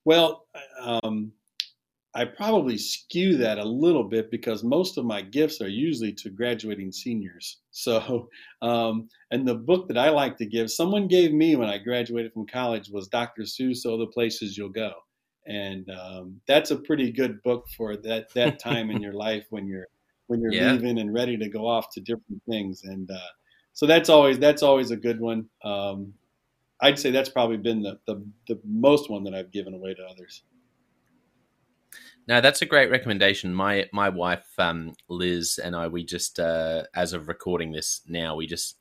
Well, 0.05 0.45
um, 0.79 1.31
I 2.13 2.25
probably 2.25 2.77
skew 2.77 3.37
that 3.37 3.57
a 3.57 3.63
little 3.63 4.03
bit 4.03 4.31
because 4.31 4.63
most 4.63 4.97
of 4.97 5.05
my 5.05 5.21
gifts 5.21 5.61
are 5.61 5.67
usually 5.67 6.13
to 6.13 6.29
graduating 6.29 6.91
seniors. 6.91 7.57
So, 7.71 8.27
um, 8.63 9.07
and 9.29 9.47
the 9.47 9.53
book 9.53 9.87
that 9.87 9.99
I 9.99 10.09
like 10.09 10.35
to 10.37 10.45
give, 10.47 10.71
someone 10.71 11.07
gave 11.07 11.31
me 11.31 11.55
when 11.55 11.69
I 11.69 11.77
graduated 11.77 12.33
from 12.33 12.47
college 12.47 12.89
was 12.89 13.07
Dr. 13.07 13.43
Seuss, 13.43 13.77
So 13.77 13.97
the 13.97 14.07
Places 14.07 14.57
You'll 14.57 14.69
Go 14.69 14.93
and 15.47 15.89
um, 15.89 16.39
that's 16.47 16.71
a 16.71 16.75
pretty 16.75 17.11
good 17.11 17.41
book 17.43 17.67
for 17.75 17.95
that 17.97 18.33
that 18.33 18.59
time 18.63 18.91
in 18.91 19.01
your 19.01 19.13
life 19.13 19.45
when 19.49 19.67
you're 19.67 19.87
when 20.27 20.41
you're 20.41 20.53
yeah. 20.53 20.71
leaving 20.71 20.99
and 20.99 21.13
ready 21.13 21.37
to 21.37 21.49
go 21.49 21.67
off 21.67 21.89
to 21.91 22.01
different 22.01 22.41
things 22.49 22.83
and 22.83 23.09
uh, 23.09 23.31
so 23.73 23.85
that's 23.85 24.09
always 24.09 24.37
that's 24.39 24.63
always 24.63 24.91
a 24.91 24.97
good 24.97 25.19
one 25.19 25.47
um, 25.63 26.13
i'd 26.81 26.99
say 26.99 27.11
that's 27.11 27.29
probably 27.29 27.57
been 27.57 27.81
the, 27.81 27.97
the, 28.07 28.23
the 28.47 28.59
most 28.65 29.09
one 29.09 29.23
that 29.23 29.33
i've 29.33 29.51
given 29.51 29.73
away 29.73 29.93
to 29.93 30.03
others 30.03 30.43
now 32.27 32.41
that's 32.41 32.61
a 32.61 32.65
great 32.65 32.91
recommendation. 32.91 33.53
My 33.53 33.87
my 33.93 34.09
wife 34.09 34.47
um, 34.57 34.93
Liz 35.07 35.59
and 35.63 35.75
I 35.75 35.87
we 35.87 36.03
just 36.03 36.39
uh, 36.39 36.83
as 36.93 37.13
of 37.13 37.27
recording 37.29 37.71
this 37.71 38.01
now 38.07 38.35
we 38.35 38.45
just 38.45 38.76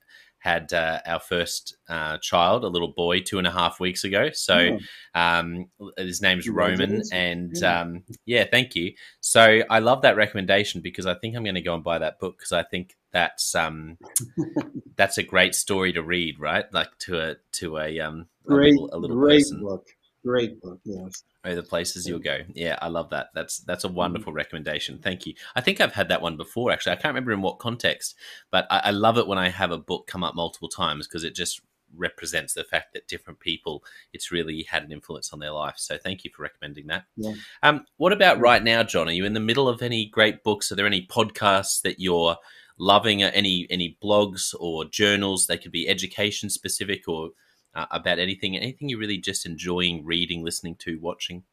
had 0.47 0.73
uh, 0.73 1.01
our 1.05 1.19
first 1.19 1.77
uh, 1.89 2.19
child, 2.19 2.63
a 2.63 2.69
little 2.69 2.93
boy, 2.93 3.21
two 3.21 3.39
and 3.39 3.49
a 3.49 3.51
half 3.51 3.81
weeks 3.81 4.05
ago. 4.05 4.31
So 4.33 4.79
oh. 5.17 5.21
um, 5.21 5.67
his 5.99 6.23
name's 6.23 6.49
Roman, 6.49 7.03
and 7.13 7.51
yeah. 7.61 7.81
Um, 7.81 8.05
yeah, 8.27 8.45
thank 8.49 8.77
you. 8.77 8.93
So 9.21 9.63
I 9.69 9.81
love 9.81 10.03
that 10.03 10.17
recommendation 10.17 10.83
because 10.83 11.05
I 11.05 11.15
think 11.15 11.35
I'm 11.35 11.43
going 11.43 11.57
to 11.57 11.63
go 11.63 11.75
and 11.75 11.83
buy 11.83 11.99
that 11.99 12.21
book 12.21 12.39
because 12.39 12.53
I 12.53 12.63
think 12.63 12.97
that's 13.11 13.57
um, 13.57 13.99
that's 14.97 15.19
a 15.19 15.25
great 15.25 15.57
story 15.57 15.93
to 15.95 16.03
read, 16.03 16.39
right? 16.39 16.73
Like 16.73 16.97
to 17.01 17.21
a 17.21 17.35
to 17.55 17.79
a 17.79 17.99
um, 17.99 18.27
great, 18.47 18.77
a 18.77 18.81
little, 18.81 18.97
a 18.97 18.99
little 18.99 19.17
great 19.17 19.43
person. 19.43 19.63
book, 19.63 19.89
great 20.27 20.61
book, 20.61 20.81
yes 20.85 21.23
Oh, 21.47 21.55
the 21.55 21.63
places 21.63 22.09
you'll 22.09 22.19
go. 22.19 22.41
Yeah, 22.55 22.77
I 22.83 22.89
love 22.89 23.11
that. 23.11 23.29
That's 23.33 23.59
that's 23.61 23.85
a 23.85 23.87
mm-hmm. 23.87 23.97
wonderful 23.97 24.33
mm-hmm. 24.33 24.39
recommendation. 24.39 24.99
Thank 24.99 25.27
you. 25.27 25.35
I 25.55 25.61
think 25.61 25.81
I've 25.81 25.93
had 25.93 26.09
that 26.09 26.21
one 26.21 26.37
before. 26.37 26.73
Actually, 26.73 26.93
I 26.93 26.97
can't 26.97 27.15
remember 27.15 27.33
in 27.33 27.41
what 27.41 27.61
context, 27.61 28.17
but 28.51 28.67
I, 28.69 28.81
I 28.87 28.91
love 28.91 29.17
it 29.17 29.29
when 29.29 29.39
I 29.39 29.49
have 29.49 29.71
a 29.71 29.79
book 29.79 30.09
come 30.09 30.25
up 30.25 30.35
multiple 30.35 30.69
times 30.69 31.07
because 31.07 31.23
it 31.23 31.37
just 31.37 31.61
represents 31.97 32.53
the 32.53 32.65
fact 32.65 32.93
that 32.93 33.07
different 33.07 33.39
people 33.39 33.85
it's 34.13 34.33
really 34.33 34.65
had 34.65 34.83
an 34.83 34.91
influence 34.91 35.33
on 35.33 35.39
their 35.39 35.53
life. 35.53 35.75
So 35.77 35.97
thank 35.97 36.25
you 36.25 36.33
for 36.35 36.43
recommending 36.43 36.89
that. 36.89 37.05
Yeah. 37.17 37.35
Um, 37.63 37.85
what 37.97 38.13
about 38.13 38.41
right 38.41 38.63
now, 38.63 38.83
John? 38.83 39.09
Are 39.09 39.13
you 39.13 39.25
in 39.25 39.35
the 39.35 39.41
middle 39.41 39.69
of 39.69 39.83
any 39.83 40.07
great 40.07 40.43
books? 40.43 40.73
Are 40.73 40.75
there 40.75 40.85
any 40.85 41.07
podcasts 41.07 41.81
that 41.83 42.01
you're 42.01 42.37
loving? 42.77 43.23
Any 43.23 43.69
any 43.71 43.97
blogs 44.03 44.53
or 44.59 44.85
journals? 44.85 45.47
They 45.47 45.59
could 45.59 45.73
be 45.73 45.89
education 45.89 46.51
specific 46.51 47.07
or 47.07 47.31
uh, 47.77 47.87
about 47.93 48.19
anything? 48.19 48.57
Anything 48.57 48.89
you're 48.89 48.99
really 48.99 49.19
just 49.19 49.47
enjoying 49.47 50.05
reading, 50.05 50.43
listening 50.43 50.77
to, 50.81 50.99
watching? 51.01 51.45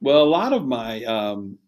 Well, 0.00 0.22
a 0.22 0.24
lot 0.24 0.52
of 0.52 0.66
my 0.66 1.04
um, 1.04 1.58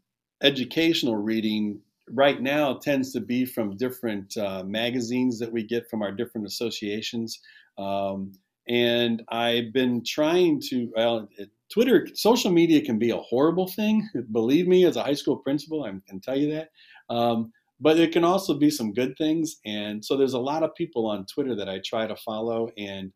educational 0.42 1.16
reading 1.16 1.80
right 2.10 2.40
now 2.40 2.74
tends 2.74 3.12
to 3.12 3.20
be 3.20 3.44
from 3.44 3.76
different 3.76 4.36
uh, 4.36 4.64
magazines 4.64 5.38
that 5.38 5.52
we 5.52 5.62
get 5.62 5.88
from 5.88 6.02
our 6.02 6.12
different 6.12 6.46
associations. 6.46 7.40
Um, 7.76 8.32
and 8.66 9.22
I've 9.28 9.72
been 9.72 10.02
trying 10.04 10.60
to, 10.68 10.90
well, 10.94 11.28
Twitter, 11.72 12.06
social 12.14 12.50
media 12.50 12.82
can 12.82 12.98
be 12.98 13.10
a 13.10 13.16
horrible 13.16 13.68
thing. 13.68 14.08
Believe 14.32 14.66
me, 14.66 14.84
as 14.84 14.96
a 14.96 15.02
high 15.02 15.14
school 15.14 15.36
principal, 15.36 15.84
I 15.84 15.92
can 16.08 16.20
tell 16.20 16.36
you 16.36 16.52
that. 16.52 16.70
Um, 17.10 17.52
but 17.80 17.98
it 17.98 18.12
can 18.12 18.24
also 18.24 18.54
be 18.54 18.70
some 18.70 18.92
good 18.92 19.16
things. 19.16 19.56
And 19.64 20.04
so 20.04 20.16
there's 20.16 20.34
a 20.34 20.38
lot 20.38 20.62
of 20.62 20.74
people 20.74 21.06
on 21.06 21.26
Twitter 21.26 21.54
that 21.56 21.68
I 21.68 21.80
try 21.84 22.06
to 22.06 22.16
follow 22.16 22.70
and 22.76 23.12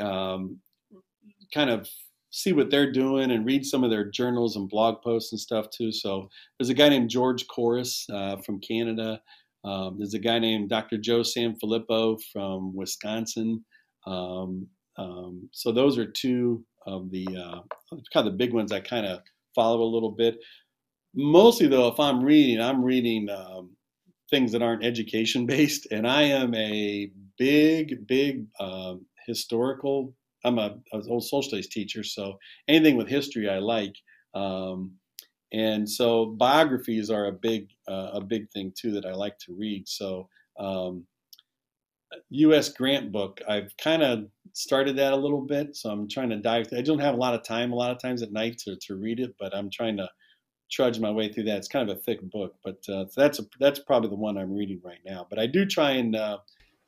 um, 0.00 0.60
kind 1.52 1.70
of 1.70 1.88
see 2.30 2.52
what 2.52 2.70
they're 2.70 2.92
doing 2.92 3.30
and 3.30 3.46
read 3.46 3.64
some 3.64 3.84
of 3.84 3.90
their 3.90 4.10
journals 4.10 4.56
and 4.56 4.68
blog 4.68 5.02
posts 5.02 5.32
and 5.32 5.40
stuff 5.40 5.68
too. 5.70 5.92
So 5.92 6.28
there's 6.58 6.70
a 6.70 6.74
guy 6.74 6.88
named 6.88 7.10
George 7.10 7.46
Couros 7.48 8.04
uh, 8.12 8.36
from 8.38 8.60
Canada. 8.60 9.20
Um, 9.64 9.96
there's 9.98 10.14
a 10.14 10.18
guy 10.18 10.38
named 10.38 10.68
Dr. 10.68 10.98
Joe 10.98 11.20
Sanfelippo 11.20 12.20
from 12.32 12.74
Wisconsin. 12.74 13.64
Um, 14.06 14.66
um, 14.98 15.48
so 15.52 15.72
those 15.72 15.98
are 15.98 16.06
two 16.06 16.64
of 16.86 17.10
the 17.10 17.26
uh, 17.26 17.60
kind 18.12 18.26
of 18.26 18.32
the 18.32 18.38
big 18.38 18.52
ones 18.52 18.72
I 18.72 18.80
kind 18.80 19.06
of 19.06 19.20
follow 19.54 19.82
a 19.82 19.92
little 19.92 20.12
bit. 20.12 20.38
Mostly 21.14 21.66
though, 21.66 21.88
if 21.88 21.98
I'm 21.98 22.22
reading, 22.22 22.60
I'm 22.60 22.82
reading 22.82 23.28
um, 23.30 23.75
things 24.30 24.52
that 24.52 24.62
aren't 24.62 24.84
education 24.84 25.46
based. 25.46 25.86
And 25.90 26.06
I 26.06 26.22
am 26.22 26.54
a 26.54 27.10
big, 27.38 28.06
big 28.06 28.46
um, 28.60 29.06
historical. 29.26 30.14
I'm 30.44 30.58
a, 30.58 30.76
old 30.92 31.24
social 31.24 31.42
studies 31.42 31.68
teacher, 31.68 32.04
so 32.04 32.38
anything 32.68 32.96
with 32.96 33.08
history 33.08 33.48
I 33.48 33.58
like. 33.58 33.94
Um, 34.34 34.92
and 35.52 35.88
so 35.88 36.26
biographies 36.26 37.10
are 37.10 37.26
a 37.26 37.32
big, 37.32 37.68
uh, 37.88 38.10
a 38.14 38.20
big 38.20 38.50
thing 38.50 38.72
too 38.76 38.92
that 38.92 39.06
I 39.06 39.12
like 39.12 39.38
to 39.40 39.54
read. 39.54 39.88
So 39.88 40.28
um, 40.58 41.06
U.S. 42.30 42.68
Grant 42.68 43.12
book, 43.12 43.40
I've 43.48 43.76
kind 43.76 44.02
of 44.02 44.26
started 44.52 44.96
that 44.96 45.12
a 45.12 45.16
little 45.16 45.42
bit, 45.42 45.76
so 45.76 45.90
I'm 45.90 46.08
trying 46.08 46.30
to 46.30 46.36
dive. 46.36 46.68
I 46.76 46.82
don't 46.82 46.98
have 46.98 47.14
a 47.14 47.18
lot 47.18 47.34
of 47.34 47.42
time 47.42 47.72
a 47.72 47.76
lot 47.76 47.90
of 47.90 48.00
times 48.00 48.22
at 48.22 48.32
night 48.32 48.58
to, 48.58 48.76
to 48.86 48.96
read 48.96 49.20
it, 49.20 49.34
but 49.38 49.54
I'm 49.54 49.70
trying 49.70 49.96
to 49.98 50.08
trudge 50.70 50.98
my 50.98 51.10
way 51.10 51.32
through 51.32 51.44
that. 51.44 51.58
It's 51.58 51.68
kind 51.68 51.88
of 51.88 51.96
a 51.96 52.00
thick 52.00 52.20
book, 52.22 52.54
but 52.64 52.78
uh, 52.88 53.06
that's 53.16 53.38
a, 53.38 53.46
that's 53.60 53.78
probably 53.78 54.10
the 54.10 54.16
one 54.16 54.36
I'm 54.36 54.52
reading 54.52 54.80
right 54.84 55.00
now. 55.04 55.26
But 55.28 55.38
I 55.38 55.46
do 55.46 55.64
try 55.64 55.92
and 55.92 56.16
uh, 56.16 56.38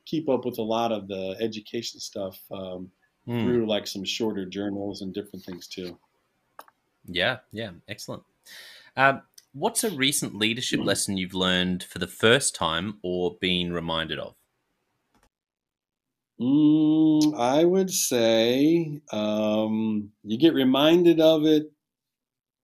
keep 0.04 0.28
up 0.28 0.44
with 0.44 0.58
a 0.58 0.62
lot 0.62 0.92
of 0.92 1.08
the 1.08 1.36
education 1.40 2.00
stuff 2.00 2.38
um, 2.50 2.90
mm. 3.26 3.42
through 3.42 3.66
like 3.66 3.86
some 3.86 4.04
shorter 4.04 4.44
journals 4.44 5.02
and 5.02 5.14
different 5.14 5.44
things 5.44 5.66
too. 5.66 5.98
Yeah, 7.06 7.38
yeah, 7.52 7.70
excellent. 7.88 8.22
Um, 8.96 9.22
what's 9.52 9.84
a 9.84 9.90
recent 9.90 10.34
leadership 10.34 10.80
lesson 10.80 11.16
you've 11.16 11.34
learned 11.34 11.84
for 11.84 11.98
the 11.98 12.06
first 12.06 12.54
time 12.54 12.98
or 13.02 13.36
been 13.40 13.72
reminded 13.72 14.18
of? 14.18 14.34
Mm, 16.40 17.36
I 17.36 17.64
would 17.64 17.90
say 17.90 19.00
um, 19.12 20.10
you 20.22 20.38
get 20.38 20.54
reminded 20.54 21.20
of 21.20 21.44
it 21.44 21.72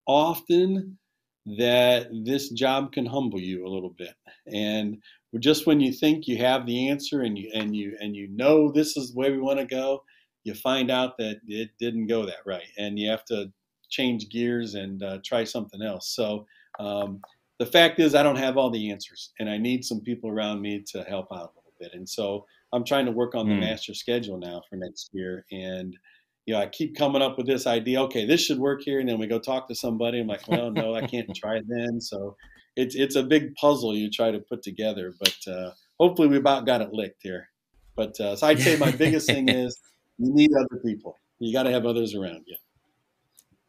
often 0.07 0.99
that 1.47 2.09
this 2.25 2.51
job 2.51 2.93
can 2.93 3.07
humble 3.07 3.41
you 3.41 3.67
a 3.67 3.69
little 3.69 3.91
bit. 3.91 4.15
And 4.53 5.03
just 5.39 5.67
when 5.67 5.81
you 5.81 5.93
think 5.93 6.27
you 6.27 6.39
have 6.39 6.67
the 6.67 6.89
answer 6.89 7.23
and 7.23 7.37
you 7.37 7.51
and 7.55 7.75
you 7.75 7.97
and 8.01 8.15
you 8.15 8.29
know 8.29 8.71
this 8.71 8.97
is 8.97 9.13
the 9.13 9.19
way 9.19 9.31
we 9.31 9.39
want 9.39 9.59
to 9.59 9.67
go, 9.67 10.03
you 10.45 10.55
find 10.55 10.91
out 10.91 11.19
that 11.19 11.41
it 11.47 11.71
didn't 11.79 12.07
go 12.07 12.25
that 12.25 12.47
right, 12.47 12.69
and 12.79 12.99
you 12.99 13.11
have 13.11 13.25
to 13.27 13.53
change 13.91 14.29
gears 14.29 14.75
and 14.75 15.03
uh, 15.03 15.19
try 15.25 15.45
something 15.45 15.83
else. 15.83 16.15
So 16.15 16.47
um, 16.81 17.21
the 17.59 17.67
fact 17.67 18.01
is, 18.01 18.15
I 18.15 18.23
don't 18.23 18.37
have 18.37 18.57
all 18.57 18.71
the 18.71 18.91
answers, 18.91 19.33
and 19.39 19.49
I 19.49 19.59
need 19.59 19.85
some 19.85 20.01
people 20.01 20.31
around 20.31 20.61
me 20.61 20.83
to 20.93 21.03
help 21.05 21.27
out 21.33 21.53
a 21.53 21.57
little 21.57 21.75
bit. 21.79 21.93
And 21.95 22.09
so 22.09 22.45
I'm 22.73 22.85
trying 22.85 23.07
to 23.07 23.13
work 23.13 23.35
on 23.35 23.49
the 23.49 23.55
mm. 23.55 23.61
master 23.61 23.95
schedule 23.95 24.39
now 24.39 24.63
for 24.69 24.77
next 24.77 25.11
year, 25.13 25.45
and 25.51 25.97
you 26.47 26.55
know, 26.55 26.61
I 26.61 26.67
keep 26.67 26.97
coming 26.97 27.23
up 27.23 27.39
with 27.39 27.47
this 27.47 27.67
idea. 27.67 28.03
Okay, 28.03 28.27
this 28.27 28.43
should 28.43 28.59
work 28.59 28.83
here, 28.83 29.01
and 29.01 29.09
then 29.09 29.19
we 29.19 29.27
go 29.27 29.39
talk 29.39 29.69
to 29.69 29.75
somebody. 29.75 30.21
I'm 30.21 30.27
like, 30.27 30.47
well, 30.47 30.71
no, 30.71 30.95
I 30.95 31.07
can't 31.07 31.35
try 31.37 31.57
it 31.57 31.65
then. 31.67 32.01
So 32.01 32.37
it's 32.77 32.95
it's 32.95 33.17
a 33.17 33.23
big 33.23 33.55
puzzle 33.55 33.95
you 33.95 34.11
try 34.11 34.31
to 34.31 34.41
put 34.41 34.63
together, 34.63 35.15
but 35.19 35.37
uh, 35.47 35.71
hopefully 35.99 36.29
we 36.29 36.37
about 36.37 36.67
got 36.67 36.83
it 36.83 36.93
licked 36.93 37.23
here. 37.23 37.49
But 37.97 38.19
uh, 38.21 38.37
so 38.37 38.47
I'd 38.47 38.61
say 38.61 38.77
my 38.77 38.91
biggest 38.91 39.27
thing 39.27 39.49
is 39.49 39.79
you 40.19 40.35
need 40.35 40.51
other 40.55 40.81
people. 40.85 41.19
You 41.39 41.53
got 41.53 41.65
to 41.65 41.71
have 41.71 41.87
others 41.87 42.15
around 42.15 42.45
you. 42.47 42.57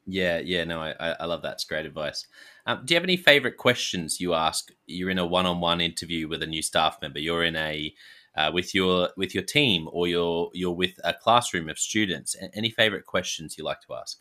Yeah, 0.07 0.37
yeah, 0.37 0.65
no, 0.65 0.81
I, 0.81 1.15
I 1.19 1.25
love 1.25 1.41
that. 1.41 1.53
It's 1.53 1.63
great 1.63 1.85
advice. 1.85 2.27
Um, 2.67 2.81
do 2.85 2.93
you 2.93 2.95
have 2.95 3.03
any 3.03 3.17
favorite 3.17 3.57
questions 3.57 4.21
you 4.21 4.35
ask? 4.35 4.69
You're 4.85 5.09
in 5.09 5.17
a 5.17 5.25
one-on-one 5.25 5.81
interview 5.81 6.27
with 6.27 6.43
a 6.43 6.47
new 6.47 6.61
staff 6.61 6.99
member. 7.01 7.17
You're 7.17 7.43
in 7.43 7.55
a 7.55 7.91
uh, 8.35 8.51
with 8.53 8.75
your 8.75 9.09
with 9.17 9.33
your 9.33 9.43
team, 9.43 9.87
or 9.91 10.07
you're 10.07 10.49
you're 10.53 10.71
with 10.75 10.99
a 11.03 11.13
classroom 11.13 11.69
of 11.69 11.79
students. 11.79 12.35
Any 12.53 12.69
favorite 12.69 13.05
questions 13.05 13.57
you 13.57 13.63
like 13.63 13.81
to 13.81 13.95
ask? 13.95 14.19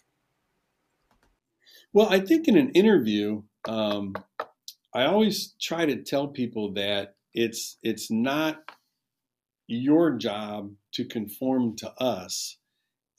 Well, 1.93 2.09
I 2.11 2.19
think 2.21 2.49
in 2.49 2.57
an 2.57 2.71
interview, 2.71 3.43
um, 3.69 4.15
I 4.95 5.05
always 5.05 5.55
try 5.61 5.87
to 5.87 6.03
tell 6.03 6.29
people 6.29 6.73
that 6.75 7.17
it's 7.33 7.79
it's 7.83 8.11
not 8.11 8.63
your 9.67 10.13
job 10.13 10.73
to 10.93 11.05
conform 11.05 11.77
to 11.77 11.91
us. 12.01 12.59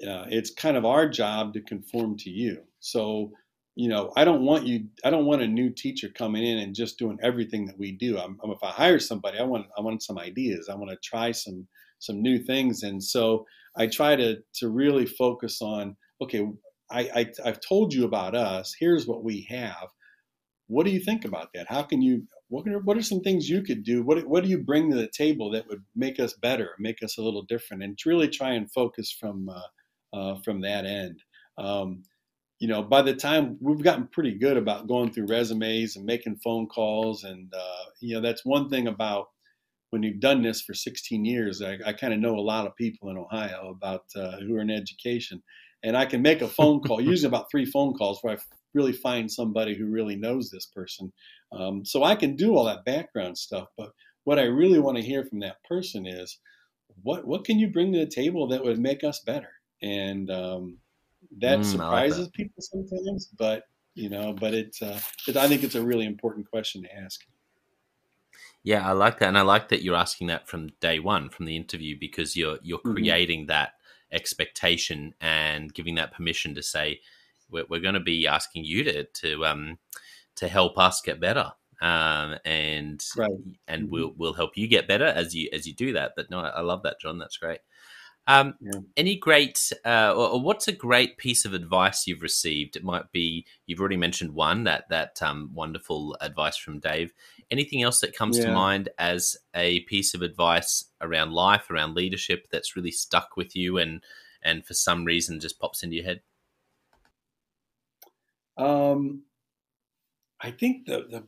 Uh, 0.06 0.26
it's 0.30 0.52
kind 0.54 0.78
of 0.78 0.86
our 0.86 1.08
job 1.08 1.54
to 1.54 1.62
conform 1.62 2.18
to 2.18 2.30
you. 2.30 2.64
So, 2.80 3.32
you 3.76 3.90
know, 3.90 4.12
I 4.16 4.24
don't 4.24 4.44
want 4.44 4.66
you. 4.66 4.86
I 5.04 5.10
don't 5.10 5.26
want 5.26 5.42
a 5.42 5.48
new 5.48 5.70
teacher 5.70 6.10
coming 6.10 6.46
in 6.46 6.60
and 6.60 6.74
just 6.74 6.98
doing 6.98 7.18
everything 7.22 7.66
that 7.66 7.78
we 7.78 7.92
do. 7.92 8.18
I'm, 8.18 8.40
I'm, 8.44 8.52
if 8.52 8.64
I 8.64 8.70
hire 8.70 9.00
somebody, 9.00 9.38
I 9.38 9.44
want 9.44 9.68
I 9.78 9.82
want 9.82 10.02
some 10.02 10.18
ideas. 10.18 10.70
I 10.72 10.76
want 10.76 10.92
to 10.92 10.98
try 11.04 11.32
some 11.32 11.68
some 12.00 12.22
new 12.22 12.40
things, 12.40 12.84
and 12.84 13.04
so 13.04 13.46
I 13.78 13.88
try 13.88 14.16
to 14.16 14.38
to 14.56 14.70
really 14.70 15.06
focus 15.06 15.62
on. 15.62 15.98
Okay, 16.22 16.48
I, 16.90 17.02
I 17.14 17.32
I've 17.44 17.60
told 17.60 17.94
you 17.94 18.06
about 18.06 18.34
us. 18.34 18.76
Here's 18.80 19.08
what 19.08 19.24
we 19.24 19.46
have. 19.50 19.90
What 20.68 20.86
do 20.86 20.92
you 20.92 21.00
think 21.00 21.26
about 21.26 21.50
that? 21.54 21.68
How 21.70 21.84
can 21.84 22.02
you 22.02 22.24
what 22.48 22.68
are, 22.68 22.80
what 22.80 22.98
are 22.98 23.04
some 23.04 23.22
things 23.22 23.50
you 23.50 23.62
could 23.62 23.84
do? 23.84 24.04
What, 24.04 24.26
what 24.28 24.44
do 24.44 24.50
you 24.50 24.60
bring 24.60 24.92
to 24.92 24.98
the 24.98 25.10
table 25.10 25.52
that 25.52 25.68
would 25.68 25.84
make 25.96 26.20
us 26.20 26.34
better, 26.34 26.72
make 26.80 27.02
us 27.04 27.18
a 27.18 27.22
little 27.22 27.44
different, 27.44 27.84
and 27.84 27.98
really 28.06 28.30
try 28.30 28.54
and 28.54 28.72
focus 28.72 29.12
from 29.12 29.50
uh, 29.50 30.16
uh, 30.18 30.36
from 30.44 30.62
that 30.62 30.86
end. 30.86 31.20
Um, 31.58 32.04
you 32.66 32.72
know, 32.72 32.82
by 32.82 33.04
the 33.04 33.14
time 33.14 33.60
we've 33.62 33.84
gotten 33.84 34.08
pretty 34.08 34.34
good 34.34 34.58
about 34.58 34.88
going 34.88 35.12
through 35.12 35.28
resumes 35.28 35.98
and 35.98 36.04
making 36.04 36.38
phone 36.38 36.66
calls, 36.66 37.24
and 37.24 37.54
uh, 37.54 37.86
you 38.02 38.16
know, 38.16 38.22
that's 38.22 38.44
one 38.44 38.72
thing 38.72 38.88
about 38.88 39.28
when 39.92 40.02
you've 40.02 40.20
done 40.20 40.42
this 40.42 40.62
for 40.62 40.74
16 40.74 41.24
years. 41.24 41.62
I, 41.62 41.78
I 41.86 41.94
kind 41.94 42.12
of 42.12 42.20
know 42.20 42.36
a 42.36 42.42
lot 42.42 42.66
of 42.66 42.76
people 42.76 43.12
in 43.12 43.20
Ohio 43.20 43.70
about 43.70 44.06
uh, 44.16 44.38
who 44.40 44.56
are 44.56 44.62
in 44.62 44.72
education, 44.72 45.44
and 45.84 45.96
I 45.96 46.08
can 46.08 46.24
make 46.24 46.42
a 46.42 46.48
phone 46.48 46.80
call, 46.82 47.00
usually 47.02 47.28
about 47.28 47.52
three 47.52 47.66
phone 47.66 47.94
calls, 47.94 48.18
where 48.24 48.34
I 48.34 48.40
really 48.74 48.94
find 48.94 49.32
somebody 49.32 49.78
who 49.78 49.86
really 49.86 50.16
knows 50.16 50.50
this 50.50 50.66
person. 50.66 51.14
Um, 51.52 51.86
so 51.86 52.04
I 52.04 52.16
can 52.16 52.36
do 52.36 52.56
all 52.56 52.66
that 52.66 52.84
background 52.84 53.38
stuff, 53.38 53.68
but 53.78 53.92
what 54.24 54.40
I 54.40 54.46
really 54.46 54.80
want 54.80 54.98
to 54.98 55.04
hear 55.04 55.24
from 55.24 55.40
that 55.42 55.64
person 55.70 56.08
is 56.08 56.40
what 57.04 57.28
what 57.28 57.46
can 57.46 57.60
you 57.60 57.68
bring 57.68 57.94
to 57.94 58.00
the 58.00 58.08
table 58.08 58.48
that 58.48 58.64
would 58.64 58.80
make 58.80 59.04
us 59.04 59.20
better? 59.20 59.52
And 59.84 60.32
um, 60.32 60.80
that 61.42 61.60
mm, 61.60 61.66
surprises 61.66 62.20
like 62.20 62.28
that. 62.28 62.34
people 62.34 62.62
sometimes, 62.62 63.30
but 63.38 63.64
you 63.94 64.10
know, 64.10 64.34
but 64.34 64.54
it's 64.54 64.82
uh, 64.82 65.00
it, 65.28 65.38
I 65.38 65.48
think 65.48 65.64
it's 65.64 65.76
a 65.76 65.84
really 65.84 66.06
important 66.06 66.50
question 66.50 66.84
to 66.84 66.96
ask. 66.96 67.22
Yeah, 68.64 68.88
I 68.88 68.94
like 68.94 69.20
that, 69.20 69.28
and 69.28 69.38
I 69.38 69.42
like 69.42 69.70
that 69.70 69.84
you're 69.84 69.96
asking 69.96 70.28
that 70.28 70.48
from 70.48 70.70
day 70.80 71.00
one, 71.00 71.30
from 71.30 71.46
the 71.46 71.56
interview, 71.56 71.98
because 72.00 72.36
you're 72.36 72.58
you're 72.64 72.80
mm-hmm. 72.80 72.94
creating 72.94 73.46
that 73.48 73.74
expectation 74.12 75.14
and 75.22 75.74
giving 75.74 75.96
that 75.96 76.14
permission 76.14 76.56
to 76.56 76.64
say, 76.64 77.02
we're, 77.50 77.66
we're 77.70 77.82
going 77.82 77.94
to 77.96 78.00
be 78.00 78.28
asking 78.28 78.66
you 78.66 78.84
to 78.84 79.04
to 79.04 79.46
um, 79.46 79.78
to 80.36 80.48
help 80.48 80.78
us 80.78 81.02
get 81.02 81.20
better 81.20 81.52
um, 81.82 82.38
and 82.46 83.04
right. 83.18 83.32
and 83.68 83.84
mm-hmm. 83.84 83.92
we'll 83.92 84.14
we'll 84.18 84.34
help 84.34 84.58
you 84.58 84.68
get 84.68 84.88
better 84.88 85.06
as 85.06 85.36
you 85.36 85.50
as 85.54 85.68
you 85.68 85.74
do 85.74 85.94
that. 85.94 86.14
But 86.16 86.30
no, 86.30 86.40
I 86.40 86.62
love 86.62 86.84
that, 86.84 87.00
John. 87.00 87.18
That's 87.20 87.38
great. 87.38 87.60
Um, 88.28 88.56
yeah. 88.60 88.80
Any 88.98 89.18
great, 89.18 89.72
uh, 89.86 90.14
or, 90.16 90.30
or, 90.30 90.42
what's 90.42 90.68
a 90.68 90.72
great 90.72 91.18
piece 91.18 91.46
of 91.46 91.54
advice 91.54 92.08
you've 92.08 92.24
received? 92.24 92.76
It 92.76 92.84
might 92.84 93.12
be 93.12 93.46
you've 93.68 93.80
already 93.80 93.98
mentioned 93.98 94.34
one 94.34 94.64
that 94.64 94.90
that 94.90 95.22
um, 95.22 95.52
wonderful 95.54 96.18
advice 96.22 96.58
from 96.58 96.80
Dave. 96.80 97.14
Anything 97.52 97.84
else 97.84 98.00
that 98.00 98.16
comes 98.16 98.40
yeah. 98.40 98.46
to 98.46 98.52
mind 98.52 98.90
as 98.98 99.38
a 99.54 99.82
piece 99.82 100.16
of 100.16 100.24
advice 100.24 100.86
around 101.02 101.34
life, 101.34 101.70
around 101.70 101.94
leadership 101.94 102.48
that's 102.52 102.76
really 102.76 102.92
stuck 102.92 103.38
with 103.38 103.56
you, 103.56 103.78
and 103.78 104.02
and 104.42 104.66
for 104.66 104.74
some 104.74 105.06
reason 105.06 105.40
just 105.40 105.60
pops 105.60 105.84
into 105.84 105.98
your 105.98 106.06
head? 106.06 106.22
Um, 108.58 109.24
I 110.42 110.50
think 110.50 110.88
the, 110.88 111.24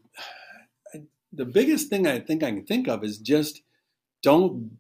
the 0.94 1.02
the 1.34 1.46
biggest 1.46 1.90
thing 1.90 2.08
I 2.08 2.20
think 2.20 2.42
I 2.42 2.50
can 2.50 2.66
think 2.66 2.88
of 2.88 3.04
is 3.04 3.20
just 3.20 3.62
don't 4.24 4.78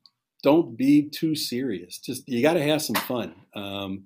don't 0.47 0.77
be 0.77 1.09
too 1.09 1.35
serious. 1.35 1.97
Just 1.97 2.23
you 2.25 2.41
got 2.41 2.53
to 2.53 2.63
have 2.63 2.81
some 2.81 2.95
fun. 2.95 3.35
Um, 3.53 4.05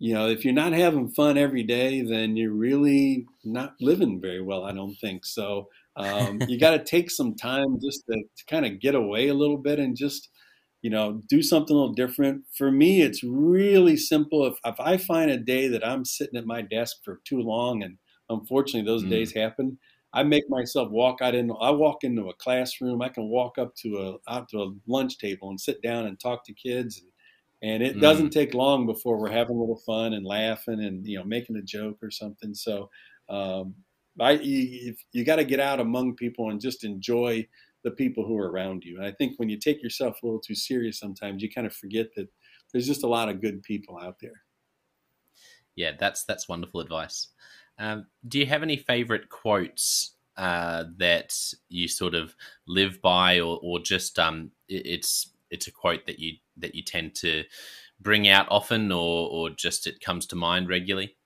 you 0.00 0.14
know, 0.14 0.28
if 0.28 0.44
you're 0.44 0.52
not 0.52 0.72
having 0.72 1.08
fun 1.10 1.38
every 1.38 1.62
day, 1.62 2.02
then 2.02 2.36
you're 2.36 2.50
really 2.50 3.24
not 3.44 3.76
living 3.80 4.20
very 4.20 4.42
well. 4.42 4.64
I 4.64 4.72
don't 4.72 4.96
think 4.96 5.24
so. 5.24 5.68
Um, 5.94 6.40
you 6.48 6.58
got 6.58 6.72
to 6.72 6.82
take 6.82 7.08
some 7.08 7.36
time 7.36 7.78
just 7.80 8.04
to, 8.10 8.16
to 8.16 8.44
kind 8.50 8.66
of 8.66 8.80
get 8.80 8.96
away 8.96 9.28
a 9.28 9.34
little 9.34 9.58
bit 9.58 9.78
and 9.78 9.96
just 9.96 10.28
you 10.82 10.90
know 10.90 11.22
do 11.28 11.40
something 11.40 11.76
a 11.76 11.78
little 11.78 11.94
different. 11.94 12.42
For 12.58 12.72
me, 12.72 13.02
it's 13.02 13.22
really 13.22 13.96
simple. 13.96 14.44
If 14.44 14.58
if 14.64 14.80
I 14.80 14.96
find 14.96 15.30
a 15.30 15.38
day 15.38 15.68
that 15.68 15.86
I'm 15.86 16.04
sitting 16.04 16.36
at 16.36 16.46
my 16.46 16.62
desk 16.62 16.96
for 17.04 17.20
too 17.24 17.38
long 17.42 17.84
and 17.84 17.96
Unfortunately, 18.28 18.86
those 18.86 19.04
mm. 19.04 19.10
days 19.10 19.32
happen. 19.32 19.78
I 20.16 20.22
make 20.22 20.48
myself 20.48 20.90
walk 20.90 21.20
out 21.20 21.34
in. 21.34 21.52
I 21.60 21.70
walk 21.70 22.02
into 22.02 22.30
a 22.30 22.34
classroom. 22.34 23.02
I 23.02 23.10
can 23.10 23.28
walk 23.28 23.58
up 23.58 23.74
to 23.82 23.98
a 23.98 24.32
out 24.32 24.48
to 24.48 24.62
a 24.62 24.72
lunch 24.86 25.18
table 25.18 25.50
and 25.50 25.60
sit 25.60 25.82
down 25.82 26.06
and 26.06 26.18
talk 26.18 26.42
to 26.46 26.54
kids, 26.54 27.02
and, 27.62 27.70
and 27.70 27.82
it 27.82 27.98
mm. 27.98 28.00
doesn't 28.00 28.30
take 28.30 28.54
long 28.54 28.86
before 28.86 29.18
we're 29.18 29.30
having 29.30 29.56
a 29.56 29.60
little 29.60 29.82
fun 29.84 30.14
and 30.14 30.24
laughing 30.24 30.82
and 30.82 31.06
you 31.06 31.18
know 31.18 31.24
making 31.24 31.56
a 31.56 31.62
joke 31.62 31.98
or 32.02 32.10
something. 32.10 32.54
So, 32.54 32.88
um, 33.28 33.74
I 34.18 34.32
you, 34.32 34.94
you 35.12 35.22
got 35.22 35.36
to 35.36 35.44
get 35.44 35.60
out 35.60 35.80
among 35.80 36.16
people 36.16 36.48
and 36.48 36.62
just 36.62 36.82
enjoy 36.82 37.46
the 37.84 37.90
people 37.90 38.26
who 38.26 38.38
are 38.38 38.50
around 38.50 38.84
you. 38.84 38.96
And 38.96 39.04
I 39.04 39.12
think 39.12 39.38
when 39.38 39.50
you 39.50 39.58
take 39.58 39.82
yourself 39.82 40.22
a 40.22 40.26
little 40.26 40.40
too 40.40 40.54
serious, 40.54 40.98
sometimes 40.98 41.42
you 41.42 41.50
kind 41.50 41.66
of 41.66 41.76
forget 41.76 42.08
that 42.16 42.28
there's 42.72 42.86
just 42.86 43.04
a 43.04 43.08
lot 43.08 43.28
of 43.28 43.42
good 43.42 43.62
people 43.62 43.98
out 43.98 44.16
there. 44.22 44.42
Yeah, 45.74 45.92
that's 46.00 46.24
that's 46.24 46.48
wonderful 46.48 46.80
advice. 46.80 47.28
Um, 47.78 48.06
do 48.26 48.38
you 48.38 48.46
have 48.46 48.62
any 48.62 48.76
favorite 48.76 49.28
quotes 49.28 50.14
uh, 50.36 50.84
that 50.98 51.36
you 51.68 51.88
sort 51.88 52.14
of 52.14 52.34
live 52.66 53.00
by, 53.00 53.40
or, 53.40 53.58
or 53.62 53.78
just 53.80 54.18
um, 54.18 54.50
it, 54.68 54.86
it's 54.86 55.30
it's 55.50 55.66
a 55.66 55.72
quote 55.72 56.06
that 56.06 56.18
you 56.18 56.34
that 56.56 56.74
you 56.74 56.82
tend 56.82 57.14
to 57.16 57.44
bring 58.00 58.28
out 58.28 58.46
often, 58.50 58.92
or 58.92 59.28
or 59.30 59.50
just 59.50 59.86
it 59.86 60.00
comes 60.00 60.26
to 60.26 60.36
mind 60.36 60.68
regularly? 60.68 61.16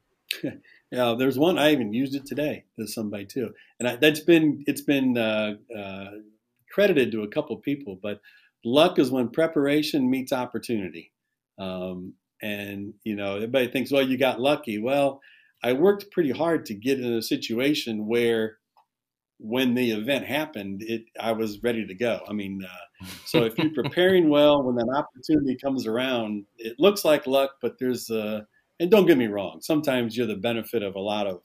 yeah, 0.90 1.14
there's 1.18 1.38
one 1.38 1.58
I 1.58 1.72
even 1.72 1.92
used 1.92 2.14
it 2.14 2.26
today 2.26 2.64
to 2.78 2.86
somebody 2.86 3.26
too, 3.26 3.50
and 3.78 3.88
I, 3.88 3.96
that's 3.96 4.20
been 4.20 4.64
it's 4.66 4.82
been 4.82 5.16
uh, 5.16 5.54
uh, 5.76 6.10
credited 6.70 7.12
to 7.12 7.22
a 7.22 7.28
couple 7.28 7.56
people, 7.56 7.98
but 8.00 8.20
luck 8.64 8.98
is 8.98 9.10
when 9.10 9.28
preparation 9.28 10.10
meets 10.10 10.32
opportunity. 10.32 11.12
Um, 11.58 12.14
and 12.42 12.94
you 13.04 13.16
know, 13.16 13.36
everybody 13.36 13.68
thinks, 13.68 13.92
well, 13.92 14.06
you 14.06 14.16
got 14.16 14.40
lucky. 14.40 14.78
Well, 14.78 15.20
I 15.62 15.72
worked 15.72 16.10
pretty 16.10 16.30
hard 16.30 16.66
to 16.66 16.74
get 16.74 17.00
in 17.00 17.12
a 17.12 17.22
situation 17.22 18.06
where 18.06 18.58
when 19.38 19.74
the 19.74 19.90
event 19.92 20.26
happened, 20.26 20.82
it 20.82 21.04
I 21.18 21.32
was 21.32 21.62
ready 21.62 21.86
to 21.86 21.94
go. 21.94 22.20
I 22.28 22.32
mean, 22.32 22.62
uh, 22.64 23.06
so 23.24 23.44
if 23.44 23.56
you're 23.58 23.72
preparing 23.74 24.28
well, 24.28 24.62
when 24.62 24.76
that 24.76 24.94
opportunity 24.94 25.56
comes 25.56 25.86
around, 25.86 26.44
it 26.58 26.76
looks 26.78 27.04
like 27.04 27.26
luck, 27.26 27.52
but 27.62 27.78
there's 27.78 28.10
uh, 28.10 28.42
and 28.78 28.90
don't 28.90 29.06
get 29.06 29.18
me 29.18 29.26
wrong, 29.26 29.60
sometimes 29.60 30.16
you're 30.16 30.26
the 30.26 30.36
benefit 30.36 30.82
of 30.82 30.94
a 30.94 31.00
lot 31.00 31.26
of 31.26 31.42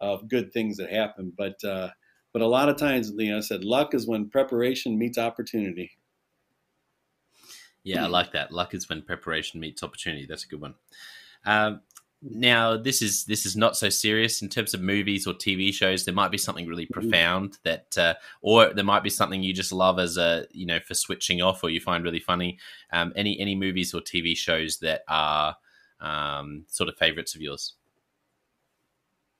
of 0.00 0.28
good 0.28 0.52
things 0.52 0.76
that 0.76 0.90
happen, 0.90 1.32
but 1.36 1.62
uh, 1.64 1.88
but 2.32 2.42
a 2.42 2.46
lot 2.46 2.68
of 2.68 2.76
times, 2.76 3.12
you 3.16 3.30
know, 3.30 3.38
I 3.38 3.40
said 3.40 3.64
luck 3.64 3.94
is 3.94 4.06
when 4.06 4.28
preparation 4.28 4.98
meets 4.98 5.18
opportunity. 5.18 5.92
Yeah, 7.84 8.04
I 8.04 8.08
like 8.08 8.32
that. 8.32 8.52
Luck 8.52 8.74
is 8.74 8.88
when 8.88 9.02
preparation 9.02 9.60
meets 9.60 9.82
opportunity. 9.82 10.26
That's 10.26 10.44
a 10.44 10.48
good 10.48 10.60
one. 10.60 10.74
Um, 11.46 11.80
now 12.20 12.76
this 12.76 13.00
is 13.00 13.24
this 13.24 13.46
is 13.46 13.56
not 13.56 13.76
so 13.76 13.88
serious 13.88 14.42
in 14.42 14.48
terms 14.48 14.74
of 14.74 14.80
movies 14.80 15.26
or 15.26 15.34
TV 15.34 15.72
shows. 15.72 16.04
There 16.04 16.14
might 16.14 16.30
be 16.30 16.38
something 16.38 16.66
really 16.66 16.86
mm-hmm. 16.86 17.00
profound 17.00 17.58
that, 17.62 17.96
uh, 17.96 18.14
or 18.42 18.74
there 18.74 18.84
might 18.84 19.04
be 19.04 19.10
something 19.10 19.42
you 19.42 19.52
just 19.52 19.72
love 19.72 19.98
as 19.98 20.16
a 20.16 20.46
you 20.50 20.66
know 20.66 20.80
for 20.80 20.94
switching 20.94 21.42
off, 21.42 21.62
or 21.62 21.70
you 21.70 21.80
find 21.80 22.04
really 22.04 22.20
funny. 22.20 22.58
Um, 22.92 23.12
any 23.14 23.38
any 23.38 23.54
movies 23.54 23.94
or 23.94 24.00
TV 24.00 24.36
shows 24.36 24.78
that 24.78 25.02
are 25.08 25.56
um, 26.00 26.64
sort 26.68 26.88
of 26.88 26.96
favorites 26.96 27.34
of 27.34 27.40
yours? 27.40 27.74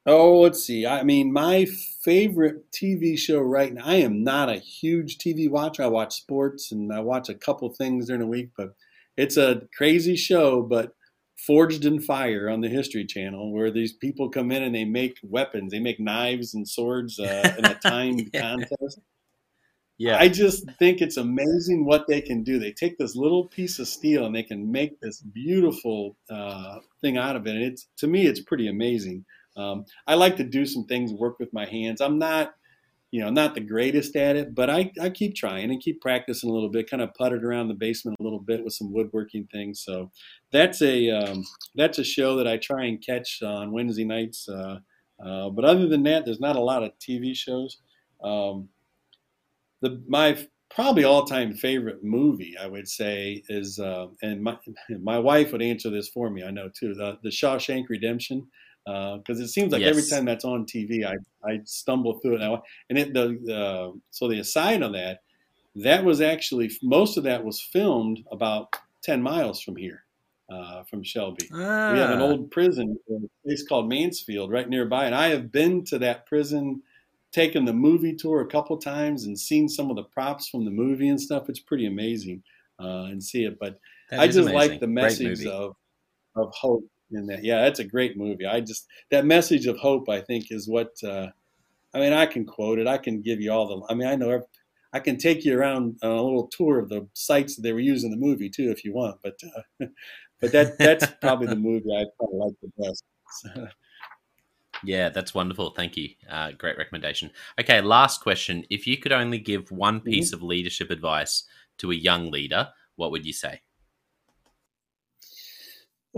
Oh, 0.06 0.40
let's 0.40 0.62
see. 0.62 0.86
I 0.86 1.02
mean, 1.02 1.32
my 1.32 1.66
favorite 2.00 2.70
TV 2.70 3.18
show 3.18 3.40
right 3.40 3.74
now. 3.74 3.84
I 3.84 3.96
am 3.96 4.24
not 4.24 4.48
a 4.48 4.56
huge 4.56 5.18
TV 5.18 5.50
watcher. 5.50 5.82
I 5.82 5.88
watch 5.88 6.16
sports 6.16 6.72
and 6.72 6.92
I 6.92 7.00
watch 7.00 7.28
a 7.28 7.34
couple 7.34 7.68
things 7.68 8.06
during 8.06 8.20
the 8.20 8.26
week, 8.26 8.50
but 8.56 8.74
it's 9.18 9.36
a 9.36 9.62
crazy 9.76 10.16
show. 10.16 10.62
But 10.62 10.94
Forged 11.46 11.84
in 11.84 12.00
Fire 12.00 12.48
on 12.48 12.60
the 12.60 12.68
History 12.68 13.04
Channel, 13.04 13.52
where 13.52 13.70
these 13.70 13.92
people 13.92 14.28
come 14.28 14.50
in 14.50 14.62
and 14.62 14.74
they 14.74 14.84
make 14.84 15.18
weapons, 15.22 15.72
they 15.72 15.80
make 15.80 16.00
knives 16.00 16.54
and 16.54 16.68
swords 16.68 17.18
uh, 17.18 17.54
in 17.56 17.64
a 17.64 17.74
timed 17.82 18.30
yeah. 18.32 18.40
contest. 18.40 19.00
Yeah, 19.98 20.16
I 20.18 20.28
just 20.28 20.70
think 20.78 21.00
it's 21.00 21.16
amazing 21.16 21.84
what 21.84 22.06
they 22.06 22.20
can 22.20 22.44
do. 22.44 22.60
They 22.60 22.70
take 22.70 22.98
this 22.98 23.16
little 23.16 23.46
piece 23.46 23.80
of 23.80 23.88
steel 23.88 24.26
and 24.26 24.34
they 24.34 24.44
can 24.44 24.70
make 24.70 25.00
this 25.00 25.20
beautiful 25.20 26.16
uh, 26.30 26.78
thing 27.00 27.16
out 27.18 27.34
of 27.34 27.48
it. 27.48 27.56
And 27.56 27.64
it's 27.64 27.88
to 27.98 28.06
me, 28.06 28.26
it's 28.26 28.40
pretty 28.40 28.68
amazing. 28.68 29.24
Um, 29.56 29.86
I 30.06 30.14
like 30.14 30.36
to 30.36 30.44
do 30.44 30.64
some 30.66 30.84
things, 30.84 31.12
work 31.12 31.40
with 31.40 31.52
my 31.52 31.66
hands. 31.66 32.00
I'm 32.00 32.16
not, 32.16 32.54
you 33.10 33.20
know, 33.22 33.30
not 33.30 33.54
the 33.54 33.60
greatest 33.60 34.16
at 34.16 34.36
it, 34.36 34.54
but 34.54 34.68
I, 34.68 34.92
I 35.00 35.08
keep 35.08 35.34
trying 35.34 35.70
and 35.70 35.80
keep 35.80 36.00
practicing 36.00 36.50
a 36.50 36.52
little 36.52 36.68
bit. 36.68 36.90
Kind 36.90 37.02
of 37.02 37.14
puttered 37.14 37.44
around 37.44 37.68
the 37.68 37.74
basement 37.74 38.16
a 38.20 38.22
little 38.22 38.40
bit 38.40 38.62
with 38.62 38.74
some 38.74 38.92
woodworking 38.92 39.48
things. 39.50 39.82
So 39.82 40.10
that's 40.52 40.82
a 40.82 41.10
um, 41.10 41.44
that's 41.74 41.98
a 41.98 42.04
show 42.04 42.36
that 42.36 42.46
I 42.46 42.58
try 42.58 42.84
and 42.84 43.04
catch 43.04 43.42
on 43.42 43.72
Wednesday 43.72 44.04
nights. 44.04 44.48
Uh, 44.48 44.80
uh, 45.24 45.48
but 45.50 45.64
other 45.64 45.86
than 45.88 46.02
that, 46.04 46.24
there's 46.24 46.40
not 46.40 46.56
a 46.56 46.60
lot 46.60 46.82
of 46.82 46.92
TV 46.98 47.34
shows. 47.34 47.78
Um, 48.22 48.68
the 49.80 50.02
my 50.06 50.36
probably 50.70 51.04
all 51.04 51.24
time 51.24 51.54
favorite 51.54 52.04
movie 52.04 52.54
I 52.60 52.66
would 52.66 52.88
say 52.88 53.42
is, 53.48 53.78
uh, 53.78 54.08
and 54.22 54.42
my 54.42 54.58
my 55.00 55.18
wife 55.18 55.52
would 55.52 55.62
answer 55.62 55.88
this 55.88 56.08
for 56.08 56.28
me. 56.28 56.44
I 56.44 56.50
know 56.50 56.68
too. 56.68 56.94
The, 56.94 57.18
the 57.22 57.30
Shawshank 57.30 57.88
Redemption 57.88 58.46
because 58.88 59.40
uh, 59.40 59.44
it 59.44 59.48
seems 59.48 59.72
like 59.72 59.82
yes. 59.82 59.90
every 59.90 60.08
time 60.08 60.24
that's 60.24 60.46
on 60.46 60.64
TV, 60.64 61.04
I, 61.04 61.16
I 61.46 61.60
stumble 61.64 62.18
through 62.20 62.36
it 62.36 62.40
now. 62.40 62.62
And 62.88 62.98
it 62.98 63.12
the 63.12 63.54
uh, 63.54 63.96
so 64.10 64.28
the 64.28 64.38
aside 64.38 64.82
on 64.82 64.92
that, 64.92 65.20
that 65.76 66.02
was 66.02 66.22
actually 66.22 66.70
most 66.82 67.18
of 67.18 67.24
that 67.24 67.44
was 67.44 67.60
filmed 67.60 68.24
about 68.32 68.74
ten 69.02 69.22
miles 69.22 69.60
from 69.60 69.76
here, 69.76 70.04
uh, 70.50 70.84
from 70.84 71.02
Shelby. 71.02 71.48
Ah. 71.52 71.92
We 71.92 71.98
have 71.98 72.10
an 72.10 72.22
ah. 72.22 72.28
old 72.28 72.50
prison, 72.50 72.98
a 73.10 73.46
place 73.46 73.66
called 73.68 73.90
Mansfield, 73.90 74.50
right 74.50 74.68
nearby, 74.68 75.04
and 75.04 75.14
I 75.14 75.28
have 75.28 75.52
been 75.52 75.84
to 75.86 75.98
that 75.98 76.24
prison, 76.24 76.82
taken 77.30 77.66
the 77.66 77.74
movie 77.74 78.14
tour 78.14 78.40
a 78.40 78.46
couple 78.46 78.78
times, 78.78 79.24
and 79.24 79.38
seen 79.38 79.68
some 79.68 79.90
of 79.90 79.96
the 79.96 80.04
props 80.04 80.48
from 80.48 80.64
the 80.64 80.70
movie 80.70 81.08
and 81.08 81.20
stuff. 81.20 81.50
It's 81.50 81.60
pretty 81.60 81.86
amazing 81.86 82.42
uh, 82.80 83.08
and 83.10 83.22
see 83.22 83.44
it, 83.44 83.58
but 83.58 83.78
that 84.10 84.20
I 84.20 84.28
just 84.28 84.48
amazing. 84.48 84.54
like 84.54 84.80
the 84.80 84.86
message 84.86 85.44
of 85.44 85.76
of 86.36 86.54
hope 86.54 86.84
in 87.12 87.26
that. 87.26 87.44
Yeah, 87.44 87.62
that's 87.62 87.80
a 87.80 87.84
great 87.84 88.16
movie. 88.16 88.46
I 88.46 88.60
just 88.60 88.86
that 89.10 89.24
message 89.24 89.66
of 89.66 89.78
hope. 89.78 90.08
I 90.08 90.20
think 90.20 90.50
is 90.50 90.68
what. 90.68 90.92
Uh, 91.02 91.28
I 91.94 92.00
mean, 92.00 92.12
I 92.12 92.26
can 92.26 92.44
quote 92.44 92.78
it. 92.78 92.86
I 92.86 92.98
can 92.98 93.22
give 93.22 93.40
you 93.40 93.52
all 93.52 93.66
the. 93.66 93.86
I 93.92 93.94
mean, 93.94 94.08
I 94.08 94.14
know. 94.14 94.42
I 94.92 95.00
can 95.00 95.18
take 95.18 95.44
you 95.44 95.58
around 95.58 95.98
on 96.02 96.10
a 96.10 96.22
little 96.22 96.48
tour 96.48 96.78
of 96.78 96.88
the 96.88 97.06
sites 97.12 97.56
that 97.56 97.62
they 97.62 97.72
were 97.72 97.80
using 97.80 98.10
the 98.10 98.16
movie 98.16 98.48
too, 98.48 98.70
if 98.70 98.84
you 98.84 98.94
want. 98.94 99.18
But 99.22 99.38
uh, 99.44 99.86
but 100.40 100.52
that 100.52 100.78
that's 100.78 101.06
probably 101.20 101.48
the 101.48 101.56
movie 101.56 101.90
I 101.94 102.04
probably 102.18 102.38
like 102.38 102.54
the 102.62 102.84
best. 102.84 103.04
Yeah, 104.84 105.08
that's 105.08 105.34
wonderful. 105.34 105.70
Thank 105.70 105.96
you. 105.96 106.10
Uh, 106.30 106.52
great 106.52 106.78
recommendation. 106.78 107.30
Okay, 107.60 107.80
last 107.80 108.22
question. 108.22 108.64
If 108.70 108.86
you 108.86 108.96
could 108.96 109.12
only 109.12 109.38
give 109.38 109.70
one 109.70 109.96
mm-hmm. 109.96 110.10
piece 110.10 110.28
mm-hmm. 110.28 110.36
of 110.36 110.42
leadership 110.42 110.90
advice 110.90 111.44
to 111.78 111.90
a 111.90 111.94
young 111.94 112.30
leader, 112.30 112.68
what 112.96 113.10
would 113.10 113.26
you 113.26 113.32
say? 113.32 113.60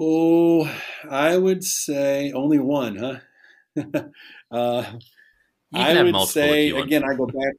Oh, 0.03 0.75
I 1.11 1.37
would 1.37 1.63
say 1.63 2.33
only 2.33 2.59
one, 2.59 2.97
huh? 2.97 3.19
uh, 4.51 4.93
I 5.75 6.03
would 6.03 6.27
say 6.27 6.71
again. 6.71 7.05
I 7.05 7.15
go 7.15 7.27
back. 7.27 7.55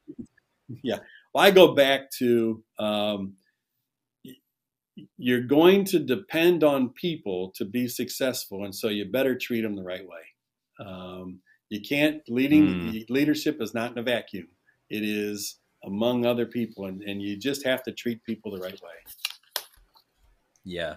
Yeah, 0.81 0.97
well, 1.33 1.43
I 1.43 1.51
go 1.51 1.75
back 1.75 2.09
to 2.17 2.63
um, 2.79 3.33
you're 5.17 5.43
going 5.43 5.85
to 5.85 5.99
depend 5.99 6.63
on 6.63 6.89
people 6.89 7.51
to 7.57 7.63
be 7.63 7.87
successful, 7.87 8.65
and 8.65 8.73
so 8.73 8.87
you 8.87 9.05
better 9.05 9.37
treat 9.37 9.61
them 9.61 9.75
the 9.75 9.83
right 9.83 10.07
way. 10.07 10.85
Um, 10.85 11.41
you 11.69 11.79
can't 11.79 12.23
leading 12.27 12.67
mm. 12.67 13.09
leadership 13.11 13.61
is 13.61 13.75
not 13.75 13.91
in 13.91 13.99
a 13.99 14.03
vacuum. 14.03 14.47
It 14.89 15.03
is 15.03 15.59
among 15.83 16.25
other 16.25 16.47
people, 16.47 16.85
and, 16.85 17.03
and 17.03 17.21
you 17.21 17.37
just 17.37 17.63
have 17.65 17.83
to 17.83 17.91
treat 17.91 18.23
people 18.23 18.51
the 18.51 18.63
right 18.63 18.81
way. 18.81 19.63
Yeah, 20.63 20.95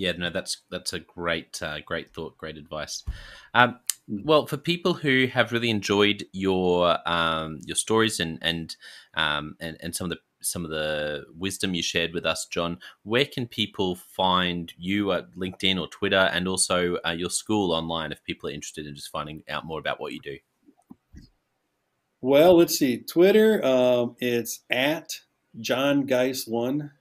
yeah, 0.00 0.12
no, 0.12 0.30
that's 0.30 0.62
that's 0.70 0.94
a 0.94 1.00
great 1.00 1.62
uh, 1.62 1.80
great 1.84 2.10
thought, 2.10 2.38
great 2.38 2.56
advice. 2.56 3.04
Um, 3.52 3.78
well, 4.08 4.46
for 4.46 4.56
people 4.56 4.94
who 4.94 5.26
have 5.26 5.52
really 5.52 5.68
enjoyed 5.68 6.24
your 6.32 6.96
um, 7.06 7.58
your 7.66 7.76
stories 7.76 8.18
and 8.18 8.38
and, 8.40 8.74
um, 9.14 9.56
and 9.60 9.76
and 9.80 9.94
some 9.94 10.06
of 10.06 10.10
the 10.10 10.18
some 10.40 10.64
of 10.64 10.70
the 10.70 11.26
wisdom 11.36 11.74
you 11.74 11.82
shared 11.82 12.14
with 12.14 12.24
us, 12.24 12.46
John, 12.46 12.78
where 13.02 13.26
can 13.26 13.46
people 13.46 13.94
find 13.94 14.72
you 14.78 15.12
at 15.12 15.32
LinkedIn 15.32 15.78
or 15.78 15.86
Twitter, 15.86 16.30
and 16.32 16.48
also 16.48 16.96
uh, 17.06 17.10
your 17.10 17.30
school 17.30 17.70
online 17.70 18.10
if 18.10 18.24
people 18.24 18.48
are 18.48 18.52
interested 18.54 18.86
in 18.86 18.94
just 18.94 19.10
finding 19.10 19.42
out 19.50 19.66
more 19.66 19.78
about 19.78 20.00
what 20.00 20.14
you 20.14 20.20
do? 20.20 20.38
Well, 22.22 22.56
let's 22.56 22.78
see. 22.78 23.02
Twitter, 23.02 23.62
um, 23.62 24.16
it's 24.18 24.60
at 24.70 25.20
John 25.60 26.06
Gies 26.06 26.46
one. 26.46 26.92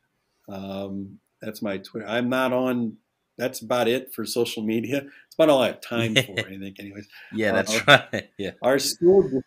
Um, 0.50 1.20
that's 1.42 1.62
my 1.62 1.78
Twitter. 1.78 2.08
I'm 2.08 2.30
not 2.30 2.54
on. 2.54 2.96
That's 3.38 3.62
about 3.62 3.88
it 3.88 4.12
for 4.14 4.26
social 4.26 4.64
media. 4.64 4.98
It's 4.98 5.36
about 5.36 5.50
all 5.50 5.62
I 5.62 5.68
have 5.68 5.82
time 5.82 6.16
for. 6.16 6.40
I 6.40 6.58
think, 6.58 6.80
anyways. 6.80 7.08
Yeah, 7.34 7.52
that's 7.54 7.76
uh, 7.76 8.08
right. 8.12 8.30
Yeah. 8.38 8.52
Our 8.62 8.80
school, 8.80 9.42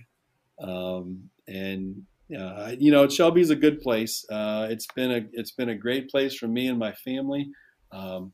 um, 0.61 1.31
and 1.47 2.03
uh, 2.37 2.73
you 2.79 2.91
know 2.91 3.09
Shelby's 3.09 3.51
a 3.51 3.57
good 3.57 3.81
place. 3.81 4.25
Uh, 4.29 4.67
it's 4.71 4.87
been 4.95 5.13
a 5.13 5.25
it's 5.33 5.53
been 5.53 5.69
a 5.69 5.77
great 5.77 6.11
place 6.11 6.35
for 6.35 6.49
me 6.49 6.69
and 6.69 6.79
my 6.79 6.93
family. 6.93 7.51
Um, 7.93 8.33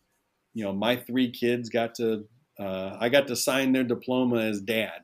you 0.55 0.65
know, 0.65 0.73
my 0.73 0.97
three 0.97 1.31
kids 1.31 1.69
got 1.69 1.95
to 1.97 2.25
uh, 2.59 2.97
I 2.99 3.09
got 3.09 3.29
to 3.29 3.37
sign 3.37 3.73
their 3.73 3.85
diploma 3.85 4.39
as 4.39 4.61
dad 4.61 5.03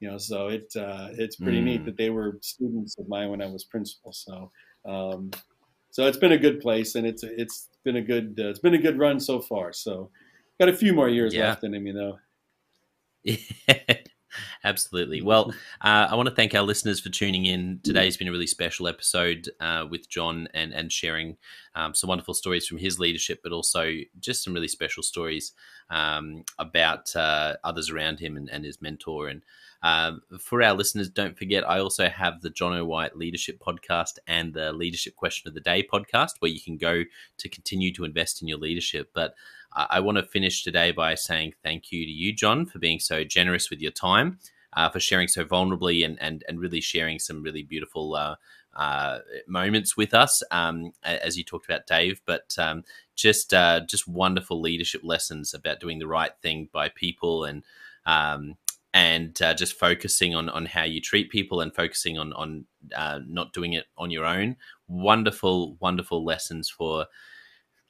you 0.00 0.10
know, 0.10 0.18
so 0.18 0.48
it 0.48 0.72
uh, 0.76 1.08
it's 1.12 1.36
pretty 1.36 1.60
mm. 1.60 1.64
neat 1.64 1.84
that 1.84 1.96
they 1.96 2.10
were 2.10 2.38
students 2.40 2.98
of 2.98 3.08
mine 3.08 3.30
when 3.30 3.42
I 3.42 3.46
was 3.46 3.64
principal. 3.64 4.12
So 4.12 4.50
um, 4.86 5.30
so 5.90 6.06
it's 6.06 6.16
been 6.16 6.32
a 6.32 6.38
good 6.38 6.60
place, 6.60 6.94
and 6.94 7.06
it's 7.06 7.22
it's 7.22 7.68
been 7.84 7.96
a 7.96 8.02
good 8.02 8.38
uh, 8.38 8.48
it's 8.48 8.58
been 8.58 8.74
a 8.74 8.78
good 8.78 8.98
run 8.98 9.20
so 9.20 9.40
far. 9.40 9.72
So 9.72 10.10
got 10.58 10.70
a 10.70 10.76
few 10.76 10.94
more 10.94 11.08
years 11.08 11.34
yeah. 11.34 11.48
left 11.48 11.64
in 11.64 11.74
him, 11.74 11.86
you 11.86 11.92
know. 11.92 12.18
Absolutely. 14.64 15.22
Well, 15.22 15.52
uh, 15.80 16.08
I 16.10 16.14
want 16.14 16.28
to 16.28 16.34
thank 16.34 16.54
our 16.54 16.62
listeners 16.62 17.00
for 17.00 17.08
tuning 17.08 17.46
in. 17.46 17.80
Today's 17.82 18.16
been 18.16 18.28
a 18.28 18.32
really 18.32 18.46
special 18.46 18.88
episode 18.88 19.50
uh, 19.60 19.86
with 19.90 20.08
John 20.08 20.48
and 20.54 20.72
and 20.72 20.92
sharing 20.92 21.36
um, 21.74 21.94
some 21.94 22.08
wonderful 22.08 22.34
stories 22.34 22.66
from 22.66 22.78
his 22.78 22.98
leadership, 22.98 23.40
but 23.42 23.52
also 23.52 23.92
just 24.20 24.44
some 24.44 24.54
really 24.54 24.68
special 24.68 25.02
stories 25.02 25.52
um, 25.90 26.44
about 26.58 27.14
uh, 27.16 27.56
others 27.64 27.90
around 27.90 28.20
him 28.20 28.36
and, 28.36 28.48
and 28.50 28.64
his 28.64 28.80
mentor. 28.80 29.28
And 29.28 29.42
um, 29.82 30.20
for 30.38 30.62
our 30.62 30.74
listeners, 30.74 31.08
don't 31.08 31.38
forget, 31.38 31.68
I 31.68 31.80
also 31.80 32.08
have 32.08 32.42
the 32.42 32.50
Jonno 32.50 32.84
White 32.84 33.16
Leadership 33.16 33.58
Podcast 33.58 34.18
and 34.26 34.52
the 34.52 34.72
Leadership 34.72 35.16
Question 35.16 35.48
of 35.48 35.54
the 35.54 35.60
Day 35.60 35.82
podcast, 35.82 36.32
where 36.40 36.50
you 36.50 36.60
can 36.60 36.76
go 36.76 37.04
to 37.38 37.48
continue 37.48 37.92
to 37.94 38.04
invest 38.04 38.42
in 38.42 38.48
your 38.48 38.58
leadership. 38.58 39.10
But 39.14 39.34
I 39.74 40.00
want 40.00 40.18
to 40.18 40.24
finish 40.24 40.62
today 40.64 40.90
by 40.90 41.14
saying 41.14 41.54
thank 41.62 41.92
you 41.92 42.04
to 42.04 42.10
you, 42.10 42.32
John, 42.32 42.66
for 42.66 42.78
being 42.78 42.98
so 42.98 43.24
generous 43.24 43.70
with 43.70 43.80
your 43.80 43.92
time, 43.92 44.38
uh, 44.72 44.88
for 44.88 45.00
sharing 45.00 45.28
so 45.28 45.44
vulnerably 45.44 46.04
and, 46.04 46.20
and, 46.20 46.44
and 46.48 46.60
really 46.60 46.80
sharing 46.80 47.18
some 47.18 47.42
really 47.42 47.62
beautiful 47.62 48.14
uh, 48.14 48.36
uh, 48.74 49.20
moments 49.46 49.96
with 49.96 50.14
us, 50.14 50.42
um, 50.50 50.92
as 51.04 51.36
you 51.36 51.44
talked 51.44 51.66
about, 51.66 51.86
Dave. 51.86 52.20
But 52.24 52.54
um, 52.58 52.84
just 53.14 53.54
uh, 53.54 53.80
just 53.86 54.08
wonderful 54.08 54.60
leadership 54.60 55.02
lessons 55.04 55.54
about 55.54 55.80
doing 55.80 55.98
the 55.98 56.06
right 56.06 56.32
thing 56.42 56.68
by 56.72 56.88
people 56.88 57.44
and 57.44 57.64
um, 58.06 58.56
and 58.92 59.40
uh, 59.42 59.54
just 59.54 59.78
focusing 59.78 60.34
on 60.34 60.48
on 60.48 60.66
how 60.66 60.84
you 60.84 61.00
treat 61.00 61.30
people 61.30 61.60
and 61.60 61.74
focusing 61.74 62.18
on 62.18 62.32
on 62.32 62.64
uh, 62.96 63.20
not 63.26 63.52
doing 63.52 63.72
it 63.74 63.86
on 63.96 64.10
your 64.10 64.24
own. 64.24 64.56
Wonderful, 64.88 65.76
wonderful 65.80 66.24
lessons 66.24 66.68
for 66.68 67.06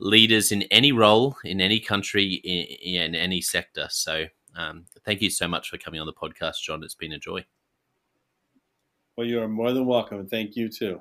leaders 0.01 0.51
in 0.51 0.62
any 0.64 0.92
role 0.92 1.36
in 1.44 1.61
any 1.61 1.78
country 1.78 2.34
in, 2.44 2.96
in 2.96 3.14
any 3.14 3.40
sector. 3.40 3.86
So, 3.90 4.26
um, 4.57 4.86
thank 5.05 5.22
you 5.22 5.30
so 5.30 5.46
much 5.46 5.68
for 5.68 5.78
coming 5.78 6.01
on 6.01 6.07
the 6.07 6.12
podcast, 6.12 6.62
John. 6.62 6.82
It's 6.82 6.94
been 6.94 7.12
a 7.12 7.18
joy. 7.18 7.44
Well, 9.16 9.26
you 9.26 9.40
are 9.40 9.48
more 9.48 9.72
than 9.72 9.86
welcome, 9.86 10.18
and 10.18 10.30
thank 10.30 10.57
you 10.57 10.68
too. 10.68 11.01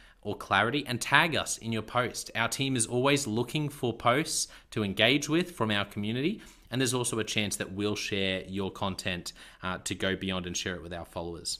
or 0.21 0.35
clarity 0.35 0.83
and 0.87 1.01
tag 1.01 1.35
us 1.35 1.57
in 1.57 1.71
your 1.71 1.81
post. 1.81 2.31
Our 2.35 2.47
team 2.47 2.75
is 2.75 2.85
always 2.85 3.27
looking 3.27 3.69
for 3.69 3.93
posts 3.93 4.47
to 4.71 4.83
engage 4.83 5.27
with 5.27 5.51
from 5.51 5.71
our 5.71 5.85
community, 5.85 6.41
and 6.69 6.79
there's 6.79 6.93
also 6.93 7.19
a 7.19 7.23
chance 7.23 7.55
that 7.57 7.73
we'll 7.73 7.95
share 7.95 8.43
your 8.47 8.71
content 8.71 9.33
uh, 9.63 9.79
to 9.79 9.95
go 9.95 10.15
beyond 10.15 10.45
and 10.47 10.55
share 10.55 10.75
it 10.75 10.83
with 10.83 10.93
our 10.93 11.05
followers. 11.05 11.59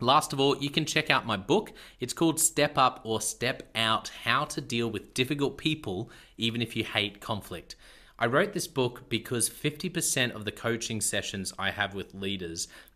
Last 0.00 0.32
of 0.32 0.40
all, 0.40 0.56
you 0.56 0.70
can 0.70 0.86
check 0.86 1.08
out 1.08 1.24
my 1.24 1.36
book. 1.36 1.72
It's 2.00 2.12
called 2.12 2.40
Step 2.40 2.76
Up 2.76 3.00
or 3.04 3.20
Step 3.20 3.70
Out 3.76 4.08
How 4.24 4.44
to 4.46 4.60
Deal 4.60 4.90
with 4.90 5.14
Difficult 5.14 5.56
People, 5.56 6.10
even 6.36 6.60
if 6.60 6.74
you 6.74 6.82
hate 6.82 7.20
conflict. 7.20 7.76
I 8.18 8.26
wrote 8.26 8.52
this 8.52 8.66
book 8.66 9.08
because 9.08 9.50
50% 9.50 10.32
of 10.32 10.44
the 10.44 10.52
coaching 10.52 11.00
sessions 11.00 11.52
I 11.58 11.70
have 11.70 11.94
with 11.94 12.14
leaders, 12.14 12.68